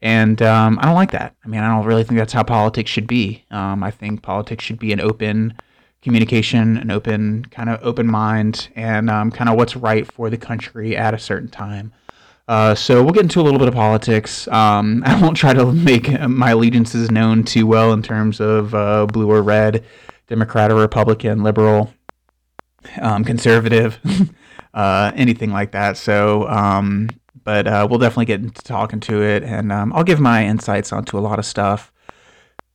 And 0.00 0.40
um, 0.42 0.78
I 0.80 0.84
don't 0.84 0.94
like 0.94 1.10
that. 1.10 1.34
I 1.44 1.48
mean, 1.48 1.60
I 1.60 1.74
don't 1.74 1.86
really 1.86 2.04
think 2.04 2.18
that's 2.18 2.32
how 2.32 2.44
politics 2.44 2.88
should 2.88 3.08
be. 3.08 3.44
Um, 3.50 3.82
I 3.82 3.90
think 3.90 4.22
politics 4.22 4.62
should 4.62 4.78
be 4.78 4.92
an 4.92 5.00
open 5.00 5.54
communication, 6.02 6.76
an 6.76 6.92
open 6.92 7.44
kind 7.46 7.68
of 7.68 7.80
open 7.82 8.06
mind, 8.06 8.68
and 8.76 9.10
um, 9.10 9.32
kind 9.32 9.50
of 9.50 9.56
what's 9.56 9.74
right 9.74 10.10
for 10.10 10.30
the 10.30 10.38
country 10.38 10.96
at 10.96 11.14
a 11.14 11.18
certain 11.18 11.48
time. 11.48 11.92
Uh, 12.48 12.74
so 12.74 13.02
we'll 13.04 13.12
get 13.12 13.22
into 13.22 13.40
a 13.40 13.44
little 13.44 13.58
bit 13.58 13.68
of 13.68 13.74
politics. 13.74 14.48
Um, 14.48 15.02
I 15.06 15.20
won't 15.20 15.36
try 15.36 15.52
to 15.52 15.70
make 15.70 16.10
my 16.28 16.50
allegiances 16.50 17.10
known 17.10 17.44
too 17.44 17.66
well 17.66 17.92
in 17.92 18.02
terms 18.02 18.40
of 18.40 18.74
uh, 18.74 19.06
blue 19.06 19.30
or 19.30 19.42
red, 19.42 19.84
Democrat 20.26 20.72
or 20.72 20.76
Republican, 20.76 21.42
liberal, 21.42 21.92
um, 23.00 23.22
conservative, 23.24 23.98
uh, 24.74 25.12
anything 25.14 25.52
like 25.52 25.72
that. 25.72 25.98
So, 25.98 26.48
um, 26.48 27.10
but 27.44 27.66
uh, 27.66 27.86
we'll 27.88 27.98
definitely 27.98 28.26
get 28.26 28.40
into 28.40 28.62
talking 28.62 29.00
to 29.00 29.22
it, 29.22 29.42
and 29.42 29.70
um, 29.70 29.92
I'll 29.92 30.04
give 30.04 30.20
my 30.20 30.44
insights 30.44 30.92
onto 30.92 31.18
a 31.18 31.20
lot 31.20 31.38
of 31.38 31.46
stuff 31.46 31.92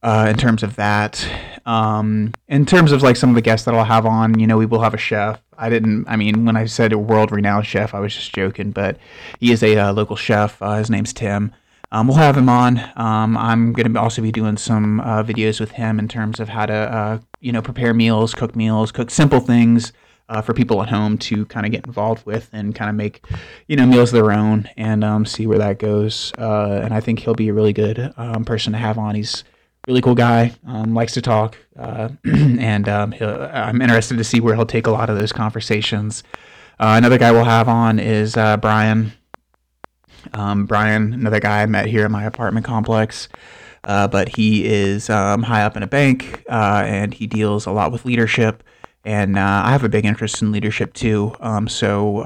uh, 0.03 0.27
in 0.29 0.37
terms 0.37 0.63
of 0.63 0.75
that. 0.75 1.27
Um, 1.65 2.33
in 2.47 2.65
terms 2.65 2.91
of 2.91 3.01
like 3.01 3.15
some 3.15 3.29
of 3.29 3.35
the 3.35 3.41
guests 3.41 3.65
that 3.65 3.73
I'll 3.73 3.85
have 3.85 4.05
on, 4.05 4.39
you 4.39 4.47
know, 4.47 4.57
we 4.57 4.65
will 4.65 4.81
have 4.81 4.93
a 4.93 4.97
chef. 4.97 5.41
I 5.57 5.69
didn't. 5.69 6.07
I 6.07 6.15
mean, 6.15 6.45
when 6.45 6.55
I 6.55 6.65
said 6.65 6.93
a 6.93 6.97
world-renowned 6.97 7.65
chef, 7.65 7.93
I 7.93 7.99
was 7.99 8.13
just 8.13 8.33
joking, 8.33 8.71
but 8.71 8.97
he 9.39 9.51
is 9.51 9.63
a 9.63 9.77
uh, 9.77 9.93
local 9.93 10.15
chef. 10.15 10.61
Uh, 10.61 10.77
his 10.77 10.89
name's 10.89 11.13
Tim. 11.13 11.53
Um, 11.91 12.07
we'll 12.07 12.17
have 12.17 12.35
him 12.35 12.49
on. 12.49 12.79
Um, 12.95 13.37
I'm 13.37 13.71
going 13.71 13.93
to 13.93 13.99
also 13.99 14.21
be 14.23 14.31
doing 14.31 14.57
some 14.57 14.99
uh, 15.01 15.23
videos 15.23 15.59
with 15.59 15.71
him 15.71 15.99
in 15.99 16.07
terms 16.07 16.39
of 16.39 16.49
how 16.49 16.65
to, 16.65 16.73
uh, 16.73 17.19
you 17.39 17.51
know, 17.51 17.61
prepare 17.61 17.93
meals, 17.93 18.33
cook 18.33 18.55
meals, 18.55 18.91
cook 18.91 19.11
simple 19.11 19.39
things 19.39 19.93
uh, 20.27 20.41
for 20.41 20.55
people 20.55 20.81
at 20.81 20.89
home 20.89 21.19
to 21.19 21.45
kind 21.45 21.67
of 21.67 21.71
get 21.71 21.85
involved 21.85 22.25
with 22.25 22.49
and 22.51 22.73
kind 22.73 22.89
of 22.89 22.95
make, 22.95 23.23
you 23.67 23.75
know, 23.75 23.85
meals 23.85 24.11
of 24.11 24.23
their 24.23 24.31
own 24.31 24.67
and 24.75 25.03
um, 25.03 25.23
see 25.23 25.45
where 25.45 25.59
that 25.59 25.77
goes. 25.77 26.33
Uh, 26.39 26.81
and 26.83 26.95
I 26.95 26.99
think 26.99 27.19
he'll 27.19 27.35
be 27.35 27.49
a 27.49 27.53
really 27.53 27.73
good 27.73 28.11
um, 28.17 28.43
person 28.43 28.73
to 28.73 28.79
have 28.79 28.97
on. 28.97 29.13
He's 29.13 29.43
really 29.87 30.01
cool 30.01 30.15
guy, 30.15 30.53
um, 30.65 30.93
likes 30.93 31.13
to 31.13 31.21
talk, 31.21 31.57
uh, 31.77 32.09
and 32.25 32.87
um, 32.87 33.13
I'm 33.21 33.81
interested 33.81 34.17
to 34.17 34.23
see 34.23 34.39
where 34.39 34.55
he'll 34.55 34.65
take 34.65 34.87
a 34.87 34.91
lot 34.91 35.09
of 35.09 35.17
those 35.17 35.31
conversations. 35.31 36.23
Uh, 36.79 36.95
another 36.97 37.17
guy 37.17 37.31
we'll 37.31 37.43
have 37.43 37.67
on 37.67 37.99
is 37.99 38.37
uh, 38.37 38.57
Brian. 38.57 39.11
Um, 40.33 40.65
Brian, 40.65 41.13
another 41.13 41.41
guy 41.41 41.61
I 41.61 41.65
met 41.65 41.87
here 41.87 42.05
in 42.05 42.11
my 42.11 42.23
apartment 42.23 42.65
complex, 42.65 43.27
uh, 43.83 44.07
but 44.07 44.29
he 44.29 44.65
is 44.65 45.09
um, 45.09 45.43
high 45.43 45.63
up 45.63 45.75
in 45.75 45.83
a 45.83 45.87
bank 45.87 46.45
uh, 46.49 46.83
and 46.85 47.13
he 47.13 47.27
deals 47.27 47.65
a 47.65 47.71
lot 47.71 47.91
with 47.91 48.05
leadership 48.05 48.63
and 49.05 49.37
uh, 49.37 49.63
I 49.65 49.71
have 49.71 49.83
a 49.83 49.89
big 49.89 50.05
interest 50.05 50.41
in 50.41 50.53
leadership 50.53 50.93
too. 50.93 51.35
Um, 51.41 51.67
so 51.67 52.21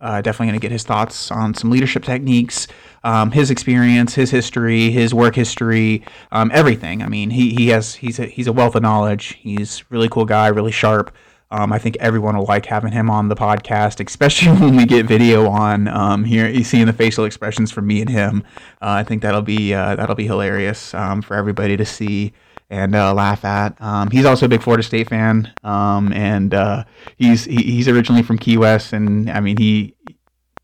definitely 0.00 0.46
going 0.46 0.58
to 0.58 0.62
get 0.64 0.72
his 0.72 0.82
thoughts 0.82 1.30
on 1.30 1.54
some 1.54 1.70
leadership 1.70 2.02
techniques, 2.02 2.66
um, 3.06 3.30
his 3.30 3.52
experience, 3.52 4.14
his 4.14 4.32
history, 4.32 4.90
his 4.90 5.14
work 5.14 5.36
history, 5.36 6.04
um, 6.32 6.50
everything. 6.52 7.02
I 7.02 7.08
mean, 7.08 7.30
he, 7.30 7.54
he 7.54 7.68
has 7.68 7.94
he's 7.94 8.18
a, 8.18 8.26
he's 8.26 8.48
a 8.48 8.52
wealth 8.52 8.74
of 8.74 8.82
knowledge. 8.82 9.38
He's 9.40 9.88
really 9.90 10.08
cool 10.08 10.24
guy, 10.24 10.48
really 10.48 10.72
sharp. 10.72 11.14
Um, 11.52 11.72
I 11.72 11.78
think 11.78 11.96
everyone 12.00 12.36
will 12.36 12.46
like 12.46 12.66
having 12.66 12.90
him 12.90 13.08
on 13.08 13.28
the 13.28 13.36
podcast, 13.36 14.04
especially 14.04 14.48
when 14.60 14.76
we 14.76 14.86
get 14.86 15.06
video 15.06 15.48
on 15.48 15.86
um, 15.86 16.24
here. 16.24 16.48
You 16.48 16.64
seeing 16.64 16.86
the 16.86 16.92
facial 16.92 17.24
expressions 17.24 17.70
from 17.70 17.86
me 17.86 18.00
and 18.00 18.10
him. 18.10 18.42
Uh, 18.82 18.98
I 18.98 19.04
think 19.04 19.22
that'll 19.22 19.40
be 19.40 19.72
uh, 19.72 19.94
that'll 19.94 20.16
be 20.16 20.26
hilarious 20.26 20.92
um, 20.92 21.22
for 21.22 21.36
everybody 21.36 21.76
to 21.76 21.86
see 21.86 22.32
and 22.70 22.96
uh, 22.96 23.14
laugh 23.14 23.44
at. 23.44 23.80
Um, 23.80 24.10
he's 24.10 24.24
also 24.24 24.46
a 24.46 24.48
big 24.48 24.62
Florida 24.62 24.82
State 24.82 25.08
fan, 25.08 25.52
um, 25.62 26.12
and 26.12 26.52
uh, 26.52 26.82
he's 27.16 27.44
he, 27.44 27.62
he's 27.62 27.86
originally 27.86 28.24
from 28.24 28.38
Key 28.38 28.56
West, 28.58 28.92
and 28.92 29.30
I 29.30 29.38
mean 29.38 29.56
he. 29.56 29.92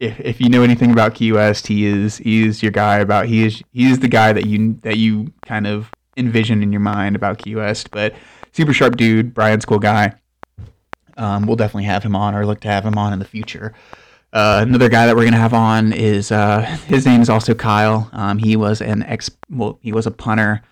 If, 0.02 0.18
if 0.18 0.40
you 0.40 0.48
know 0.48 0.62
anything 0.64 0.90
about 0.90 1.14
Key 1.14 1.30
West, 1.32 1.68
he 1.68 1.84
is 1.86 2.16
he 2.18 2.44
is 2.44 2.60
your 2.60 2.72
guy 2.72 2.98
about 2.98 3.26
he 3.26 3.46
is 3.46 3.62
he 3.72 3.88
is 3.88 4.00
the 4.00 4.08
guy 4.08 4.32
that 4.32 4.46
you 4.46 4.78
that 4.82 4.96
you 4.96 5.32
kind 5.46 5.66
of 5.66 5.90
envision 6.16 6.62
in 6.62 6.72
your 6.72 6.80
mind 6.80 7.14
about 7.14 7.38
Key 7.38 7.54
West. 7.54 7.90
But 7.92 8.14
super 8.52 8.72
sharp 8.72 8.96
dude, 8.96 9.32
Brian's 9.32 9.64
cool 9.64 9.78
guy. 9.78 10.14
um, 11.16 11.46
we'll 11.46 11.56
definitely 11.56 11.84
have 11.84 12.02
him 12.02 12.16
on 12.16 12.34
or 12.34 12.44
look 12.44 12.60
to 12.60 12.68
have 12.68 12.84
him 12.84 12.98
on 12.98 13.12
in 13.12 13.18
the 13.18 13.24
future. 13.24 13.74
Uh, 14.32 14.64
another 14.66 14.88
guy 14.88 15.06
that 15.06 15.14
we're 15.14 15.24
gonna 15.24 15.36
have 15.36 15.54
on 15.54 15.92
is 15.92 16.32
uh, 16.32 16.62
his 16.86 17.04
name 17.06 17.20
is 17.20 17.28
also 17.28 17.54
Kyle. 17.54 18.08
Um, 18.12 18.38
he 18.38 18.56
was 18.56 18.80
an 18.80 19.02
ex, 19.04 19.30
well, 19.50 19.78
he 19.82 19.92
was 19.92 20.06
a 20.06 20.10
punter 20.10 20.62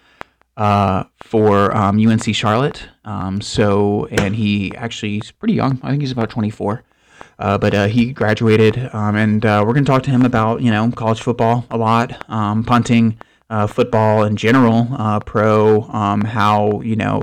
uh, 0.57 1.05
for 1.23 1.75
um, 1.77 2.05
UNC 2.05 2.35
Charlotte. 2.35 2.89
Um, 3.05 3.41
so, 3.41 4.07
and 4.07 4.35
he 4.35 4.75
actually 4.77 5.13
he's 5.13 5.31
pretty 5.31 5.55
young. 5.55 5.79
I 5.83 5.91
think 5.91 6.01
he's 6.01 6.11
about 6.13 6.31
24. 6.31 6.83
Uh, 7.41 7.57
but 7.57 7.75
uh, 7.75 7.87
he 7.87 8.13
graduated, 8.13 8.91
um, 8.93 9.17
and 9.17 9.47
uh, 9.47 9.65
we're 9.67 9.73
going 9.73 9.85
to 9.85 9.91
talk 9.91 10.03
to 10.03 10.11
him 10.11 10.23
about 10.23 10.61
you 10.61 10.71
know 10.71 10.91
college 10.93 11.23
football 11.23 11.65
a 11.71 11.79
lot, 11.79 12.31
um, 12.31 12.63
punting, 12.63 13.19
uh, 13.49 13.67
football 13.67 14.25
in 14.25 14.37
general, 14.37 14.87
uh, 14.93 15.19
pro, 15.21 15.83
um, 15.85 16.21
how 16.21 16.83
you 16.83 16.95
know 16.95 17.23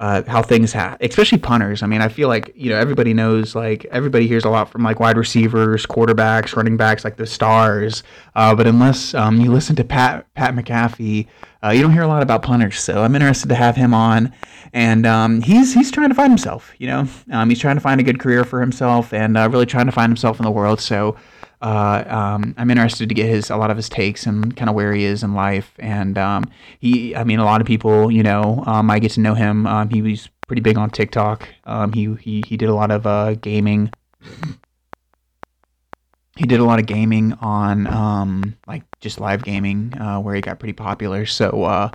uh, 0.00 0.22
how 0.26 0.42
things 0.42 0.72
have, 0.72 0.96
especially 1.00 1.38
punters. 1.38 1.80
I 1.80 1.86
mean, 1.86 2.00
I 2.00 2.08
feel 2.08 2.26
like 2.26 2.52
you 2.56 2.70
know 2.70 2.76
everybody 2.76 3.14
knows, 3.14 3.54
like 3.54 3.84
everybody 3.92 4.26
hears 4.26 4.44
a 4.44 4.50
lot 4.50 4.68
from 4.68 4.82
like 4.82 4.98
wide 4.98 5.16
receivers, 5.16 5.86
quarterbacks, 5.86 6.56
running 6.56 6.76
backs, 6.76 7.04
like 7.04 7.16
the 7.16 7.26
stars. 7.26 8.02
But 8.34 8.66
unless 8.66 9.14
um, 9.14 9.40
you 9.40 9.52
listen 9.52 9.76
to 9.76 9.84
Pat 9.84 10.26
Pat 10.34 10.56
McAfee, 10.56 11.28
uh, 11.64 11.70
you 11.70 11.82
don't 11.82 11.92
hear 11.92 12.02
a 12.02 12.08
lot 12.08 12.22
about 12.22 12.42
punters. 12.42 12.78
So 12.78 13.02
I'm 13.02 13.14
interested 13.14 13.48
to 13.48 13.54
have 13.54 13.76
him 13.76 13.94
on, 13.94 14.32
and 14.72 15.06
um, 15.06 15.42
he's 15.42 15.74
he's 15.74 15.90
trying 15.90 16.08
to 16.08 16.14
find 16.14 16.30
himself. 16.30 16.72
You 16.78 16.88
know, 16.88 17.08
um, 17.30 17.48
he's 17.48 17.58
trying 17.58 17.76
to 17.76 17.80
find 17.80 18.00
a 18.00 18.04
good 18.04 18.18
career 18.18 18.44
for 18.44 18.60
himself, 18.60 19.12
and 19.12 19.36
uh, 19.36 19.48
really 19.48 19.66
trying 19.66 19.86
to 19.86 19.92
find 19.92 20.10
himself 20.10 20.38
in 20.38 20.44
the 20.44 20.50
world. 20.50 20.80
So 20.80 21.16
uh, 21.62 22.04
um, 22.08 22.54
I'm 22.58 22.70
interested 22.70 23.08
to 23.08 23.14
get 23.14 23.28
his 23.28 23.48
a 23.48 23.56
lot 23.56 23.70
of 23.70 23.76
his 23.76 23.88
takes 23.88 24.26
and 24.26 24.56
kind 24.56 24.68
of 24.68 24.74
where 24.74 24.92
he 24.92 25.04
is 25.04 25.22
in 25.22 25.34
life. 25.34 25.72
And 25.78 26.18
um, 26.18 26.44
he, 26.80 27.14
I 27.14 27.22
mean, 27.22 27.38
a 27.38 27.44
lot 27.44 27.60
of 27.60 27.66
people, 27.66 28.10
you 28.10 28.22
know, 28.22 28.64
um, 28.66 28.90
I 28.90 28.98
get 28.98 29.12
to 29.12 29.20
know 29.20 29.34
him. 29.34 29.66
Um, 29.66 29.88
he 29.88 30.02
was 30.02 30.28
pretty 30.48 30.62
big 30.62 30.76
on 30.76 30.90
TikTok. 30.90 31.48
Um, 31.64 31.92
he 31.92 32.12
he 32.16 32.42
he 32.46 32.56
did 32.56 32.68
a 32.68 32.74
lot 32.74 32.90
of 32.90 33.06
uh, 33.06 33.34
gaming. 33.34 33.90
He 36.42 36.48
did 36.48 36.58
a 36.58 36.64
lot 36.64 36.80
of 36.80 36.86
gaming 36.86 37.34
on 37.34 37.86
um, 37.86 38.56
like 38.66 38.82
just 38.98 39.20
live 39.20 39.44
gaming, 39.44 39.96
uh, 39.96 40.18
where 40.18 40.34
he 40.34 40.40
got 40.40 40.58
pretty 40.58 40.72
popular. 40.72 41.24
So 41.24 41.62
uh, 41.62 41.90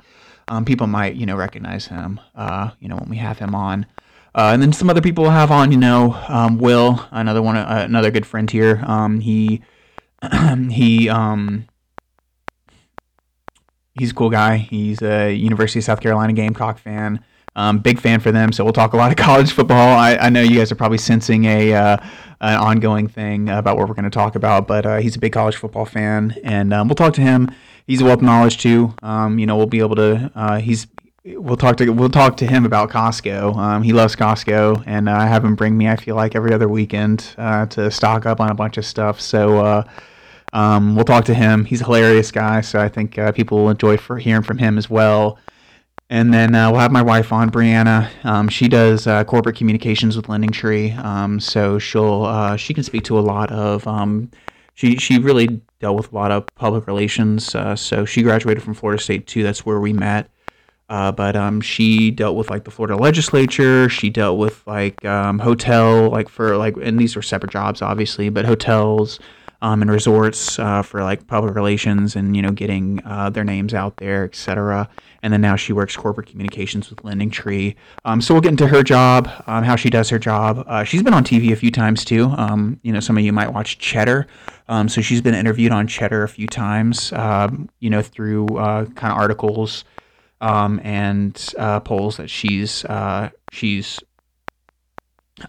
people 0.63 0.87
might 0.87 1.15
you 1.15 1.25
know 1.25 1.35
recognize 1.35 1.87
him. 1.87 2.21
Uh, 2.33 2.69
you 2.79 2.87
know 2.87 2.95
when 2.95 3.09
we 3.09 3.17
have 3.17 3.39
him 3.39 3.53
on. 3.53 3.85
Uh, 4.33 4.51
and 4.53 4.61
then 4.61 4.71
some 4.71 4.89
other 4.89 5.01
people 5.01 5.29
have 5.29 5.51
on, 5.51 5.73
you 5.73 5.77
know, 5.77 6.13
um, 6.29 6.59
Will, 6.59 7.05
another 7.11 7.41
one, 7.41 7.57
uh, 7.57 7.81
another 7.85 8.09
good 8.09 8.25
friend 8.25 8.49
here. 8.49 8.81
Um, 8.85 9.19
he, 9.19 9.63
he, 10.69 11.09
um, 11.09 11.67
he's 13.99 14.11
a 14.11 14.13
cool 14.13 14.29
guy. 14.29 14.57
He's 14.57 15.01
a 15.01 15.33
University 15.33 15.79
of 15.79 15.85
South 15.85 15.99
Carolina 15.99 16.31
Gamecock 16.33 16.77
fan. 16.77 17.21
Um, 17.57 17.79
big 17.79 17.99
fan 17.99 18.19
for 18.19 18.31
them. 18.31 18.53
So 18.53 18.63
we'll 18.63 18.71
talk 18.71 18.93
a 18.93 18.97
lot 18.97 19.11
of 19.11 19.17
college 19.25 19.51
football. 19.51 19.97
I, 19.97 20.15
I 20.15 20.29
know 20.29 20.41
you 20.41 20.57
guys 20.57 20.71
are 20.71 20.75
probably 20.75 20.99
sensing 20.99 21.45
a 21.45 21.73
uh, 21.73 21.97
an 22.39 22.57
ongoing 22.57 23.07
thing 23.07 23.49
about 23.49 23.77
what 23.77 23.89
we're 23.89 23.95
going 23.95 24.05
to 24.05 24.11
talk 24.11 24.35
about, 24.35 24.67
but 24.67 24.85
uh, 24.85 24.97
he's 24.97 25.15
a 25.15 25.19
big 25.19 25.33
college 25.33 25.55
football 25.55 25.85
fan, 25.85 26.35
and 26.43 26.71
um, 26.71 26.87
we'll 26.87 26.95
talk 26.95 27.13
to 27.15 27.21
him. 27.21 27.49
He's 27.87 27.99
a 27.99 28.05
wealth 28.05 28.19
of 28.19 28.23
knowledge 28.23 28.59
too. 28.59 28.93
Um, 29.01 29.39
you 29.39 29.45
know, 29.47 29.57
we'll 29.57 29.65
be 29.65 29.79
able 29.79 29.95
to. 29.95 30.31
Uh, 30.35 30.59
he's 30.59 30.87
we'll 31.25 31.57
talk 31.57 31.77
to 31.77 31.89
we'll 31.89 32.09
talk 32.09 32.37
to 32.37 32.47
him 32.47 32.65
about 32.65 32.89
Costco. 32.89 33.55
Um, 33.55 33.83
he 33.83 33.91
loves 33.91 34.15
Costco, 34.15 34.83
and 34.85 35.09
uh, 35.09 35.13
I 35.13 35.25
have 35.25 35.43
him 35.43 35.55
bring 35.55 35.77
me. 35.77 35.89
I 35.89 35.95
feel 35.95 36.15
like 36.15 36.35
every 36.35 36.53
other 36.53 36.67
weekend 36.67 37.33
uh, 37.37 37.65
to 37.67 37.89
stock 37.91 38.25
up 38.25 38.39
on 38.39 38.49
a 38.49 38.55
bunch 38.55 38.77
of 38.77 38.85
stuff. 38.85 39.19
So 39.19 39.65
uh, 39.65 39.83
um, 40.53 40.95
we'll 40.95 41.05
talk 41.05 41.25
to 41.25 41.33
him. 41.33 41.65
He's 41.65 41.81
a 41.81 41.85
hilarious 41.85 42.31
guy, 42.31 42.61
so 42.61 42.79
I 42.79 42.87
think 42.87 43.17
uh, 43.17 43.31
people 43.31 43.59
will 43.59 43.69
enjoy 43.69 43.97
for 43.97 44.17
hearing 44.17 44.43
from 44.43 44.57
him 44.57 44.77
as 44.77 44.89
well. 44.89 45.39
And 46.09 46.33
then 46.33 46.55
uh, 46.55 46.71
we'll 46.71 46.79
have 46.79 46.91
my 46.91 47.01
wife 47.01 47.33
on, 47.33 47.49
Brianna. 47.51 48.09
Um, 48.23 48.47
she 48.47 48.69
does 48.69 49.07
uh, 49.07 49.25
corporate 49.25 49.57
communications 49.57 50.15
with 50.15 50.29
Lending 50.29 50.51
Tree, 50.51 50.91
um, 50.91 51.39
so 51.39 51.79
she'll 51.79 52.55
she 52.55 52.73
can 52.73 52.83
speak 52.83 53.03
to 53.05 53.19
a 53.19 53.21
lot 53.21 53.51
of. 53.51 53.85
Um, 53.85 54.31
she 54.73 54.95
she 54.95 55.19
really 55.19 55.61
dealt 55.79 55.97
with 55.97 56.11
a 56.13 56.15
lot 56.15 56.31
of 56.31 56.45
public 56.55 56.87
relations. 56.87 57.45
so 57.45 58.05
she 58.05 58.21
graduated 58.21 58.63
from 58.63 58.73
Florida 58.73 59.01
State 59.01 59.27
too. 59.27 59.43
That's 59.43 59.65
where 59.65 59.79
we 59.79 59.91
met. 59.91 60.29
Uh, 60.89 61.11
but 61.11 61.35
um, 61.35 61.59
she 61.59 62.11
dealt 62.11 62.37
with 62.37 62.49
like 62.49 62.63
the 62.63 62.71
Florida 62.71 62.95
legislature. 62.95 63.89
She 63.89 64.09
dealt 64.09 64.37
with 64.37 64.65
like 64.65 65.03
um, 65.03 65.39
hotel, 65.39 66.09
like 66.09 66.29
for 66.29 66.55
like, 66.55 66.77
and 66.81 66.97
these 66.97 67.15
were 67.15 67.21
separate 67.21 67.51
jobs, 67.51 67.81
obviously, 67.81 68.29
but 68.29 68.45
hotels 68.45 69.19
um, 69.61 69.81
and 69.81 69.89
resorts 69.89 70.59
uh, 70.59 70.81
for 70.81 71.03
like 71.03 71.27
public 71.27 71.55
relations 71.55 72.15
and 72.15 72.35
you 72.35 72.41
know 72.41 72.51
getting 72.51 73.01
uh, 73.05 73.29
their 73.29 73.43
names 73.43 73.73
out 73.73 73.97
there, 73.97 74.23
etc. 74.23 74.89
And 75.23 75.33
then 75.33 75.41
now 75.41 75.55
she 75.55 75.73
works 75.73 75.95
corporate 75.95 76.27
communications 76.27 76.89
with 76.89 77.03
Lending 77.03 77.29
Tree. 77.29 77.75
Um, 78.05 78.21
so 78.21 78.33
we'll 78.33 78.41
get 78.41 78.51
into 78.51 78.67
her 78.67 78.83
job, 78.83 79.29
um, 79.47 79.63
how 79.63 79.75
she 79.75 79.89
does 79.89 80.09
her 80.09 80.19
job. 80.19 80.63
Uh, 80.67 80.83
she's 80.83 81.01
been 81.01 81.13
on 81.13 81.23
TV 81.23 81.51
a 81.51 81.55
few 81.55 81.71
times 81.71 82.05
too. 82.05 82.25
Um, 82.37 82.79
you 82.83 82.93
know, 82.93 82.99
some 82.99 83.17
of 83.17 83.23
you 83.23 83.33
might 83.33 83.51
watch 83.51 83.79
Cheddar. 83.79 84.27
so 84.69 85.01
she's 85.01 85.21
been 85.21 85.33
interviewed 85.33 85.71
on 85.71 85.87
Cheddar 85.87 86.23
a 86.23 86.29
few 86.29 86.47
times. 86.47 87.11
you 87.79 87.89
know, 87.89 88.01
through 88.01 88.45
uh, 88.57 88.85
kind 88.85 89.11
of 89.11 89.17
articles 89.17 89.83
um, 90.41 90.79
and 90.83 91.53
uh, 91.57 91.79
polls 91.79 92.17
that 92.17 92.29
she's 92.29 92.85
uh, 92.85 93.29
she's 93.51 93.99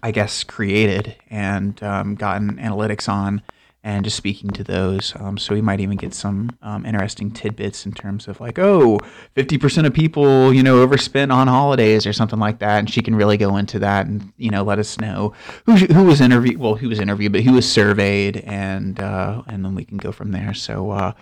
I 0.02 0.10
guess 0.10 0.44
created 0.44 1.16
and 1.30 1.82
um, 1.82 2.14
gotten 2.14 2.56
analytics 2.56 3.08
on 3.08 3.42
and 3.84 4.04
just 4.04 4.16
speaking 4.16 4.50
to 4.50 4.64
those. 4.64 5.14
Um, 5.16 5.38
so 5.38 5.54
we 5.54 5.60
might 5.60 5.80
even 5.80 5.96
get 5.96 6.12
some 6.12 6.50
um, 6.62 6.84
interesting 6.84 7.30
tidbits 7.30 7.86
in 7.86 7.92
terms 7.92 8.26
of 8.26 8.40
like, 8.40 8.58
oh, 8.58 8.98
50% 9.36 9.86
of 9.86 9.94
people, 9.94 10.52
you 10.52 10.62
know, 10.62 10.82
overspent 10.82 11.30
on 11.30 11.46
holidays 11.46 12.06
or 12.06 12.12
something 12.12 12.40
like 12.40 12.58
that. 12.58 12.80
And 12.80 12.90
she 12.90 13.02
can 13.02 13.14
really 13.14 13.36
go 13.36 13.56
into 13.56 13.78
that 13.78 14.06
and, 14.06 14.32
you 14.36 14.50
know, 14.50 14.64
let 14.64 14.78
us 14.78 14.98
know 14.98 15.32
who, 15.64 15.76
who 15.76 16.04
was 16.04 16.20
interviewed, 16.20 16.58
well, 16.58 16.74
who 16.74 16.88
was 16.88 16.98
interviewed, 16.98 17.32
but 17.32 17.42
who 17.42 17.52
was 17.52 17.70
surveyed 17.70 18.38
and, 18.38 18.98
uh, 19.00 19.42
and 19.46 19.64
then 19.64 19.74
we 19.74 19.84
can 19.84 19.96
go 19.96 20.10
from 20.10 20.32
there. 20.32 20.54
So, 20.54 20.90
uh, 20.90 21.12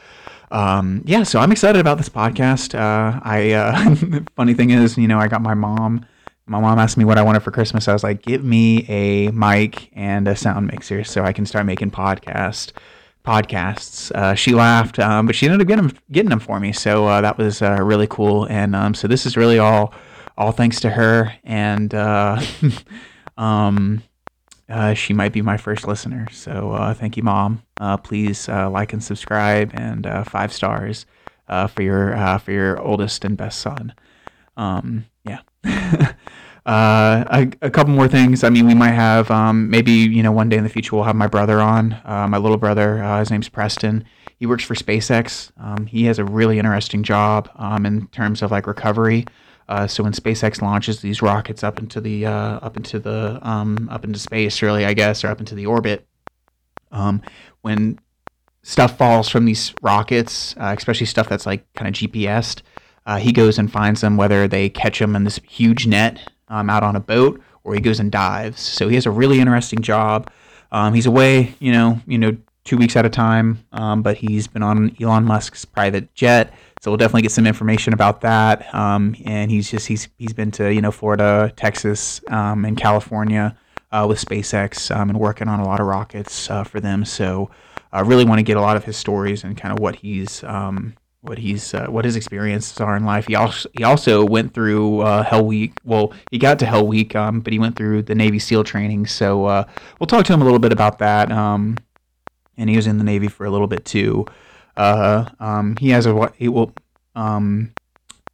um, 0.51 1.03
yeah, 1.05 1.25
so 1.25 1.41
I'm 1.41 1.53
excited 1.53 1.81
about 1.81 1.99
this 1.99 2.09
podcast. 2.09 2.75
Uh, 2.75 3.21
I 3.23 3.53
uh, 3.53 4.21
funny 4.37 4.55
thing 4.55 4.71
is, 4.71 4.97
you 4.97 5.09
know, 5.09 5.19
I 5.19 5.29
got 5.29 5.43
my 5.43 5.55
mom. 5.55 6.07
My 6.49 6.61
mom 6.61 6.79
asked 6.79 6.97
me 6.97 7.05
what 7.05 7.19
I 7.19 7.23
wanted 7.23 7.43
for 7.43 7.51
Christmas. 7.51 7.89
I 7.89 7.93
was 7.93 8.05
like, 8.05 8.23
"Give 8.23 8.45
me 8.45 8.87
a 8.89 9.33
mic 9.33 9.91
and 9.95 10.29
a 10.29 10.37
sound 10.37 10.69
mixer 10.69 11.03
so 11.03 11.25
I 11.25 11.33
can 11.33 11.45
start 11.45 11.67
making 11.67 11.91
podcast 11.91 12.71
podcasts." 13.25 14.13
Uh, 14.13 14.35
she 14.37 14.55
laughed, 14.55 15.01
um, 15.01 15.27
but 15.27 15.35
she 15.35 15.47
ended 15.47 15.61
up 15.61 15.67
getting 15.67 15.89
them, 15.89 15.99
getting 16.13 16.31
them 16.31 16.39
for 16.39 16.61
me. 16.61 16.73
So 16.73 17.07
uh, 17.07 17.21
that 17.21 17.37
was 17.37 17.63
uh, 17.63 17.79
really 17.83 18.07
cool. 18.07 18.45
And 18.45 18.77
um, 18.77 18.95
so 18.95 19.09
this 19.09 19.27
is 19.27 19.37
really 19.37 19.59
all 19.59 19.93
all 20.39 20.53
thanks 20.53 20.79
to 20.81 20.91
her. 20.91 21.35
And 21.43 21.93
uh, 21.93 22.41
um, 23.37 24.05
uh, 24.69 24.95
she 24.95 25.13
might 25.15 25.33
be 25.33 25.43
my 25.43 25.57
first 25.57 25.89
listener. 25.89 26.29
So 26.31 26.73
uh, 26.73 26.95
thank 26.95 27.17
you, 27.17 27.25
mom. 27.25 27.63
Please 28.05 28.49
like 28.49 28.93
and 28.93 29.03
subscribe 29.03 29.73
and 29.75 30.07
five 30.29 30.53
stars 30.53 31.07
for 31.49 31.83
your 31.83 32.39
for 32.39 32.53
your 32.53 32.81
oldest 32.81 33.25
and 33.25 33.37
best 33.37 33.59
son. 33.59 33.95
Um, 34.57 35.07
yeah. 36.67 37.25
a, 37.31 37.67
a, 37.67 37.71
couple 37.71 37.95
more 37.95 38.09
things. 38.09 38.43
I 38.45 38.51
mean, 38.51 38.67
we 38.67 38.75
might 38.75 38.93
have 38.93 39.31
um, 39.31 39.71
maybe 39.71 39.93
you 39.93 40.23
know 40.23 40.33
one 40.33 40.49
day 40.49 40.57
in 40.57 40.65
the 40.65 40.71
future 40.71 40.97
we'll 40.97 41.05
have 41.05 41.17
my 41.17 41.27
brother 41.27 41.61
on. 41.61 42.01
my 42.05 42.39
little 42.39 42.59
brother. 42.59 43.03
his 43.19 43.31
name's 43.31 43.49
Preston. 43.49 44.05
He 44.39 44.47
works 44.47 44.65
for 44.65 44.75
SpaceX. 44.75 45.51
Um, 45.59 45.87
he 45.87 46.05
has 46.05 46.19
a 46.19 46.25
really 46.25 46.59
interesting 46.59 47.03
job 47.03 47.51
um, 47.57 47.87
in 47.87 48.07
terms 48.09 48.43
of 48.43 48.51
like 48.51 48.67
recovery. 48.67 49.25
Uh, 49.69 49.87
so 49.87 50.03
when 50.03 50.13
SpaceX 50.13 50.63
launches 50.63 51.01
these 51.01 51.23
rockets 51.23 51.65
up 51.65 51.79
into 51.79 52.01
the 52.01 52.27
uh, 52.27 52.59
up 52.61 52.77
into 52.77 52.99
the 52.99 53.39
um, 53.43 53.89
up 53.91 54.05
into 54.05 54.19
space, 54.19 54.63
really, 54.63 54.85
I 54.85 54.95
guess, 54.95 55.25
or 55.25 55.29
up 55.29 55.41
into 55.41 55.55
the 55.55 55.67
orbit, 55.67 56.07
um, 56.93 57.23
when 57.63 57.99
stuff 58.63 58.97
falls 58.99 59.29
from 59.29 59.45
these 59.45 59.75
rockets, 59.83 60.55
uh, 60.59 60.75
especially 60.77 61.07
stuff 61.07 61.29
that's 61.29 61.47
like 61.47 61.73
kind 61.75 61.89
of 61.89 61.95
GPSed, 61.95 62.63
uh, 63.07 63.17
he 63.17 63.33
goes 63.33 63.59
and 63.59 63.73
finds 63.73 64.03
them, 64.03 64.17
whether 64.17 64.47
they 64.47 64.69
catch 64.69 64.99
them 64.99 65.17
in 65.17 65.25
this 65.25 65.41
huge 65.49 65.87
net 65.87 66.31
um, 66.49 66.71
out 66.71 66.83
on 66.83 66.97
a 66.97 67.01
boat 67.01 67.41
or 67.65 67.75
he 67.75 67.81
goes 67.81 68.01
and 68.01 68.13
dives. 68.13 68.61
So 68.61 68.89
he 68.89 68.95
has 68.95 69.07
a 69.07 69.11
really 69.11 69.41
interesting 69.41 69.81
job. 69.81 70.31
Um, 70.73 70.95
he's 70.95 71.07
away, 71.07 71.55
you 71.59 71.73
know, 71.73 72.01
you 72.07 72.19
know, 72.19 72.37
two 72.65 72.77
weeks 72.77 72.97
at 72.97 73.07
a 73.07 73.09
time, 73.09 73.65
um, 73.73 74.03
but 74.03 74.17
he's 74.17 74.47
been 74.47 74.63
on 74.63 74.95
Elon 75.01 75.25
Musk's 75.25 75.65
private 75.65 76.13
jet. 76.15 76.53
So 76.81 76.91
we'll 76.91 76.99
definitely 76.99 77.23
get 77.23 77.33
some 77.33 77.47
information 77.47 77.93
about 77.93 78.21
that. 78.21 78.73
Um, 78.75 79.17
and 79.25 79.51
he's 79.51 79.71
just 79.71 79.87
he's 79.87 80.09
he's 80.19 80.33
been 80.33 80.51
to 80.53 80.73
you 80.73 80.83
know 80.83 80.91
Florida, 80.91 81.53
Texas, 81.57 82.21
um, 82.29 82.65
and 82.65 82.77
California 82.77 83.57
uh, 83.93 84.07
with 84.09 84.23
SpaceX 84.23 84.95
um, 84.95 85.11
and 85.11 85.19
working 85.19 85.49
on 85.49 85.61
a 85.61 85.65
lot 85.65 85.81
of 85.81 85.87
rockets 85.87 86.51
uh, 86.51 86.65
for 86.65 86.81
them. 86.81 87.05
So 87.05 87.51
I 87.93 88.01
really 88.01 88.25
want 88.25 88.41
to 88.41 88.43
get 88.43 88.57
a 88.57 88.61
lot 88.61 88.77
of 88.77 88.85
his 88.85 88.97
stories 88.97 89.43
and 89.43 89.57
kind 89.57 89.73
of 89.73 89.79
what 89.81 89.97
he's 89.97 90.45
um, 90.45 90.95
what 91.29 91.39
he's 91.39 91.75
uh, 91.75 91.87
what 91.87 92.05
his 92.05 92.17
experiences 92.17 92.81
are 92.81 92.97
in 92.97 93.05
life. 93.05 93.27
He 93.27 93.35
also 93.35 93.69
he 93.77 93.85
also 93.85 94.25
went 94.25 94.55
through 94.55 95.01
uh, 95.01 95.23
Hell 95.23 95.45
Week. 95.45 95.73
Well, 95.85 96.13
he 96.31 96.39
got 96.39 96.59
to 96.61 96.67
Hell 96.67 96.87
Week, 96.87 97.15
um, 97.17 97.41
but 97.41 97.53
he 97.53 97.59
went 97.59 97.77
through 97.77 98.03
the 98.03 98.15
Navy 98.15 98.39
SEAL 98.39 98.65
training. 98.65 99.07
So 99.07 99.47
uh, 99.47 99.65
we'll 99.99 100.07
talk 100.07 100.25
to 100.27 100.33
him 100.33 100.41
a 100.41 100.45
little 100.45 100.59
bit 100.59 100.73
about 100.73 100.99
that. 101.01 101.33
Um, 101.33 101.77
and 102.57 102.71
he 102.71 102.77
was 102.77 102.87
in 102.87 102.99
the 102.99 103.05
Navy 103.05 103.29
for 103.29 103.45
a 103.45 103.51
little 103.51 103.67
bit 103.67 103.85
too. 103.85 104.27
Uh, 104.77 105.29
um, 105.41 105.77
he 105.79 105.91
has 105.91 106.07
a 106.07 106.33
he 106.37 106.49
will 106.49 106.73
um, 107.15 107.73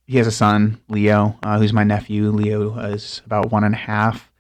he 0.07 0.19
has 0.19 0.27
a 0.27 0.33
son, 0.33 0.81
Leo, 0.89 1.39
uh, 1.43 1.59
who's 1.59 1.73
my 1.73 1.85
nephew. 1.85 2.31
Leo 2.31 2.79
is 2.79 3.23
about 3.25 3.51
one 3.51 3.65
and 3.65 3.75
a 3.75 3.79
half. 3.79 4.31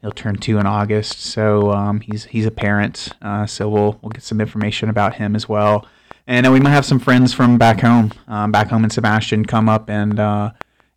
he'll 0.00 0.10
turn 0.10 0.36
two 0.36 0.58
in 0.58 0.66
August. 0.66 1.20
So 1.20 1.70
um, 1.72 2.00
he's 2.00 2.24
he's 2.24 2.46
a 2.46 2.50
parent. 2.50 3.10
Uh, 3.22 3.46
so 3.46 3.68
we'll 3.68 3.98
we'll 4.02 4.10
get 4.10 4.22
some 4.22 4.40
information 4.40 4.88
about 4.88 5.14
him 5.14 5.36
as 5.36 5.48
well. 5.48 5.86
And 6.30 6.46
then 6.46 6.52
we 6.52 6.60
might 6.60 6.70
have 6.70 6.84
some 6.86 7.00
friends 7.00 7.34
from 7.34 7.58
back 7.58 7.80
home, 7.80 8.12
um, 8.28 8.52
back 8.52 8.68
home 8.68 8.84
in 8.84 8.90
Sebastian, 8.90 9.44
come 9.44 9.68
up 9.68 9.90
and 9.90 10.20
uh, 10.20 10.52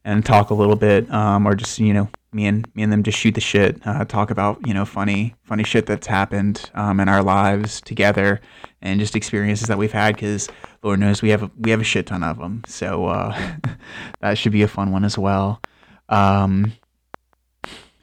and 0.06 0.24
talk 0.24 0.52
a 0.52 0.54
little 0.54 0.76
bit, 0.76 1.12
um, 1.12 1.48
or 1.48 1.56
just 1.56 1.80
you 1.80 1.92
know 1.92 2.08
me 2.32 2.46
and 2.46 2.68
me 2.76 2.84
and 2.84 2.94
them 2.94 3.02
just 3.02 3.18
shoot 3.18 3.34
the 3.34 3.42
shit, 3.42 3.82
uh, 3.84 4.06
talk 4.06 4.30
about 4.30 4.60
you 4.68 4.76
know 4.76 4.86
funny 4.86 5.34
funny 5.42 5.64
shit 5.64 5.88
that's 5.88 6.06
happened 6.06 6.70
um, 6.76 7.00
in 7.00 7.10
our 7.10 7.24
lives 7.24 7.82
together, 7.82 8.42
and 8.84 9.00
just 9.00 9.16
experiences 9.16 9.68
that 9.70 9.78
we've 9.80 9.92
had. 9.92 10.14
Because 10.14 10.50
Lord 10.84 11.00
knows 11.00 11.24
we 11.24 11.30
have 11.30 11.42
a, 11.42 11.52
we 11.58 11.72
have 11.72 11.82
a 11.82 11.84
shit 11.84 12.06
ton 12.06 12.22
of 12.22 12.38
them, 12.38 12.62
so 12.68 13.08
uh, 13.08 13.36
that 14.22 14.38
should 14.38 14.52
be 14.52 14.62
a 14.62 14.68
fun 14.68 14.92
one 14.92 15.04
as 15.04 15.18
well. 15.18 15.64
Um, 16.10 16.74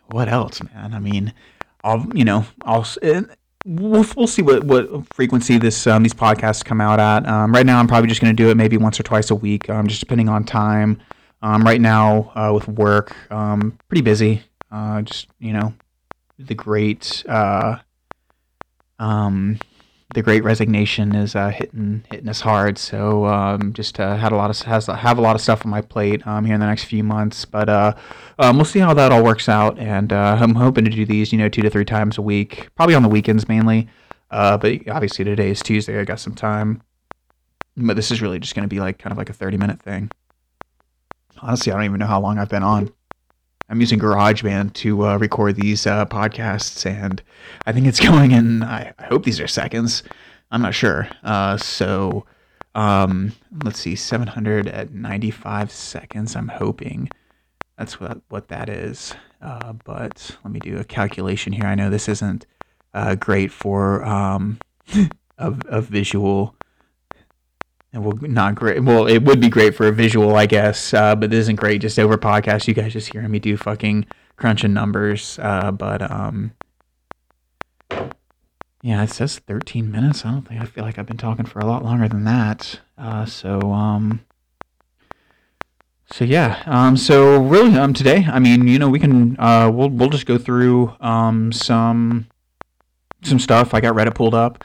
what 0.07 0.29
else, 0.29 0.61
man? 0.65 0.95
I 0.95 0.99
mean, 0.99 1.33
I'll 1.85 2.05
you 2.13 2.25
know 2.25 2.45
I'll. 2.65 2.85
We'll, 3.67 4.07
we'll 4.17 4.27
see 4.27 4.41
what, 4.43 4.65
what 4.65 4.89
frequency 5.13 5.59
this 5.59 5.87
um, 5.87 6.03
these 6.03 6.15
podcasts 6.15 6.65
come 6.65 6.81
out 6.81 6.99
at. 6.99 7.29
Um, 7.29 7.53
right 7.53 7.67
now, 7.67 7.79
I'm 7.79 7.87
probably 7.87 8.09
just 8.09 8.21
going 8.21 8.35
to 8.35 8.43
do 8.43 8.49
it 8.49 8.57
maybe 8.57 8.79
once 8.79 8.99
or 8.99 9.03
twice 9.03 9.31
a 9.31 9.35
week, 9.35 9.69
um, 9.69 9.87
just 9.87 10.01
depending 10.01 10.29
on 10.29 10.45
time. 10.45 11.01
Um, 11.43 11.63
right 11.63 11.81
now, 11.81 12.33
uh, 12.35 12.53
with 12.55 12.69
work, 12.69 13.15
um, 13.31 13.79
pretty 13.89 14.03
busy. 14.03 14.43
Uh, 14.71 15.03
just 15.03 15.29
you 15.39 15.53
know, 15.53 15.75
the 16.39 16.55
great, 16.55 17.25
uh, 17.29 17.77
um, 18.99 19.59
the 20.15 20.23
great 20.23 20.43
resignation 20.43 21.15
is 21.15 21.35
uh, 21.35 21.51
hitting 21.51 22.05
hitting 22.11 22.29
us 22.29 22.41
hard. 22.41 22.79
So 22.79 23.27
um, 23.27 23.73
just 23.73 24.01
uh, 24.01 24.17
had 24.17 24.33
a 24.33 24.37
lot 24.37 24.51
of 24.51 24.61
has 24.67 24.87
have 24.87 25.19
a 25.19 25.21
lot 25.21 25.37
of 25.37 25.43
stuff 25.43 25.65
on 25.65 25.71
my 25.71 25.81
plate 25.81 26.27
um, 26.27 26.45
here 26.45 26.55
in 26.55 26.61
the 26.61 26.67
next 26.67 26.85
few 26.85 27.05
months. 27.05 27.45
But 27.45 27.69
uh, 27.69 27.95
um, 28.39 28.57
we'll 28.57 28.65
see 28.65 28.81
how 28.81 28.95
that 28.95 29.13
all 29.13 29.23
works 29.23 29.49
out. 29.49 29.79
And 29.79 30.13
uh, 30.13 30.39
I'm 30.41 30.55
hoping 30.55 30.85
to 30.85 30.91
do 30.91 31.07
these, 31.07 31.33
you 31.33 31.39
know, 31.39 31.49
two 31.49 31.63
to 31.63 31.71
three 31.71 31.85
times 31.85 32.19
a 32.19 32.23
week, 32.23 32.69
probably 32.75 32.95
on 32.95 33.03
the 33.03 33.09
weekends 33.09 33.49
mainly. 33.49 33.89
Uh, 34.31 34.57
but 34.57 34.89
obviously 34.89 35.25
today 35.25 35.51
is 35.51 35.63
Tuesday. 35.63 35.99
I 35.99 36.05
got 36.05 36.21
some 36.21 36.35
time. 36.35 36.83
But 37.77 37.97
this 37.97 38.11
is 38.11 38.21
really 38.21 38.39
just 38.39 38.55
going 38.55 38.69
to 38.69 38.69
be 38.69 38.81
like 38.81 38.99
kind 38.99 39.13
of 39.13 39.19
like 39.19 39.31
a 39.31 39.33
30 39.33 39.57
minute 39.57 39.81
thing 39.81 40.11
honestly, 41.43 41.73
I 41.73 41.77
don't 41.77 41.85
even 41.85 41.99
know 41.99 42.07
how 42.07 42.21
long 42.21 42.39
I've 42.39 42.49
been 42.49 42.63
on. 42.63 42.93
I'm 43.71 43.81
using 43.81 44.01
GarageBand 44.01 44.73
to 44.75 45.07
uh, 45.07 45.17
record 45.17 45.55
these 45.55 45.87
uh, 45.87 46.05
podcasts, 46.05 46.85
and 46.85 47.23
I 47.67 47.73
think 47.73 47.87
it's 47.87 48.01
going 48.09 48.33
in. 48.33 48.65
I, 48.65 48.93
I, 48.99 49.05
hope 49.05 49.23
these 49.23 49.39
are 49.39 49.47
seconds. 49.47 50.03
I'm 50.51 50.61
not 50.61 50.75
sure. 50.75 51.09
Uh, 51.23 51.57
so, 51.57 52.27
um, 52.75 53.33
let's 53.63 53.79
see, 53.79 53.95
795 53.95 55.71
seconds. 55.71 56.35
I'm 56.35 56.49
hoping 56.49 57.11
that's 57.79 58.01
what 58.01 58.21
what 58.29 58.49
that 58.49 58.69
is. 58.69 59.15
Uh, 59.41 59.73
but 59.85 60.37
let 60.43 60.53
me 60.53 60.59
do 60.59 60.79
a 60.79 60.85
calculation 60.85 61.53
here. 61.53 61.67
I 61.67 61.77
know 61.77 61.91
this 61.91 62.09
isn't 62.09 62.47
uh, 62.93 63.15
great 63.15 63.53
for 63.53 64.05
um, 64.05 64.59
a, 65.39 65.55
a 65.69 65.81
visual 65.81 66.57
and 67.93 68.05
well, 68.05 68.17
not 68.23 68.55
great. 68.55 68.83
Well, 68.83 69.07
it 69.07 69.25
would 69.25 69.41
be 69.41 69.49
great 69.49 69.75
for 69.75 69.87
a 69.89 69.93
visual, 69.93 70.37
I 70.37 70.47
guess, 70.47 70.95
uh, 70.95 71.17
but 71.17 71.33
isn't 71.33 71.57
great 71.57 71.81
just 71.81 71.99
over 71.99 72.17
podcast. 72.17 72.69
You 72.69 72.75
guys 72.75 72.93
just 72.93 73.13
hearing 73.13 73.31
me 73.31 73.39
do 73.39 73.57
fucking 73.57 74.07
crunching 74.37 74.73
numbers. 74.73 75.39
Uh, 75.43 75.73
but 75.73 76.09
um, 76.09 76.53
yeah, 78.83 79.03
it 79.03 79.11
says 79.11 79.41
13 79.41 79.91
minutes. 79.91 80.25
I 80.25 80.31
don't 80.31 80.47
think 80.47 80.61
I 80.61 80.67
feel 80.67 80.85
like 80.85 80.99
I've 80.99 81.07
been 81.07 81.17
talking 81.17 81.47
for 81.47 81.59
a 81.59 81.67
lot 81.67 81.85
longer 81.85 82.07
than 82.07 82.25
that. 82.25 82.81
Uh, 82.97 83.25
so 83.25 83.73
um, 83.73 84.25
so 86.13 86.25
yeah, 86.25 86.63
um, 86.67 86.97
so 86.97 87.41
really, 87.41 87.77
um, 87.77 87.93
today, 87.93 88.27
I 88.31 88.41
mean, 88.41 88.67
you 88.67 88.81
know, 88.81 88.89
we 88.89 88.99
can, 88.99 89.39
uh, 89.39 89.71
we'll 89.73 89.91
we'll 89.91 90.09
just 90.11 90.27
go 90.27 90.39
through 90.39 90.95
um 91.01 91.53
some 91.53 92.29
some 93.23 93.39
stuff. 93.39 93.75
I 93.75 93.81
got 93.81 93.95
Reddit 93.95 94.15
pulled 94.15 94.35
up 94.35 94.65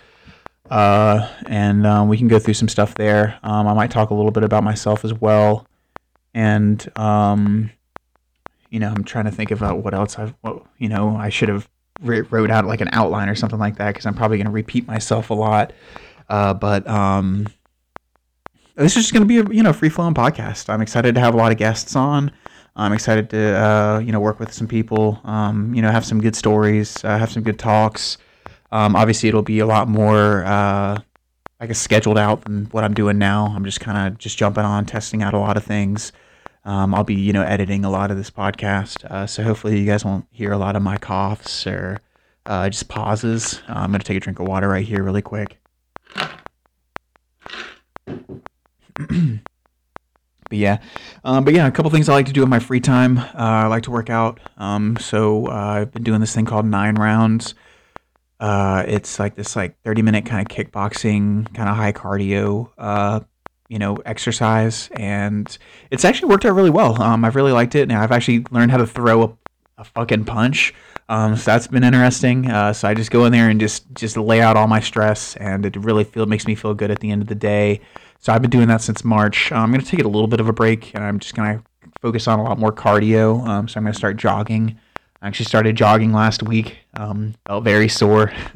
uh, 0.70 1.30
and 1.48 1.86
um, 1.86 2.08
we 2.10 2.18
can 2.18 2.28
go 2.28 2.40
through 2.40 2.56
some 2.56 2.68
stuff 2.68 2.96
there. 2.96 3.40
Um, 3.44 3.68
I 3.68 3.74
might 3.74 3.92
talk 3.92 4.10
a 4.10 4.14
little 4.14 4.32
bit 4.32 4.44
about 4.44 4.64
myself 4.64 5.06
as 5.06 5.14
well, 5.14 5.68
and 6.34 6.86
um, 6.98 7.72
you 8.70 8.80
know, 8.80 8.92
I'm 8.92 9.04
trying 9.04 9.26
to 9.26 9.32
think 9.32 9.52
about 9.52 9.84
what 9.84 9.94
else 9.94 10.18
I've, 10.18 10.34
what, 10.42 10.64
you 10.78 10.90
know, 10.90 11.16
I 11.16 11.30
should 11.30 11.50
have 11.50 11.70
wrote 12.02 12.52
out 12.52 12.66
like 12.66 12.82
an 12.82 12.90
outline 12.92 13.30
or 13.30 13.36
something 13.36 13.60
like 13.60 13.78
that 13.78 13.92
because 13.94 14.06
I'm 14.06 14.16
probably 14.16 14.38
going 14.38 14.48
to 14.48 14.52
repeat 14.52 14.86
myself 14.88 15.30
a 15.30 15.34
lot. 15.34 15.72
Uh, 16.28 16.54
but 16.54 16.88
um, 16.88 17.48
this 18.76 18.98
is 18.98 19.04
just 19.04 19.14
going 19.14 19.22
to 19.22 19.28
be 19.28 19.38
a 19.38 19.56
you 19.56 19.64
know 19.64 19.74
free 19.74 19.90
flowing 19.90 20.14
podcast. 20.14 20.70
I'm 20.70 20.82
excited 20.82 21.16
to 21.16 21.22
have 21.22 21.34
a 21.34 21.38
lot 21.38 21.52
of 21.52 21.58
guests 21.58 21.96
on. 21.96 22.32
I'm 22.76 22.92
excited 22.92 23.30
to 23.30 23.58
uh, 23.58 24.00
you 24.00 24.12
know 24.12 24.20
work 24.20 24.40
with 24.40 24.52
some 24.52 24.68
people. 24.68 25.22
Um, 25.24 25.74
you 25.74 25.82
know, 25.82 25.92
have 25.92 26.06
some 26.06 26.20
good 26.20 26.36
stories, 26.36 27.04
uh, 27.04 27.18
have 27.18 27.32
some 27.32 27.44
good 27.44 27.60
talks. 27.60 28.18
Um, 28.76 28.94
obviously, 28.94 29.30
it'll 29.30 29.42
be 29.42 29.60
a 29.60 29.66
lot 29.66 29.88
more, 29.88 30.44
uh, 30.44 31.00
I 31.62 31.66
guess, 31.66 31.80
scheduled 31.80 32.18
out 32.18 32.44
than 32.44 32.66
what 32.72 32.84
I'm 32.84 32.94
doing 32.94 33.18
now. 33.18 33.54
I'm 33.56 33.64
just 33.64 33.80
kind 33.80 33.98
of 33.98 34.18
just 34.18 34.38
jumping 34.38 34.66
on, 34.66 34.86
testing 34.86 35.24
out 35.24 35.34
a 35.34 35.40
lot 35.40 35.56
of 35.56 35.64
things. 35.64 36.12
Um, 36.66 36.94
I'll 36.94 37.06
be, 37.06 37.16
you 37.16 37.32
know, 37.32 37.42
editing 37.42 37.86
a 37.86 37.90
lot 37.90 38.12
of 38.12 38.18
this 38.18 38.30
podcast, 38.30 39.06
uh, 39.06 39.28
so 39.28 39.44
hopefully 39.44 39.80
you 39.80 39.86
guys 39.86 40.04
won't 40.04 40.26
hear 40.30 40.52
a 40.52 40.58
lot 40.58 40.76
of 40.76 40.82
my 40.82 40.98
coughs 40.98 41.66
or 41.66 42.02
uh, 42.48 42.70
just 42.70 42.90
pauses. 42.90 43.62
Uh, 43.70 43.76
I'm 43.76 43.92
gonna 43.92 44.04
take 44.04 44.18
a 44.18 44.20
drink 44.20 44.40
of 44.40 44.48
water 44.48 44.68
right 44.68 44.86
here, 44.86 45.02
really 45.04 45.22
quick. 45.22 45.58
but 48.06 49.40
yeah, 50.52 50.80
um, 51.24 51.46
but 51.46 51.54
yeah, 51.54 51.66
a 51.66 51.72
couple 51.72 51.90
things 51.92 52.10
I 52.10 52.14
like 52.14 52.26
to 52.26 52.34
do 52.34 52.44
in 52.44 52.50
my 52.50 52.60
free 52.60 52.82
time. 52.82 53.20
Uh, 53.20 53.32
I 53.36 53.68
like 53.68 53.84
to 53.84 53.92
work 53.92 54.10
out. 54.10 54.42
Um, 54.58 54.98
so 55.00 55.48
uh, 55.48 55.52
I've 55.52 55.94
been 55.94 56.04
doing 56.04 56.20
this 56.20 56.36
thing 56.36 56.44
called 56.44 56.66
nine 56.66 56.96
rounds. 56.96 57.56
Uh, 58.40 58.84
it's 58.88 59.18
like 59.20 59.36
this 59.36 59.56
like 59.56 59.80
30 59.84 60.02
minute 60.02 60.26
kind 60.26 60.42
of 60.42 60.56
kickboxing, 60.56 61.54
kind 61.54 61.70
of 61.70 61.76
high 61.76 61.94
cardio, 61.94 62.70
uh, 62.78 63.22
you 63.70 63.80
know, 63.80 63.96
exercise, 64.06 64.90
and 64.94 65.58
it's 65.90 66.06
actually 66.06 66.30
worked 66.30 66.46
out 66.46 66.54
really 66.54 66.70
well. 66.70 67.02
Um, 67.02 67.26
I've 67.26 67.36
really 67.36 67.54
liked 67.54 67.76
it, 67.76 67.84
and 67.84 67.94
I've 67.94 68.12
actually 68.12 68.46
learned 68.52 68.72
how 68.72 68.78
to 68.78 68.86
throw 68.88 69.24
a, 69.24 69.38
a 69.80 69.84
fucking 69.84 70.26
punch. 70.26 70.74
Um, 71.08 71.36
so 71.36 71.52
that's 71.52 71.68
been 71.68 71.84
interesting. 71.84 72.50
Uh, 72.50 72.74
so 72.74 72.88
I 72.88 72.94
just 72.94 73.12
go 73.12 73.26
in 73.26 73.32
there 73.32 73.50
and 73.50 73.60
just 73.60 73.86
just 73.94 74.18
lay 74.18 74.42
out 74.42 74.58
all 74.58 74.68
my 74.68 74.80
stress, 74.80 75.36
and 75.38 75.66
it 75.66 75.76
really 75.78 76.04
feel 76.04 76.26
makes 76.26 76.46
me 76.46 76.56
feel 76.56 76.74
good 76.74 76.92
at 76.92 77.00
the 77.00 77.12
end 77.12 77.22
of 77.22 77.28
the 77.28 77.36
day. 77.36 77.82
So 78.20 78.34
I've 78.34 78.42
been 78.42 78.52
doing 78.52 78.68
that 78.68 78.82
since 78.82 79.04
March. 79.04 79.52
Uh, 79.52 79.56
I'm 79.56 79.72
gonna 79.72 79.84
take 79.84 80.00
it 80.00 80.06
a 80.06 80.10
little 80.10 80.28
bit 80.28 80.40
of 80.40 80.50
a 80.50 80.54
break, 80.54 80.94
and 80.94 81.04
I'm 81.04 81.20
just 81.20 81.36
gonna 81.36 81.64
focus 82.02 82.28
on 82.28 82.40
a 82.40 82.44
lot 82.44 82.60
more 82.60 82.72
cardio. 82.72 83.46
Um, 83.48 83.68
so 83.68 83.78
I'm 83.78 83.84
gonna 83.84 83.94
start 83.94 84.18
jogging. 84.18 84.78
I 85.22 85.28
actually 85.28 85.46
started 85.46 85.76
jogging 85.76 86.14
last 86.14 86.44
week. 86.44 86.78
Um, 86.96 87.36
felt 87.48 87.64
very 87.64 87.90
sore, 87.90 88.32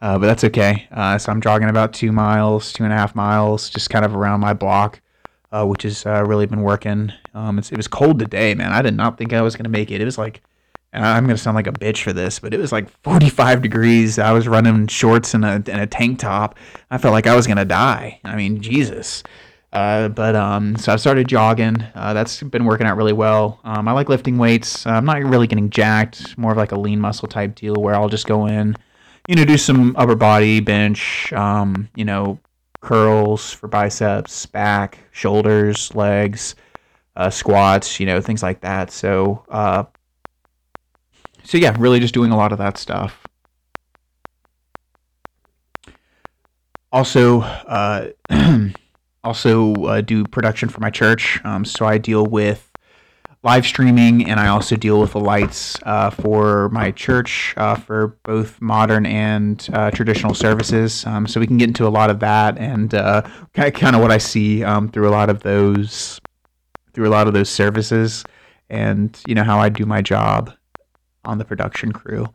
uh, 0.00 0.18
but 0.18 0.20
that's 0.20 0.44
okay. 0.44 0.86
Uh, 0.90 1.18
so 1.18 1.32
I'm 1.32 1.40
jogging 1.40 1.68
about 1.68 1.92
two 1.92 2.12
miles, 2.12 2.72
two 2.72 2.84
and 2.84 2.92
a 2.92 2.96
half 2.96 3.14
miles, 3.14 3.70
just 3.70 3.90
kind 3.90 4.04
of 4.04 4.14
around 4.14 4.40
my 4.40 4.52
block, 4.52 5.00
uh, 5.52 5.64
which 5.64 5.82
has 5.82 6.04
uh, 6.04 6.24
really 6.26 6.46
been 6.46 6.62
working. 6.62 7.12
Um, 7.32 7.58
it 7.58 7.76
was 7.76 7.88
cold 7.88 8.18
today, 8.18 8.54
man. 8.54 8.72
I 8.72 8.82
did 8.82 8.94
not 8.94 9.18
think 9.18 9.32
I 9.32 9.42
was 9.42 9.56
gonna 9.56 9.68
make 9.68 9.90
it. 9.90 10.00
It 10.00 10.04
was 10.04 10.18
like, 10.18 10.42
and 10.92 11.04
I'm 11.04 11.24
gonna 11.24 11.38
sound 11.38 11.54
like 11.54 11.66
a 11.66 11.72
bitch 11.72 12.02
for 12.02 12.12
this, 12.12 12.38
but 12.38 12.52
it 12.52 12.58
was 12.60 12.72
like 12.72 12.88
45 13.02 13.62
degrees. 13.62 14.18
I 14.18 14.32
was 14.32 14.46
running 14.46 14.86
shorts 14.88 15.34
and 15.34 15.44
a, 15.44 15.54
and 15.54 15.68
a 15.80 15.86
tank 15.86 16.18
top. 16.18 16.56
I 16.90 16.98
felt 16.98 17.12
like 17.12 17.26
I 17.26 17.34
was 17.34 17.46
gonna 17.46 17.64
die. 17.64 18.20
I 18.24 18.36
mean, 18.36 18.60
Jesus. 18.60 19.22
Uh, 19.74 20.08
but 20.08 20.36
um, 20.36 20.76
so 20.76 20.92
I've 20.92 21.00
started 21.00 21.26
jogging. 21.26 21.82
Uh, 21.96 22.14
that's 22.14 22.40
been 22.44 22.64
working 22.64 22.86
out 22.86 22.96
really 22.96 23.12
well. 23.12 23.58
Um, 23.64 23.88
I 23.88 23.92
like 23.92 24.08
lifting 24.08 24.38
weights. 24.38 24.86
I'm 24.86 25.04
not 25.04 25.20
really 25.24 25.48
getting 25.48 25.68
jacked. 25.68 26.38
More 26.38 26.52
of 26.52 26.56
like 26.56 26.70
a 26.70 26.78
lean 26.78 27.00
muscle 27.00 27.26
type 27.26 27.56
deal 27.56 27.74
where 27.74 27.96
I'll 27.96 28.08
just 28.08 28.26
go 28.26 28.46
in, 28.46 28.76
you 29.26 29.34
know, 29.34 29.44
do 29.44 29.58
some 29.58 29.96
upper 29.96 30.14
body 30.14 30.60
bench, 30.60 31.32
um, 31.32 31.88
you 31.96 32.04
know, 32.04 32.38
curls 32.82 33.50
for 33.50 33.66
biceps, 33.66 34.46
back, 34.46 34.98
shoulders, 35.10 35.92
legs, 35.96 36.54
uh, 37.16 37.30
squats, 37.30 37.98
you 37.98 38.06
know, 38.06 38.20
things 38.20 38.44
like 38.44 38.60
that. 38.60 38.92
So, 38.92 39.44
uh, 39.48 39.84
so 41.42 41.58
yeah, 41.58 41.74
really 41.80 41.98
just 41.98 42.14
doing 42.14 42.30
a 42.30 42.36
lot 42.36 42.52
of 42.52 42.58
that 42.58 42.78
stuff. 42.78 43.26
Also, 46.92 47.40
uh, 47.40 48.10
also 49.24 49.74
uh, 49.86 50.00
do 50.00 50.24
production 50.24 50.68
for 50.68 50.80
my 50.80 50.90
church. 50.90 51.40
Um, 51.44 51.64
so 51.64 51.86
I 51.86 51.98
deal 51.98 52.26
with 52.26 52.70
live 53.42 53.66
streaming 53.66 54.28
and 54.28 54.40
I 54.40 54.48
also 54.48 54.74
deal 54.74 55.00
with 55.00 55.12
the 55.12 55.20
lights 55.20 55.76
uh, 55.82 56.10
for 56.10 56.70
my 56.70 56.90
church 56.90 57.52
uh, 57.58 57.74
for 57.74 58.16
both 58.22 58.60
modern 58.60 59.04
and 59.04 59.68
uh, 59.72 59.90
traditional 59.90 60.34
services. 60.34 61.04
Um, 61.04 61.26
so 61.26 61.40
we 61.40 61.46
can 61.46 61.58
get 61.58 61.68
into 61.68 61.86
a 61.86 61.90
lot 61.90 62.08
of 62.10 62.20
that 62.20 62.56
and 62.58 62.94
uh, 62.94 63.22
kind 63.52 63.96
of 63.96 64.00
what 64.00 64.10
I 64.10 64.18
see 64.18 64.64
um, 64.64 64.88
through 64.88 65.08
a 65.08 65.10
lot 65.12 65.28
of 65.28 65.42
those 65.42 66.20
through 66.94 67.08
a 67.08 67.10
lot 67.10 67.26
of 67.26 67.34
those 67.34 67.50
services 67.50 68.24
and 68.70 69.20
you 69.26 69.34
know 69.34 69.42
how 69.42 69.58
I 69.58 69.68
do 69.68 69.84
my 69.84 70.00
job 70.00 70.52
on 71.24 71.38
the 71.38 71.44
production 71.44 71.92
crew. 71.92 72.26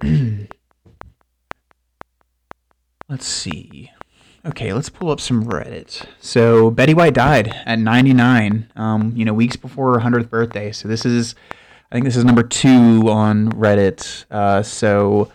Let's 3.08 3.26
see. 3.26 3.90
Okay, 4.44 4.72
let's 4.72 4.88
pull 4.88 5.10
up 5.10 5.20
some 5.20 5.44
Reddit. 5.44 6.06
So 6.18 6.70
Betty 6.70 6.94
White 6.94 7.12
died 7.12 7.48
at 7.66 7.78
99, 7.78 8.70
um, 8.74 9.12
you 9.14 9.26
know, 9.26 9.34
weeks 9.34 9.56
before 9.56 9.98
her 9.98 10.00
100th 10.00 10.30
birthday. 10.30 10.72
So 10.72 10.88
this 10.88 11.04
is, 11.04 11.34
I 11.90 11.94
think 11.94 12.06
this 12.06 12.16
is 12.16 12.24
number 12.24 12.42
two 12.42 13.10
on 13.10 13.50
Reddit. 13.52 14.24
Uh, 14.30 14.62
so 14.62 15.30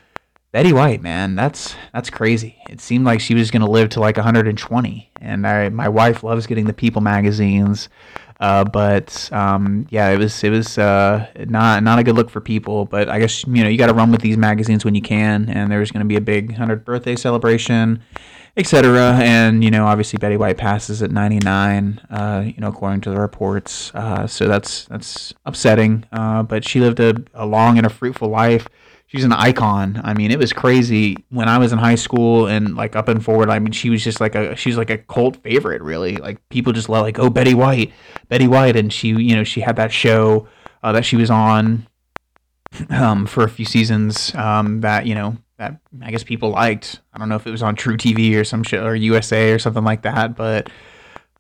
Betty 0.52 0.74
White, 0.74 1.04
man, 1.04 1.36
that's 1.36 1.76
that's 1.94 2.10
crazy. 2.10 2.58
It 2.68 2.82
seemed 2.82 3.06
like 3.06 3.20
she 3.20 3.36
was 3.36 3.52
gonna 3.52 3.70
live 3.70 3.90
to 3.90 4.00
like 4.00 4.16
120, 4.18 5.12
and 5.22 5.46
I, 5.46 5.70
my 5.70 5.90
wife 5.90 6.24
loves 6.24 6.48
getting 6.48 6.66
the 6.66 6.74
People 6.74 7.02
magazines. 7.02 7.90
Uh, 8.40 8.64
but 8.64 9.30
um, 9.32 9.86
yeah, 9.90 10.10
it 10.10 10.18
was 10.18 10.44
it 10.44 10.50
was 10.50 10.78
uh, 10.78 11.28
not 11.48 11.84
not 11.84 12.00
a 12.00 12.04
good 12.04 12.16
look 12.16 12.30
for 12.30 12.42
people. 12.42 12.86
But 12.86 13.08
I 13.08 13.20
guess 13.20 13.46
you 13.46 13.64
know 13.64 13.70
you 13.70 13.78
got 13.78 13.88
to 13.88 13.94
run 13.94 14.12
with 14.12 14.22
these 14.22 14.38
magazines 14.38 14.84
when 14.84 14.96
you 14.96 15.02
can, 15.02 15.50
and 15.50 15.72
there's 15.72 15.92
going 15.92 16.04
to 16.04 16.08
be 16.08 16.16
a 16.16 16.22
big 16.22 16.56
100th 16.56 16.86
birthday 16.86 17.16
celebration, 17.16 18.02
etc. 18.58 19.14
And 19.22 19.64
you 19.64 19.72
know, 19.72 19.86
obviously 19.86 20.18
Betty 20.18 20.38
White 20.38 20.58
passes 20.58 21.02
at 21.02 21.12
99. 21.12 22.02
Uh, 22.10 22.44
you 22.46 22.60
know, 22.60 22.68
according 22.68 23.02
to 23.02 23.10
the 23.10 23.20
reports. 23.20 23.92
Uh, 23.94 24.28
so 24.28 24.48
that's 24.48 24.86
that's 24.86 25.34
upsetting. 25.46 26.06
Uh, 26.12 26.44
but 26.44 26.68
she 26.68 26.80
lived 26.80 27.00
a, 27.00 27.16
a 27.34 27.46
long 27.46 27.78
and 27.78 27.86
a 27.86 27.90
fruitful 27.90 28.30
life 28.30 28.68
she's 29.08 29.24
an 29.24 29.32
icon. 29.32 30.02
I 30.04 30.14
mean, 30.14 30.32
it 30.32 30.40
was 30.40 30.54
crazy 30.54 31.18
when 31.30 31.48
I 31.48 31.58
was 31.58 31.72
in 31.72 31.80
high 31.80 31.96
school 31.96 32.48
and 32.48 32.76
like 32.76 32.96
up 32.96 33.08
and 33.08 33.24
forward. 33.24 33.50
I 33.50 33.60
mean, 33.60 33.72
she 33.72 33.90
was 33.90 34.04
just 34.04 34.20
like 34.20 34.36
a 34.36 34.56
she's 34.56 34.78
like 34.78 34.90
a 34.90 34.98
cult 34.98 35.38
favorite, 35.38 35.82
really. 35.82 36.18
Like 36.18 36.48
people 36.50 36.74
just 36.74 36.90
love 36.90 37.04
like 37.04 37.20
oh 37.20 37.30
Betty 37.30 37.54
White, 37.54 37.94
Betty 38.28 38.48
White, 38.48 38.76
and 38.76 38.92
she 38.92 39.10
you 39.10 39.36
know 39.36 39.44
she 39.44 39.62
had 39.62 39.76
that 39.78 39.92
show 39.92 40.48
uh, 40.84 40.92
that 40.92 41.06
she 41.06 41.16
was 41.16 41.30
on 41.30 41.88
um, 42.90 43.26
for 43.26 43.44
a 43.44 43.50
few 43.50 43.66
seasons 43.66 44.34
um, 44.36 44.82
that 44.82 45.06
you 45.06 45.16
know 45.16 45.38
that 45.58 45.80
I 46.02 46.12
guess 46.12 46.24
people 46.24 46.50
liked. 46.50 47.00
I 47.14 47.18
don't 47.18 47.30
know 47.30 47.36
if 47.36 47.48
it 47.48 47.52
was 47.52 47.64
on 47.64 47.76
True 47.76 47.98
TV 47.98 48.36
or 48.36 48.44
some 48.44 48.64
shit 48.64 48.84
or 48.84 48.96
USA 48.96 49.52
or 49.52 49.60
something 49.60 49.84
like 49.84 50.02
that, 50.04 50.36
but 50.36 50.70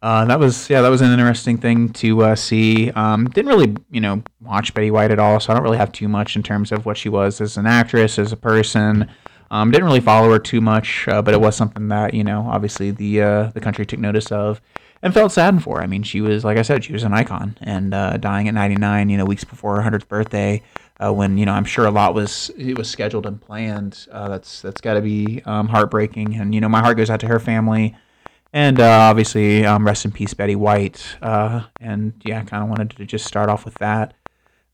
uh, 0.02 0.26
that 0.26 0.40
was 0.40 0.70
yeah, 0.70 0.82
that 0.82 0.90
was 0.90 1.02
an 1.02 1.12
interesting 1.12 1.58
thing 1.58 1.90
to 1.94 2.24
uh, 2.24 2.36
see. 2.36 2.92
Um, 2.92 3.26
didn't 3.28 3.50
really 3.50 3.76
you 3.90 4.02
know 4.02 4.24
watch 4.42 4.74
Betty 4.74 4.92
White 4.92 5.12
at 5.12 5.20
all, 5.20 5.40
so 5.40 5.52
I 5.52 5.56
don't 5.56 5.64
really 5.64 5.78
have 5.78 5.92
too 5.92 6.08
much 6.08 6.36
in 6.36 6.44
terms 6.44 6.72
of 6.72 6.86
what 6.86 6.98
she 6.98 7.10
was 7.10 7.42
as 7.42 7.58
an 7.58 7.66
actress, 7.66 8.20
as 8.20 8.32
a 8.32 8.38
person. 8.38 9.10
Um, 9.52 9.72
didn't 9.72 9.86
really 9.86 10.02
follow 10.02 10.30
her 10.32 10.40
too 10.40 10.62
much, 10.62 11.08
uh, 11.08 11.22
but 11.22 11.34
it 11.34 11.42
was 11.42 11.56
something 11.56 11.88
that 11.90 12.14
you 12.14 12.24
know 12.24 12.48
obviously 12.48 12.92
the 12.92 13.22
uh, 13.22 13.44
the 13.54 13.62
country 13.62 13.86
took 13.86 14.00
notice 14.00 14.32
of 14.32 14.62
and 15.02 15.14
felt 15.14 15.32
saddened 15.32 15.64
for. 15.64 15.82
I 15.82 15.88
mean, 15.88 16.04
she 16.04 16.22
was 16.22 16.44
like 16.44 16.58
I 16.58 16.62
said, 16.62 16.84
she 16.84 16.94
was 16.94 17.04
an 17.04 17.14
icon, 17.14 17.58
and 17.62 17.94
uh, 17.94 18.18
dying 18.18 18.48
at 18.48 18.54
99, 18.54 19.10
you 19.10 19.18
know, 19.18 19.26
weeks 19.26 19.44
before 19.44 19.82
her 19.82 19.90
100th 19.90 20.08
birthday. 20.08 20.62
Uh, 20.98 21.12
when 21.12 21.38
you 21.38 21.46
know, 21.46 21.52
I'm 21.52 21.66
sure 21.66 21.86
a 21.86 21.92
lot 21.92 22.14
was 22.14 22.50
it 22.58 22.78
was 22.78 22.90
scheduled 22.90 23.26
and 23.26 23.42
planned. 23.42 24.08
that's 24.12 24.62
that's 24.62 24.82
got 24.82 24.94
to 24.94 25.02
be 25.02 25.42
um, 25.46 25.68
heartbreaking, 25.68 26.36
and 26.36 26.56
you 26.56 26.62
know, 26.62 26.70
my 26.70 26.80
heart 26.80 26.98
goes 26.98 27.10
out 27.10 27.20
to 27.22 27.28
her 27.28 27.40
family. 27.40 27.96
And 28.56 28.80
uh, 28.80 29.00
obviously, 29.10 29.66
um, 29.66 29.86
rest 29.86 30.06
in 30.06 30.14
peace, 30.14 30.34
Betty 30.34 30.56
White. 30.56 31.18
Uh, 31.22 31.64
and 31.82 32.14
yeah, 32.24 32.40
I 32.40 32.44
kind 32.46 32.64
of 32.64 32.70
wanted 32.70 32.92
to 32.92 33.06
just 33.06 33.26
start 33.26 33.50
off 33.50 33.66
with 33.66 33.74
that. 33.76 34.14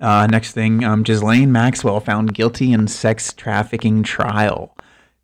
uh, 0.00 0.26
next 0.26 0.52
thing, 0.52 0.84
um, 0.84 1.02
Ghislaine 1.02 1.52
Maxwell 1.52 2.00
found 2.00 2.32
guilty 2.32 2.72
in 2.72 2.88
sex 2.88 3.34
trafficking 3.34 4.02
trial. 4.02 4.74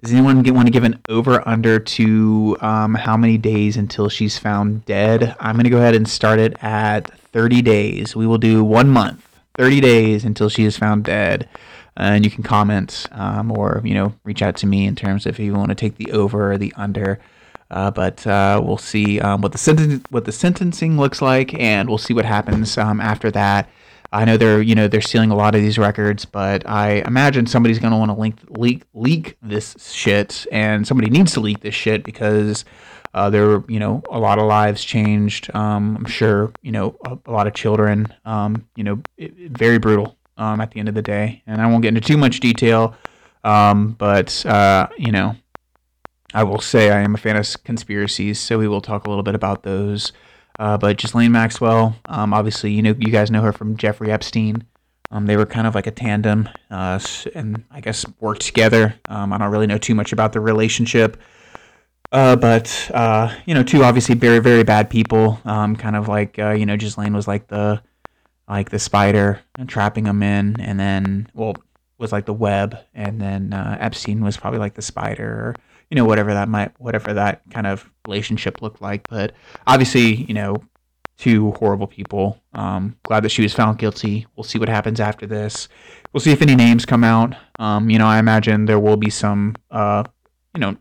Does 0.05 0.13
anyone 0.13 0.43
get, 0.43 0.55
want 0.55 0.67
to 0.67 0.71
give 0.71 0.85
an 0.85 1.01
over 1.09 1.43
under 1.49 1.79
to 1.79 2.59
um, 2.61 2.95
how 2.95 3.17
many 3.17 3.39
days 3.39 3.79
until 3.79 4.11
she's 4.11 4.39
found 4.39 4.85
dead? 4.85 5.35
I'm 5.41 5.55
going 5.55 5.65
to 5.65 5.71
go 5.71 5.79
ahead 5.79 5.95
and 5.95 6.07
start 6.07 6.39
it 6.39 6.55
at 6.63 7.09
30 7.33 7.63
days. 7.63 8.15
We 8.15 8.27
will 8.27 8.37
do 8.37 8.63
one 8.63 8.91
month, 8.91 9.27
30 9.57 9.81
days 9.81 10.25
until 10.27 10.51
she 10.51 10.65
is 10.65 10.77
found 10.77 11.05
dead 11.05 11.49
and 11.97 12.23
you 12.23 12.31
can 12.31 12.43
comment 12.43 13.07
um, 13.13 13.51
or 13.53 13.81
you 13.85 13.95
know 13.95 14.13
reach 14.25 14.43
out 14.43 14.57
to 14.57 14.67
me 14.67 14.87
in 14.87 14.95
terms 14.95 15.25
of 15.25 15.35
if 15.35 15.39
you 15.39 15.55
want 15.55 15.71
to 15.71 15.75
take 15.75 15.97
the 15.97 16.13
over 16.13 16.53
or 16.53 16.59
the 16.59 16.75
under. 16.77 17.19
Uh, 17.71 17.91
but 17.91 18.27
uh, 18.27 18.61
we'll 18.63 18.77
see 18.77 19.21
um, 19.21 19.41
what 19.41 19.53
the 19.53 19.59
sentence 19.59 20.05
what 20.11 20.27
the 20.27 20.33
sentencing 20.33 20.99
looks 20.99 21.23
like, 21.23 21.55
and 21.55 21.89
we'll 21.89 21.97
see 21.97 22.13
what 22.13 22.27
happens 22.27 22.77
um, 22.77 23.01
after 23.01 23.31
that. 23.31 23.71
I 24.15 24.25
know 24.25 24.37
they're 24.37 24.63
you 24.63 24.77
know 24.77 24.87
they're 24.87 25.01
sealing 25.01 25.33
a 25.33 25.35
lot 25.35 25.57
of 25.57 25.61
these 25.61 25.77
records, 25.77 26.25
but 26.25 26.69
I 26.69 27.03
imagine 27.05 27.47
somebody's 27.47 27.81
going 27.81 27.91
to 27.91 27.99
want 27.99 28.13
to 28.13 28.21
leak, 28.21 28.37
leak 28.49 28.85
leak 28.95 29.37
this 29.43 29.75
shit, 29.93 30.47
and 30.53 30.87
somebody 30.87 31.11
needs 31.11 31.33
to 31.33 31.41
leak 31.41 31.61
this 31.61 31.75
shit 31.75 32.05
because 32.05 32.65
uh, 33.13 33.29
there 33.29 33.65
you 33.67 33.81
know 33.81 34.05
a 34.11 34.21
lot 34.21 34.39
of 34.39 34.47
lives 34.47 34.85
changed. 34.85 35.53
Um, 35.53 35.97
I'm 35.97 36.05
sure 36.05 36.53
you 36.63 36.71
know 36.71 36.97
a, 37.05 37.19
a 37.27 37.33
lot 37.33 37.49
of 37.49 37.55
children. 37.55 38.07
Um, 38.25 38.69
you 38.77 38.85
know, 38.85 39.03
it, 39.17 39.35
it, 39.37 39.59
very 39.59 39.79
brutal 39.79 40.17
um, 40.37 40.61
at 40.61 40.71
the 40.71 40.79
end 40.79 40.89
of 40.89 40.95
the 40.95 41.03
day. 41.03 41.43
And 41.49 41.61
I 41.61 41.67
won't 41.67 41.83
get 41.83 41.89
into 41.89 42.01
too 42.01 42.17
much 42.17 42.39
detail, 42.39 42.95
um, 43.43 43.97
but 43.99 44.47
uh, 44.47 44.87
you 44.97 45.11
know, 45.11 45.35
I 46.33 46.45
will 46.45 46.61
say 46.61 46.91
I 46.91 47.01
am 47.01 47.17
a 47.17 47.19
fan 47.19 47.37
of 47.37 47.65
conspiracies, 47.65 48.39
so 48.39 48.61
we 48.61 48.69
will 48.69 48.81
talk 48.81 49.07
a 49.07 49.09
little 49.09 49.25
bit 49.25 49.35
about 49.35 49.65
those. 49.65 50.13
Uh, 50.59 50.79
but 50.79 50.97
Ghislaine 50.97 51.33
Maxwell, 51.33 51.97
um, 52.07 52.33
obviously, 52.33 52.73
you 52.73 52.83
know, 52.83 52.95
you 52.99 53.11
guys 53.11 53.31
know 53.31 53.43
her 53.43 53.53
from 53.53 53.77
Jeffrey 53.77 54.11
Epstein. 54.11 54.65
Um, 55.11 55.27
they 55.27 55.37
were 55.37 55.47
kind 55.47 55.67
of 55.67 55.75
like 55.75 55.87
a 55.87 55.91
tandem, 55.91 56.49
uh, 56.71 56.99
and 57.35 57.65
I 57.71 57.81
guess 57.81 58.05
worked 58.21 58.43
together. 58.43 58.95
Um, 59.09 59.33
I 59.33 59.39
don't 59.39 59.51
really 59.51 59.67
know 59.67 59.79
too 59.79 59.95
much 59.95 60.13
about 60.13 60.33
the 60.33 60.41
relationship. 60.41 61.17
Uh, 62.11 62.37
but 62.37 62.91
uh, 62.95 63.35
you 63.47 63.55
know, 63.55 63.63
two 63.63 63.83
obviously 63.85 64.15
very 64.15 64.39
very 64.39 64.63
bad 64.63 64.89
people. 64.89 65.41
Um, 65.45 65.77
kind 65.77 65.97
of 65.97 66.09
like 66.09 66.39
uh, 66.39 66.51
you 66.51 66.67
know, 66.67 66.77
Ghislaine 66.77 67.15
was 67.15 67.27
like 67.27 67.49
the 67.49 67.83
like 68.49 68.71
the 68.71 68.79
spider 68.79 69.41
and 69.59 69.69
trapping 69.69 70.05
them 70.05 70.23
in, 70.23 70.61
and 70.61 70.79
then 70.79 71.29
well 71.35 71.57
was 71.99 72.13
like 72.13 72.27
the 72.27 72.33
web, 72.33 72.77
and 72.95 73.21
then 73.21 73.53
uh, 73.53 73.77
Epstein 73.81 74.23
was 74.23 74.37
probably 74.37 74.59
like 74.59 74.75
the 74.75 74.83
spider, 74.83 75.29
or 75.29 75.55
you 75.91 75.97
know 75.97 76.05
whatever 76.05 76.35
that 76.35 76.49
might 76.49 76.73
whatever 76.81 77.15
that 77.15 77.43
kind 77.51 77.67
of 77.67 77.91
relationship 78.07 78.63
looked 78.63 78.81
like. 78.83 79.09
But 79.09 79.33
obviously, 79.67 80.15
you 80.25 80.35
know, 80.35 80.63
two 81.17 81.53
horrible 81.53 81.87
people. 81.87 82.41
Um, 82.53 82.97
glad 83.05 83.25
that 83.25 83.31
she 83.31 83.43
was 83.43 83.53
found 83.53 83.79
guilty. 83.79 84.27
We'll 84.37 84.45
see 84.45 84.59
what 84.59 84.69
happens 84.69 85.01
after 85.01 85.27
this. 85.27 85.69
We'll 86.13 86.21
see 86.21 86.33
if 86.33 86.43
any 86.43 86.55
names 86.55 86.85
come 86.85 87.05
out. 87.05 87.35
Um, 87.59 87.91
you 87.91 87.99
know, 87.99 88.07
I 88.07 88.19
imagine 88.19 88.67
there 88.67 88.81
will 88.81 88.97
be 88.97 89.11
some, 89.11 89.55
uh, 89.71 90.05
you 90.55 90.61
know, 90.61 90.77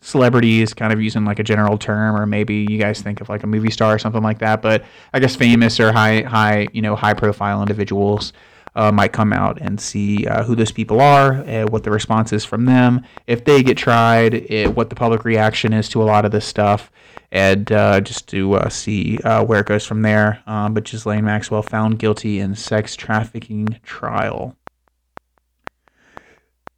celebrities 0.00 0.72
kind 0.72 0.92
of 0.92 1.00
using 1.00 1.24
like 1.24 1.38
a 1.38 1.42
general 1.42 1.76
term 1.76 2.14
or 2.14 2.26
maybe 2.26 2.66
you 2.68 2.78
guys 2.78 3.00
think 3.00 3.20
of 3.20 3.28
like 3.28 3.42
a 3.42 3.46
movie 3.46 3.70
star 3.70 3.94
or 3.94 3.98
something 3.98 4.22
like 4.22 4.38
that 4.38 4.62
but 4.62 4.84
i 5.12 5.18
guess 5.18 5.34
famous 5.34 5.80
or 5.80 5.90
high 5.90 6.20
high 6.20 6.68
you 6.72 6.80
know 6.80 6.94
high 6.94 7.14
profile 7.14 7.60
individuals 7.60 8.32
uh, 8.76 8.92
might 8.92 9.12
come 9.12 9.32
out 9.32 9.58
and 9.60 9.80
see 9.80 10.26
uh, 10.26 10.44
who 10.44 10.54
those 10.54 10.70
people 10.70 11.00
are 11.00 11.32
uh, 11.32 11.66
what 11.66 11.82
the 11.82 11.90
response 11.90 12.32
is 12.32 12.44
from 12.44 12.66
them. 12.66 13.04
If 13.26 13.44
they 13.44 13.62
get 13.62 13.76
tried 13.76 14.34
it, 14.34 14.76
what 14.76 14.90
the 14.90 14.94
public 14.94 15.24
reaction 15.24 15.72
is 15.72 15.88
to 15.88 16.02
a 16.02 16.04
lot 16.04 16.24
of 16.24 16.30
this 16.30 16.44
stuff. 16.44 16.92
And 17.32 17.70
uh, 17.72 18.00
just 18.02 18.28
to 18.28 18.54
uh, 18.54 18.68
see 18.68 19.18
uh, 19.18 19.44
where 19.44 19.60
it 19.60 19.66
goes 19.66 19.84
from 19.84 20.02
there. 20.02 20.42
Um, 20.46 20.74
but 20.74 20.84
Ghislaine 20.84 21.24
Maxwell 21.24 21.62
found 21.62 21.98
guilty 21.98 22.38
in 22.38 22.54
sex 22.54 22.94
trafficking 22.94 23.80
trial. 23.82 24.54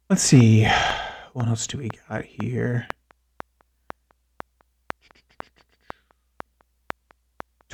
Let's 0.09 0.23
see. 0.23 0.67
What 1.33 1.47
else 1.47 1.67
do 1.67 1.77
we 1.77 1.89
got 2.09 2.25
here 2.25 2.87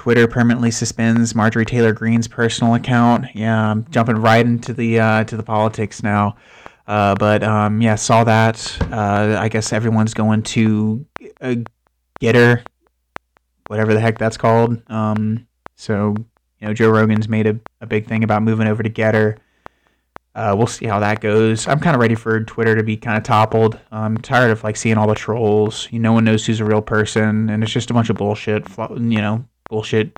Twitter 0.06 0.28
permanently 0.28 0.70
suspends 0.70 1.34
Marjorie 1.34 1.66
Taylor 1.66 1.92
Greene's 1.92 2.28
personal 2.28 2.76
account. 2.76 3.26
Yeah, 3.34 3.72
I'm 3.72 3.88
jumping 3.90 4.18
right 4.18 4.46
into 4.46 4.72
the 4.72 5.00
uh, 5.00 5.24
to 5.24 5.36
the 5.36 5.42
politics 5.42 6.04
now. 6.04 6.36
Uh, 6.86 7.16
but 7.16 7.42
um, 7.42 7.82
yeah, 7.82 7.96
saw 7.96 8.24
that. 8.24 8.78
Uh, 8.92 9.36
I 9.40 9.50
guess 9.50 9.74
everyone's 9.74 10.14
going 10.14 10.44
to 10.44 11.04
uh, 11.42 11.56
GETTR, 12.22 12.64
whatever 13.66 13.96
the 13.96 14.00
heck 14.00 14.20
that's 14.20 14.38
called. 14.38 14.80
Um, 14.92 15.48
so 15.76 16.14
you 16.60 16.68
know, 16.68 16.74
Joe 16.76 16.92
Rogan's 16.92 17.28
made 17.28 17.48
a, 17.48 17.60
a 17.82 17.88
big 17.88 18.06
thing 18.06 18.24
about 18.24 18.44
moving 18.44 18.68
over 18.68 18.84
to 18.84 18.90
GETTR. 18.92 19.40
Uh, 20.36 20.54
we'll 20.56 20.68
see 20.68 20.86
how 20.86 21.00
that 21.00 21.20
goes. 21.20 21.68
I'm 21.68 21.80
kind 21.80 21.96
of 21.96 22.00
ready 22.00 22.14
for 22.14 22.44
Twitter 22.44 22.76
to 22.76 22.84
be 22.84 22.96
kind 22.96 23.18
of 23.18 23.24
toppled. 23.24 23.80
I'm 23.92 24.20
tired 24.20 24.52
of 24.52 24.64
like 24.64 24.76
seeing 24.76 25.00
all 25.00 25.08
the 25.08 25.16
trolls. 25.16 25.88
You, 25.90 25.98
no 25.98 26.14
one 26.14 26.26
knows 26.26 26.46
who's 26.46 26.60
a 26.60 26.66
real 26.66 26.84
person, 26.84 27.50
and 27.50 27.64
it's 27.64 27.74
just 27.74 27.90
a 27.90 27.96
bunch 27.96 28.12
of 28.12 28.18
bullshit. 28.18 28.68
You 28.78 29.00
know, 29.00 29.46
bullshit 29.70 30.18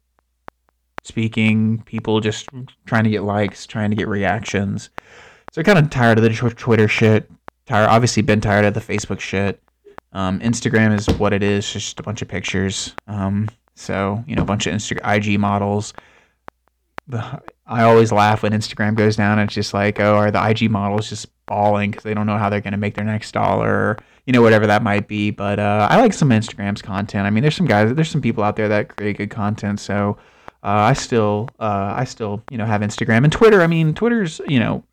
speaking, 1.08 1.82
people 1.84 2.20
just 2.20 2.50
trying 2.86 3.06
to 3.06 3.10
get 3.10 3.24
likes, 3.24 3.66
trying 3.66 3.90
to 3.90 3.96
get 3.96 4.08
reactions. 4.08 4.90
So 5.52 5.64
kind 5.64 5.80
of 5.80 5.90
tired 5.90 6.18
of 6.18 6.24
the 6.24 6.30
Twitter 6.30 6.88
shit. 6.88 7.32
Tired, 7.66 7.88
obviously, 7.88 8.22
been 8.22 8.42
tired 8.42 8.66
of 8.66 8.74
the 8.74 8.80
Facebook 8.80 9.20
shit. 9.20 9.62
Um, 10.14 10.40
Instagram 10.40 10.96
is 10.96 11.08
what 11.18 11.34
it 11.34 11.44
is, 11.44 11.72
just 11.72 12.00
a 12.00 12.04
bunch 12.04 12.22
of 12.22 12.28
pictures. 12.28 12.94
Um, 13.08 13.50
so 13.76 14.24
you 14.28 14.36
know, 14.36 14.42
a 14.42 14.46
bunch 14.46 14.68
of 14.68 14.74
Insta 14.74 15.00
IG 15.04 15.40
models. 15.40 15.94
I 17.14 17.84
always 17.84 18.12
laugh 18.12 18.44
when 18.44 18.52
Instagram 18.52 18.96
goes 18.96 19.16
down. 19.16 19.40
It's 19.40 19.54
just 19.54 19.74
like, 19.74 20.00
oh, 20.00 20.16
are 20.16 20.32
the 20.32 20.50
IG 20.50 20.70
models 20.70 21.10
just 21.10 21.28
bawling 21.46 21.92
because 21.92 22.04
they 22.04 22.14
don't 22.14 22.26
know 22.26 22.38
how 22.38 22.50
they're 22.50 22.62
going 22.62 22.72
to 22.72 22.78
make 22.78 22.96
their 22.96 23.06
next 23.06 23.32
dollar, 23.32 23.98
you 24.28 24.34
know, 24.34 24.42
whatever 24.42 24.68
that 24.68 24.84
might 24.84 25.08
be. 25.08 25.32
But 25.32 25.58
uh, 25.58 25.88
I 25.90 26.00
like 26.00 26.14
some 26.14 26.30
Instagram's 26.30 26.82
content. 26.82 27.26
I 27.26 27.30
mean, 27.30 27.42
there's 27.42 27.56
some 27.56 27.66
guys, 27.66 27.94
there's 27.96 28.12
some 28.12 28.22
people 28.22 28.44
out 28.44 28.58
there 28.58 28.68
that 28.68 28.96
create 28.96 29.18
good 29.18 29.32
content. 29.32 29.80
So 29.80 30.18
uh, 30.64 30.92
I 30.92 30.94
still, 30.94 31.50
uh, 31.60 31.94
I 31.96 32.04
still, 32.04 32.44
you 32.52 32.58
know, 32.58 32.66
have 32.66 32.82
Instagram 32.82 33.24
and 33.24 33.32
Twitter. 33.32 33.62
I 33.62 33.68
mean, 33.68 33.94
Twitter's, 33.94 34.42
you 34.46 34.60
know, 34.60 34.84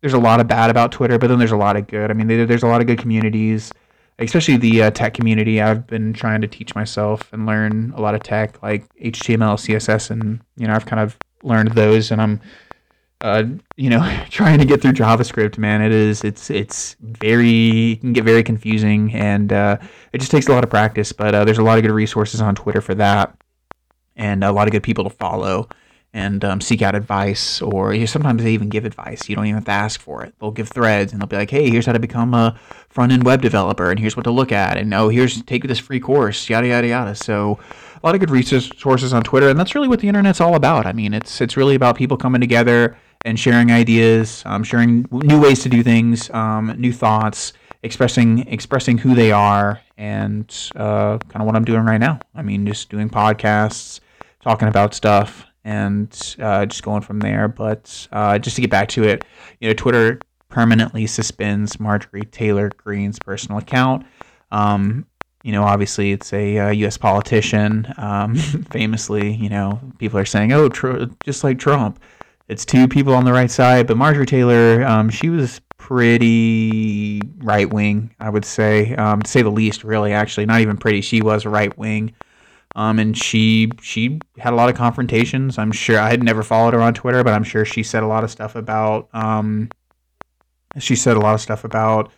there's 0.00 0.14
a 0.14 0.18
lot 0.18 0.40
of 0.40 0.48
bad 0.48 0.68
about 0.68 0.90
Twitter, 0.90 1.16
but 1.16 1.28
then 1.28 1.38
there's 1.38 1.52
a 1.52 1.56
lot 1.56 1.76
of 1.76 1.86
good. 1.86 2.10
I 2.10 2.14
mean, 2.14 2.26
there's 2.26 2.64
a 2.64 2.66
lot 2.66 2.80
of 2.80 2.88
good 2.88 2.98
communities, 2.98 3.70
especially 4.18 4.56
the 4.56 4.82
uh, 4.82 4.90
tech 4.90 5.14
community. 5.14 5.60
I've 5.62 5.86
been 5.86 6.12
trying 6.12 6.40
to 6.40 6.48
teach 6.48 6.74
myself 6.74 7.32
and 7.32 7.46
learn 7.46 7.92
a 7.96 8.00
lot 8.00 8.16
of 8.16 8.22
tech, 8.24 8.60
like 8.62 8.92
HTML, 8.96 9.54
CSS, 9.54 10.10
and 10.10 10.40
you 10.56 10.66
know, 10.66 10.72
I've 10.72 10.86
kind 10.86 11.00
of 11.00 11.16
learned 11.44 11.72
those, 11.72 12.10
and 12.10 12.20
I'm 12.20 12.40
uh, 13.20 13.44
you 13.76 13.90
know, 13.90 14.00
trying 14.30 14.58
to 14.58 14.64
get 14.64 14.82
through 14.82 14.92
JavaScript, 14.92 15.58
man, 15.58 15.82
it 15.82 15.92
is 15.92 16.24
it's 16.24 16.50
it's 16.50 16.96
very 17.00 17.92
it 17.92 18.00
can 18.00 18.12
get 18.12 18.24
very 18.24 18.42
confusing, 18.42 19.12
and 19.14 19.52
uh, 19.52 19.78
it 20.12 20.18
just 20.18 20.30
takes 20.30 20.48
a 20.48 20.52
lot 20.52 20.64
of 20.64 20.70
practice. 20.70 21.12
But 21.12 21.34
uh, 21.34 21.44
there's 21.44 21.58
a 21.58 21.62
lot 21.62 21.78
of 21.78 21.82
good 21.82 21.92
resources 21.92 22.40
on 22.40 22.54
Twitter 22.54 22.80
for 22.80 22.94
that, 22.96 23.36
and 24.16 24.42
a 24.44 24.52
lot 24.52 24.68
of 24.68 24.72
good 24.72 24.82
people 24.82 25.04
to 25.04 25.10
follow 25.10 25.68
and 26.12 26.44
um, 26.44 26.60
seek 26.60 26.82
out 26.82 26.94
advice. 26.94 27.62
Or 27.62 28.06
sometimes 28.06 28.42
they 28.42 28.52
even 28.52 28.68
give 28.68 28.84
advice. 28.84 29.28
You 29.28 29.36
don't 29.36 29.46
even 29.46 29.56
have 29.56 29.64
to 29.66 29.70
ask 29.70 30.00
for 30.00 30.24
it. 30.24 30.34
They'll 30.40 30.50
give 30.50 30.68
threads, 30.68 31.12
and 31.12 31.20
they'll 31.20 31.28
be 31.28 31.36
like, 31.36 31.50
"Hey, 31.50 31.70
here's 31.70 31.86
how 31.86 31.92
to 31.92 31.98
become 31.98 32.34
a 32.34 32.58
front 32.88 33.12
end 33.12 33.24
web 33.24 33.42
developer, 33.42 33.90
and 33.90 33.98
here's 33.98 34.16
what 34.16 34.24
to 34.24 34.30
look 34.30 34.52
at, 34.52 34.76
and 34.76 34.92
oh, 34.94 35.08
here's 35.08 35.42
take 35.42 35.64
this 35.64 35.78
free 35.78 36.00
course, 36.00 36.48
yada 36.48 36.68
yada 36.68 36.88
yada." 36.88 37.14
So 37.14 37.58
a 38.02 38.06
lot 38.06 38.14
of 38.14 38.20
good 38.20 38.30
resources 38.30 39.12
on 39.12 39.22
Twitter, 39.22 39.48
and 39.48 39.58
that's 39.58 39.74
really 39.74 39.88
what 39.88 40.00
the 40.00 40.08
internet's 40.08 40.40
all 40.40 40.54
about. 40.54 40.86
I 40.86 40.92
mean, 40.92 41.14
it's 41.14 41.40
it's 41.40 41.56
really 41.56 41.74
about 41.74 41.96
people 41.96 42.16
coming 42.16 42.40
together 42.40 42.96
and 43.24 43.38
sharing 43.38 43.70
ideas, 43.70 44.42
um, 44.46 44.64
sharing 44.64 45.06
new 45.12 45.40
ways 45.40 45.62
to 45.62 45.68
do 45.68 45.82
things, 45.82 46.30
um, 46.30 46.74
new 46.78 46.92
thoughts, 46.92 47.52
expressing 47.82 48.46
expressing 48.48 48.98
who 48.98 49.14
they 49.14 49.32
are, 49.32 49.80
and 49.98 50.70
uh, 50.76 51.18
kind 51.18 51.42
of 51.42 51.46
what 51.46 51.56
I'm 51.56 51.64
doing 51.64 51.82
right 51.82 52.00
now. 52.00 52.18
I 52.34 52.42
mean, 52.42 52.66
just 52.66 52.88
doing 52.88 53.10
podcasts, 53.10 54.00
talking 54.42 54.68
about 54.68 54.94
stuff, 54.94 55.46
and 55.64 56.36
uh, 56.40 56.66
just 56.66 56.82
going 56.82 57.02
from 57.02 57.20
there. 57.20 57.48
But 57.48 58.08
uh, 58.12 58.38
just 58.38 58.56
to 58.56 58.62
get 58.62 58.70
back 58.70 58.88
to 58.90 59.04
it, 59.04 59.24
you 59.60 59.68
know, 59.68 59.74
Twitter 59.74 60.20
permanently 60.48 61.06
suspends 61.06 61.78
Marjorie 61.78 62.26
Taylor 62.26 62.70
Greene's 62.76 63.18
personal 63.18 63.58
account. 63.58 64.04
Um, 64.50 65.06
you 65.42 65.52
know, 65.52 65.62
obviously 65.62 66.12
it's 66.12 66.32
a 66.32 66.58
uh, 66.58 66.70
U.S. 66.70 66.98
politician. 66.98 67.92
Um, 67.96 68.34
famously, 68.70 69.32
you 69.32 69.48
know, 69.48 69.80
people 69.98 70.18
are 70.18 70.26
saying, 70.26 70.52
"Oh, 70.52 70.68
tr- 70.68 71.04
just 71.24 71.44
like 71.44 71.58
Trump." 71.58 72.00
It's 72.48 72.64
two 72.64 72.88
people 72.88 73.14
on 73.14 73.24
the 73.24 73.32
right 73.32 73.50
side, 73.50 73.86
but 73.86 73.96
Marjorie 73.96 74.26
Taylor, 74.26 74.84
um, 74.84 75.08
she 75.08 75.28
was 75.28 75.60
pretty 75.76 77.20
right 77.38 77.72
wing, 77.72 78.12
I 78.18 78.28
would 78.28 78.44
say, 78.44 78.94
um, 78.96 79.22
to 79.22 79.30
say 79.30 79.42
the 79.42 79.50
least. 79.50 79.84
Really, 79.84 80.12
actually, 80.12 80.46
not 80.46 80.60
even 80.60 80.76
pretty. 80.76 81.00
She 81.00 81.22
was 81.22 81.46
right 81.46 81.76
wing, 81.78 82.12
um, 82.80 82.98
and 82.98 83.14
she 83.16 83.70
she 83.82 84.18
had 84.38 84.54
a 84.54 84.56
lot 84.56 84.70
of 84.70 84.74
confrontations. 84.74 85.58
I'm 85.58 85.70
sure 85.70 86.00
I 86.00 86.08
had 86.08 86.22
never 86.22 86.42
followed 86.42 86.72
her 86.72 86.80
on 86.80 86.94
Twitter, 86.94 87.22
but 87.22 87.34
I'm 87.34 87.44
sure 87.44 87.66
she 87.66 87.82
said 87.82 88.02
a 88.02 88.06
lot 88.06 88.24
of 88.24 88.30
stuff 88.30 88.56
about. 88.56 89.10
Um, 89.12 89.68
she 90.78 90.96
said 90.96 91.18
a 91.18 91.20
lot 91.20 91.34
of 91.34 91.42
stuff 91.42 91.64
about. 91.64 92.10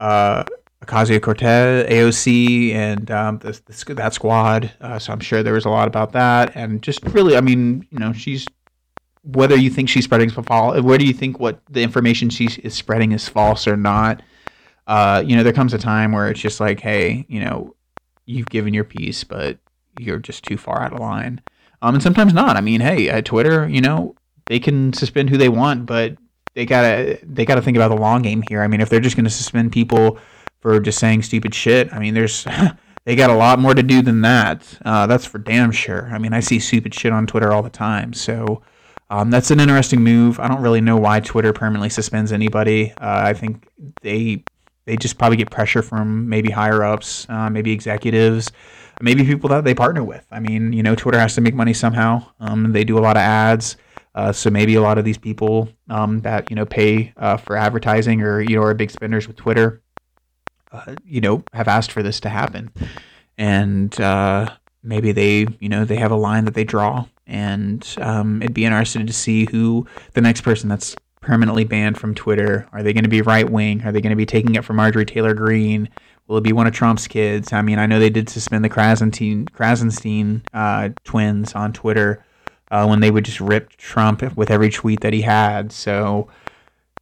Uh, 0.00 0.44
Ocasio 0.84 1.20
Cortez, 1.20 1.90
AOC, 1.90 2.72
and 2.72 3.10
um, 3.10 3.38
the, 3.38 3.60
the, 3.66 3.94
that 3.94 4.14
squad. 4.14 4.70
Uh, 4.80 5.00
so 5.00 5.12
I'm 5.12 5.18
sure 5.18 5.42
there 5.42 5.54
was 5.54 5.64
a 5.64 5.70
lot 5.70 5.88
about 5.88 6.12
that, 6.12 6.54
and 6.54 6.80
just 6.82 7.02
really, 7.06 7.36
I 7.36 7.40
mean, 7.40 7.84
you 7.90 7.98
know, 7.98 8.12
she's 8.12 8.46
whether 9.24 9.56
you 9.56 9.70
think 9.70 9.88
she's 9.88 10.04
spreading 10.04 10.30
false, 10.30 10.80
where 10.82 10.98
do 10.98 11.04
you 11.04 11.14
think 11.14 11.40
what 11.40 11.60
the 11.68 11.82
information 11.82 12.30
she 12.30 12.44
is 12.62 12.74
spreading 12.74 13.10
is 13.10 13.28
false 13.28 13.66
or 13.66 13.76
not? 13.76 14.22
Uh, 14.86 15.24
you 15.26 15.34
know, 15.34 15.42
there 15.42 15.52
comes 15.52 15.74
a 15.74 15.78
time 15.78 16.12
where 16.12 16.30
it's 16.30 16.38
just 16.38 16.60
like, 16.60 16.78
hey, 16.78 17.26
you 17.28 17.40
know, 17.40 17.74
you've 18.24 18.46
given 18.46 18.72
your 18.72 18.84
piece, 18.84 19.24
but 19.24 19.58
you're 19.98 20.18
just 20.18 20.44
too 20.44 20.56
far 20.56 20.82
out 20.82 20.92
of 20.92 21.00
line. 21.00 21.40
Um, 21.82 21.94
and 21.94 22.02
sometimes 22.02 22.32
not. 22.32 22.56
I 22.56 22.60
mean, 22.60 22.80
hey, 22.80 23.08
at 23.08 23.24
Twitter, 23.24 23.68
you 23.68 23.80
know, 23.80 24.14
they 24.46 24.58
can 24.58 24.92
suspend 24.92 25.30
who 25.30 25.36
they 25.36 25.48
want, 25.48 25.86
but 25.86 26.16
they 26.54 26.64
gotta 26.64 27.18
they 27.22 27.44
gotta 27.44 27.62
think 27.62 27.76
about 27.76 27.88
the 27.88 28.00
long 28.00 28.22
game 28.22 28.42
here. 28.48 28.62
I 28.62 28.66
mean, 28.66 28.80
if 28.80 28.88
they're 28.88 29.00
just 29.00 29.16
gonna 29.16 29.30
suspend 29.30 29.72
people 29.72 30.18
for 30.60 30.80
just 30.80 30.98
saying 30.98 31.22
stupid 31.22 31.54
shit, 31.54 31.92
I 31.92 31.98
mean, 31.98 32.14
there's 32.14 32.46
they 33.04 33.14
got 33.14 33.30
a 33.30 33.34
lot 33.34 33.58
more 33.58 33.74
to 33.74 33.82
do 33.82 34.02
than 34.02 34.22
that. 34.22 34.66
Uh, 34.84 35.06
that's 35.06 35.26
for 35.26 35.38
damn 35.38 35.70
sure. 35.70 36.08
I 36.12 36.18
mean, 36.18 36.32
I 36.32 36.40
see 36.40 36.58
stupid 36.58 36.94
shit 36.94 37.12
on 37.12 37.26
Twitter 37.26 37.52
all 37.52 37.62
the 37.62 37.70
time, 37.70 38.12
so 38.12 38.62
um, 39.10 39.30
that's 39.30 39.50
an 39.50 39.60
interesting 39.60 40.02
move. 40.02 40.40
I 40.40 40.48
don't 40.48 40.62
really 40.62 40.80
know 40.80 40.96
why 40.96 41.20
Twitter 41.20 41.52
permanently 41.52 41.90
suspends 41.90 42.32
anybody. 42.32 42.92
Uh, 42.92 43.22
I 43.24 43.34
think 43.34 43.68
they 44.02 44.42
they 44.86 44.96
just 44.96 45.18
probably 45.18 45.36
get 45.36 45.50
pressure 45.50 45.82
from 45.82 46.28
maybe 46.28 46.50
higher 46.50 46.82
ups, 46.82 47.26
uh, 47.28 47.50
maybe 47.50 47.72
executives, 47.72 48.50
maybe 49.00 49.24
people 49.24 49.48
that 49.50 49.64
they 49.64 49.74
partner 49.74 50.02
with. 50.02 50.26
I 50.30 50.40
mean, 50.40 50.72
you 50.72 50.82
know, 50.82 50.94
Twitter 50.94 51.18
has 51.18 51.34
to 51.34 51.40
make 51.40 51.54
money 51.54 51.74
somehow. 51.74 52.26
Um, 52.40 52.72
they 52.72 52.84
do 52.84 52.98
a 52.98 53.00
lot 53.00 53.16
of 53.16 53.22
ads, 53.22 53.76
uh, 54.14 54.32
so 54.32 54.50
maybe 54.50 54.74
a 54.74 54.80
lot 54.80 54.98
of 54.98 55.04
these 55.04 55.18
people 55.18 55.68
um, 55.88 56.20
that 56.20 56.50
you 56.50 56.56
know 56.56 56.66
pay 56.66 57.12
uh, 57.16 57.36
for 57.36 57.56
advertising 57.56 58.22
or 58.22 58.40
you 58.40 58.56
know 58.56 58.62
are 58.62 58.74
big 58.74 58.90
spenders 58.90 59.26
with 59.26 59.36
Twitter, 59.36 59.82
uh, 60.72 60.94
you 61.04 61.20
know, 61.20 61.42
have 61.52 61.68
asked 61.68 61.92
for 61.92 62.02
this 62.02 62.20
to 62.20 62.28
happen, 62.28 62.70
and 63.36 64.00
uh, 64.00 64.48
maybe 64.82 65.12
they 65.12 65.46
you 65.60 65.68
know 65.68 65.84
they 65.84 65.96
have 65.96 66.10
a 66.10 66.16
line 66.16 66.44
that 66.44 66.54
they 66.54 66.64
draw 66.64 67.06
and 67.26 67.96
um, 68.00 68.40
it'd 68.40 68.54
be 68.54 68.64
interesting 68.64 69.06
to 69.06 69.12
see 69.12 69.46
who 69.50 69.86
the 70.12 70.20
next 70.20 70.42
person 70.42 70.68
that's 70.68 70.94
permanently 71.20 71.64
banned 71.64 71.98
from 71.98 72.14
Twitter. 72.14 72.68
Are 72.72 72.82
they 72.82 72.92
going 72.92 73.04
to 73.04 73.10
be 73.10 73.22
right 73.22 73.48
wing? 73.48 73.82
Are 73.84 73.90
they 73.90 74.00
going 74.00 74.10
to 74.10 74.16
be 74.16 74.26
taking 74.26 74.54
it 74.54 74.64
from 74.64 74.76
Marjorie 74.76 75.04
Taylor 75.04 75.34
Greene? 75.34 75.88
Will 76.28 76.38
it 76.38 76.44
be 76.44 76.52
one 76.52 76.66
of 76.66 76.72
Trump's 76.72 77.06
kids? 77.06 77.52
I 77.52 77.62
mean, 77.62 77.78
I 77.78 77.86
know 77.86 78.00
they 78.00 78.10
did 78.10 78.28
suspend 78.28 78.64
the 78.64 78.70
Krassenstein, 78.70 79.48
Krassenstein 79.50 80.42
uh, 80.52 80.90
twins 81.04 81.54
on 81.54 81.72
Twitter 81.72 82.24
uh, 82.70 82.86
when 82.86 83.00
they 83.00 83.10
would 83.10 83.24
just 83.24 83.40
rip 83.40 83.70
Trump 83.76 84.36
with 84.36 84.50
every 84.50 84.70
tweet 84.70 85.00
that 85.00 85.12
he 85.12 85.22
had. 85.22 85.70
So 85.70 86.28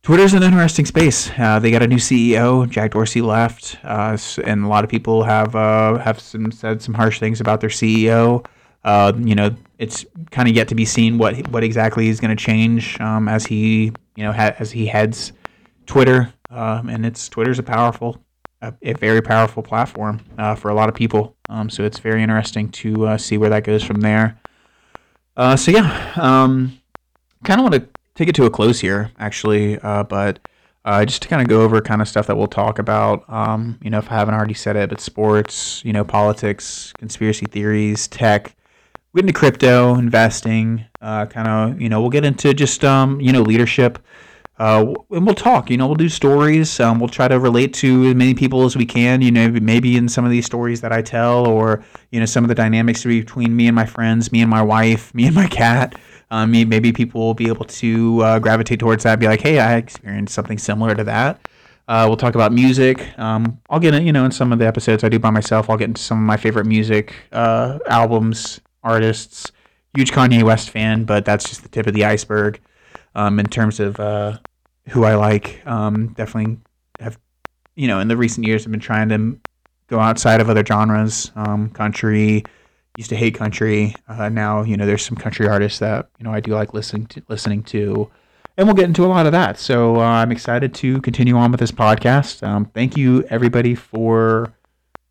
Twitter's 0.02 0.34
an 0.34 0.42
interesting 0.42 0.84
space. 0.84 1.30
Uh, 1.38 1.58
they 1.58 1.70
got 1.70 1.82
a 1.82 1.86
new 1.86 1.96
CEO. 1.96 2.68
Jack 2.68 2.90
Dorsey 2.90 3.22
left, 3.22 3.78
uh, 3.84 4.18
and 4.44 4.64
a 4.64 4.68
lot 4.68 4.84
of 4.84 4.90
people 4.90 5.22
have 5.22 5.56
uh, 5.56 5.96
have 5.96 6.20
some, 6.20 6.52
said 6.52 6.82
some 6.82 6.92
harsh 6.92 7.18
things 7.18 7.40
about 7.40 7.62
their 7.62 7.70
CEO. 7.70 8.44
Uh, 8.84 9.14
you 9.16 9.34
know, 9.34 9.56
it's 9.78 10.04
kind 10.30 10.46
of 10.46 10.54
yet 10.54 10.68
to 10.68 10.74
be 10.74 10.84
seen 10.84 11.16
what 11.16 11.48
what 11.48 11.64
exactly 11.64 12.08
is 12.08 12.20
going 12.20 12.36
to 12.36 12.42
change 12.44 13.00
um, 13.00 13.28
as 13.28 13.46
he 13.46 13.92
you 14.14 14.24
know 14.24 14.32
ha- 14.32 14.54
as 14.58 14.70
he 14.70 14.84
heads 14.84 15.32
Twitter. 15.86 16.30
Um, 16.50 16.90
and 16.90 17.06
it's 17.06 17.28
Twitter's 17.30 17.58
a 17.58 17.62
powerful, 17.62 18.22
a, 18.68 18.90
a 18.90 18.92
very 18.94 19.20
powerful 19.20 19.62
platform 19.62 20.20
uh, 20.38 20.54
for 20.54 20.70
a 20.70 20.74
lot 20.74 20.88
of 20.88 20.94
people. 20.94 21.36
Um, 21.48 21.68
so 21.70 21.82
it's 21.84 21.98
very 21.98 22.22
interesting 22.22 22.70
to 22.70 23.06
uh, 23.06 23.18
see 23.18 23.38
where 23.38 23.50
that 23.50 23.64
goes 23.64 23.82
from 23.82 24.00
there. 24.00 24.38
Uh, 25.36 25.56
so 25.56 25.70
yeah, 25.70 26.12
um, 26.16 26.78
kind 27.44 27.60
of 27.60 27.64
want 27.64 27.74
to 27.74 27.88
take 28.14 28.28
it 28.28 28.34
to 28.36 28.44
a 28.44 28.50
close 28.50 28.80
here, 28.80 29.10
actually, 29.18 29.78
uh, 29.80 30.02
but. 30.04 30.38
Uh, 30.86 31.02
just 31.02 31.22
to 31.22 31.28
kind 31.28 31.40
of 31.40 31.48
go 31.48 31.62
over 31.62 31.80
kind 31.80 32.02
of 32.02 32.08
stuff 32.08 32.26
that 32.26 32.36
we'll 32.36 32.46
talk 32.46 32.78
about. 32.78 33.24
Um, 33.32 33.78
you 33.82 33.88
know, 33.88 33.96
if 33.96 34.12
I 34.12 34.16
haven't 34.16 34.34
already 34.34 34.52
said 34.52 34.76
it, 34.76 34.90
but 34.90 35.00
sports, 35.00 35.82
you 35.82 35.94
know, 35.94 36.04
politics, 36.04 36.92
conspiracy 36.98 37.46
theories, 37.46 38.06
tech, 38.06 38.54
we 39.14 39.22
get 39.22 39.28
into 39.28 39.38
crypto 39.38 39.94
investing, 39.94 40.84
uh, 41.00 41.24
kind 41.24 41.48
of, 41.48 41.80
you 41.80 41.88
know, 41.88 42.02
we'll 42.02 42.10
get 42.10 42.26
into 42.26 42.52
just, 42.52 42.84
um, 42.84 43.18
you 43.18 43.32
know, 43.32 43.40
leadership. 43.40 43.98
Uh, 44.56 44.94
and 45.10 45.26
we'll 45.26 45.34
talk, 45.34 45.68
you 45.68 45.76
know, 45.76 45.86
we'll 45.86 45.96
do 45.96 46.08
stories. 46.08 46.78
Um, 46.78 47.00
we'll 47.00 47.08
try 47.08 47.26
to 47.26 47.40
relate 47.40 47.74
to 47.74 48.06
as 48.06 48.14
many 48.14 48.34
people 48.34 48.64
as 48.64 48.76
we 48.76 48.86
can, 48.86 49.20
you 49.20 49.32
know, 49.32 49.48
maybe 49.48 49.96
in 49.96 50.08
some 50.08 50.24
of 50.24 50.30
these 50.30 50.46
stories 50.46 50.80
that 50.82 50.92
I 50.92 51.02
tell 51.02 51.46
or, 51.48 51.84
you 52.12 52.20
know, 52.20 52.26
some 52.26 52.44
of 52.44 52.48
the 52.48 52.54
dynamics 52.54 53.02
between 53.04 53.56
me 53.56 53.66
and 53.66 53.74
my 53.74 53.84
friends, 53.84 54.30
me 54.30 54.42
and 54.42 54.50
my 54.50 54.62
wife, 54.62 55.12
me 55.12 55.26
and 55.26 55.34
my 55.34 55.48
cat. 55.48 55.96
Um, 56.30 56.52
maybe 56.52 56.92
people 56.92 57.20
will 57.20 57.34
be 57.34 57.48
able 57.48 57.64
to 57.64 58.22
uh, 58.22 58.38
gravitate 58.38 58.78
towards 58.78 59.02
that, 59.04 59.18
be 59.18 59.26
like, 59.26 59.42
hey, 59.42 59.58
I 59.58 59.74
experienced 59.74 60.34
something 60.34 60.58
similar 60.58 60.94
to 60.94 61.04
that. 61.04 61.48
Uh, 61.86 62.04
we'll 62.08 62.16
talk 62.16 62.34
about 62.34 62.52
music. 62.52 63.16
Um, 63.18 63.60
I'll 63.68 63.80
get, 63.80 63.94
in, 63.94 64.06
you 64.06 64.12
know, 64.12 64.24
in 64.24 64.30
some 64.30 64.52
of 64.52 64.58
the 64.58 64.66
episodes 64.66 65.04
I 65.04 65.08
do 65.08 65.18
by 65.18 65.30
myself, 65.30 65.68
I'll 65.68 65.76
get 65.76 65.88
into 65.88 66.00
some 66.00 66.18
of 66.18 66.24
my 66.24 66.36
favorite 66.36 66.66
music 66.66 67.14
uh, 67.32 67.78
albums, 67.88 68.60
artists. 68.82 69.50
Huge 69.96 70.10
Kanye 70.10 70.42
West 70.42 70.70
fan, 70.70 71.04
but 71.04 71.24
that's 71.24 71.48
just 71.48 71.62
the 71.62 71.68
tip 71.68 71.86
of 71.86 71.94
the 71.94 72.04
iceberg 72.04 72.60
um, 73.14 73.38
in 73.38 73.46
terms 73.46 73.80
of 73.80 73.98
uh, 74.00 74.38
who 74.88 75.04
I 75.04 75.14
like. 75.14 75.62
Um, 75.66 76.08
definitely 76.08 76.58
have, 77.00 77.18
you 77.74 77.88
know, 77.88 78.00
in 78.00 78.08
the 78.08 78.16
recent 78.16 78.46
years, 78.46 78.64
I've 78.64 78.70
been 78.70 78.80
trying 78.80 79.08
to 79.10 79.38
go 79.88 80.00
outside 80.00 80.40
of 80.40 80.50
other 80.50 80.64
genres. 80.64 81.30
Um, 81.36 81.70
country, 81.70 82.44
used 82.96 83.10
to 83.10 83.16
hate 83.16 83.34
country. 83.34 83.94
Uh, 84.08 84.28
now, 84.28 84.62
you 84.62 84.76
know, 84.76 84.86
there's 84.86 85.04
some 85.04 85.16
country 85.16 85.48
artists 85.48 85.78
that 85.80 86.08
you 86.18 86.24
know 86.24 86.32
I 86.32 86.40
do 86.40 86.52
like 86.52 86.74
listening 86.74 87.06
to. 87.08 87.22
Listening 87.28 87.62
to, 87.64 88.10
and 88.56 88.66
we'll 88.66 88.76
get 88.76 88.84
into 88.84 89.04
a 89.04 89.08
lot 89.08 89.26
of 89.26 89.32
that. 89.32 89.58
So 89.58 89.96
uh, 89.96 90.04
I'm 90.04 90.32
excited 90.32 90.74
to 90.74 91.00
continue 91.00 91.36
on 91.36 91.50
with 91.50 91.60
this 91.60 91.72
podcast. 91.72 92.46
Um, 92.46 92.66
thank 92.66 92.96
you 92.96 93.24
everybody 93.30 93.74
for 93.74 94.52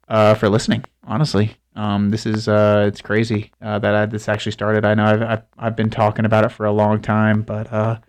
uh, 0.07 0.35
for 0.35 0.49
listening. 0.49 0.85
Honestly, 1.05 1.57
um, 1.75 2.09
this 2.09 2.25
is 2.25 2.47
uh, 2.47 2.85
it's 2.87 3.01
crazy 3.01 3.51
uh, 3.61 3.79
that 3.79 3.95
I, 3.95 4.05
this 4.05 4.29
actually 4.29 4.51
started. 4.51 4.85
I 4.85 4.93
know 4.93 5.05
I've, 5.05 5.21
I've, 5.21 5.43
I've 5.57 5.75
been 5.75 5.89
talking 5.89 6.25
about 6.25 6.45
it 6.45 6.49
for 6.49 6.65
a 6.65 6.71
long 6.71 7.01
time, 7.01 7.41
but 7.41 7.71
uh, 7.71 7.99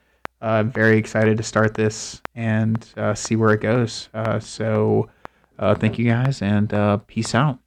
I'm 0.41 0.71
very 0.71 0.99
excited 0.99 1.37
to 1.39 1.43
start 1.43 1.75
this 1.75 2.21
and 2.35 2.87
uh, 2.97 3.15
see 3.15 3.37
where 3.37 3.53
it 3.55 3.61
goes. 3.61 4.09
Uh, 4.13 4.39
so 4.39 5.09
uh, 5.59 5.75
thank 5.75 5.99
you 5.99 6.07
guys 6.07 6.43
and 6.43 6.73
peace 7.07 7.35
out. 7.35 7.59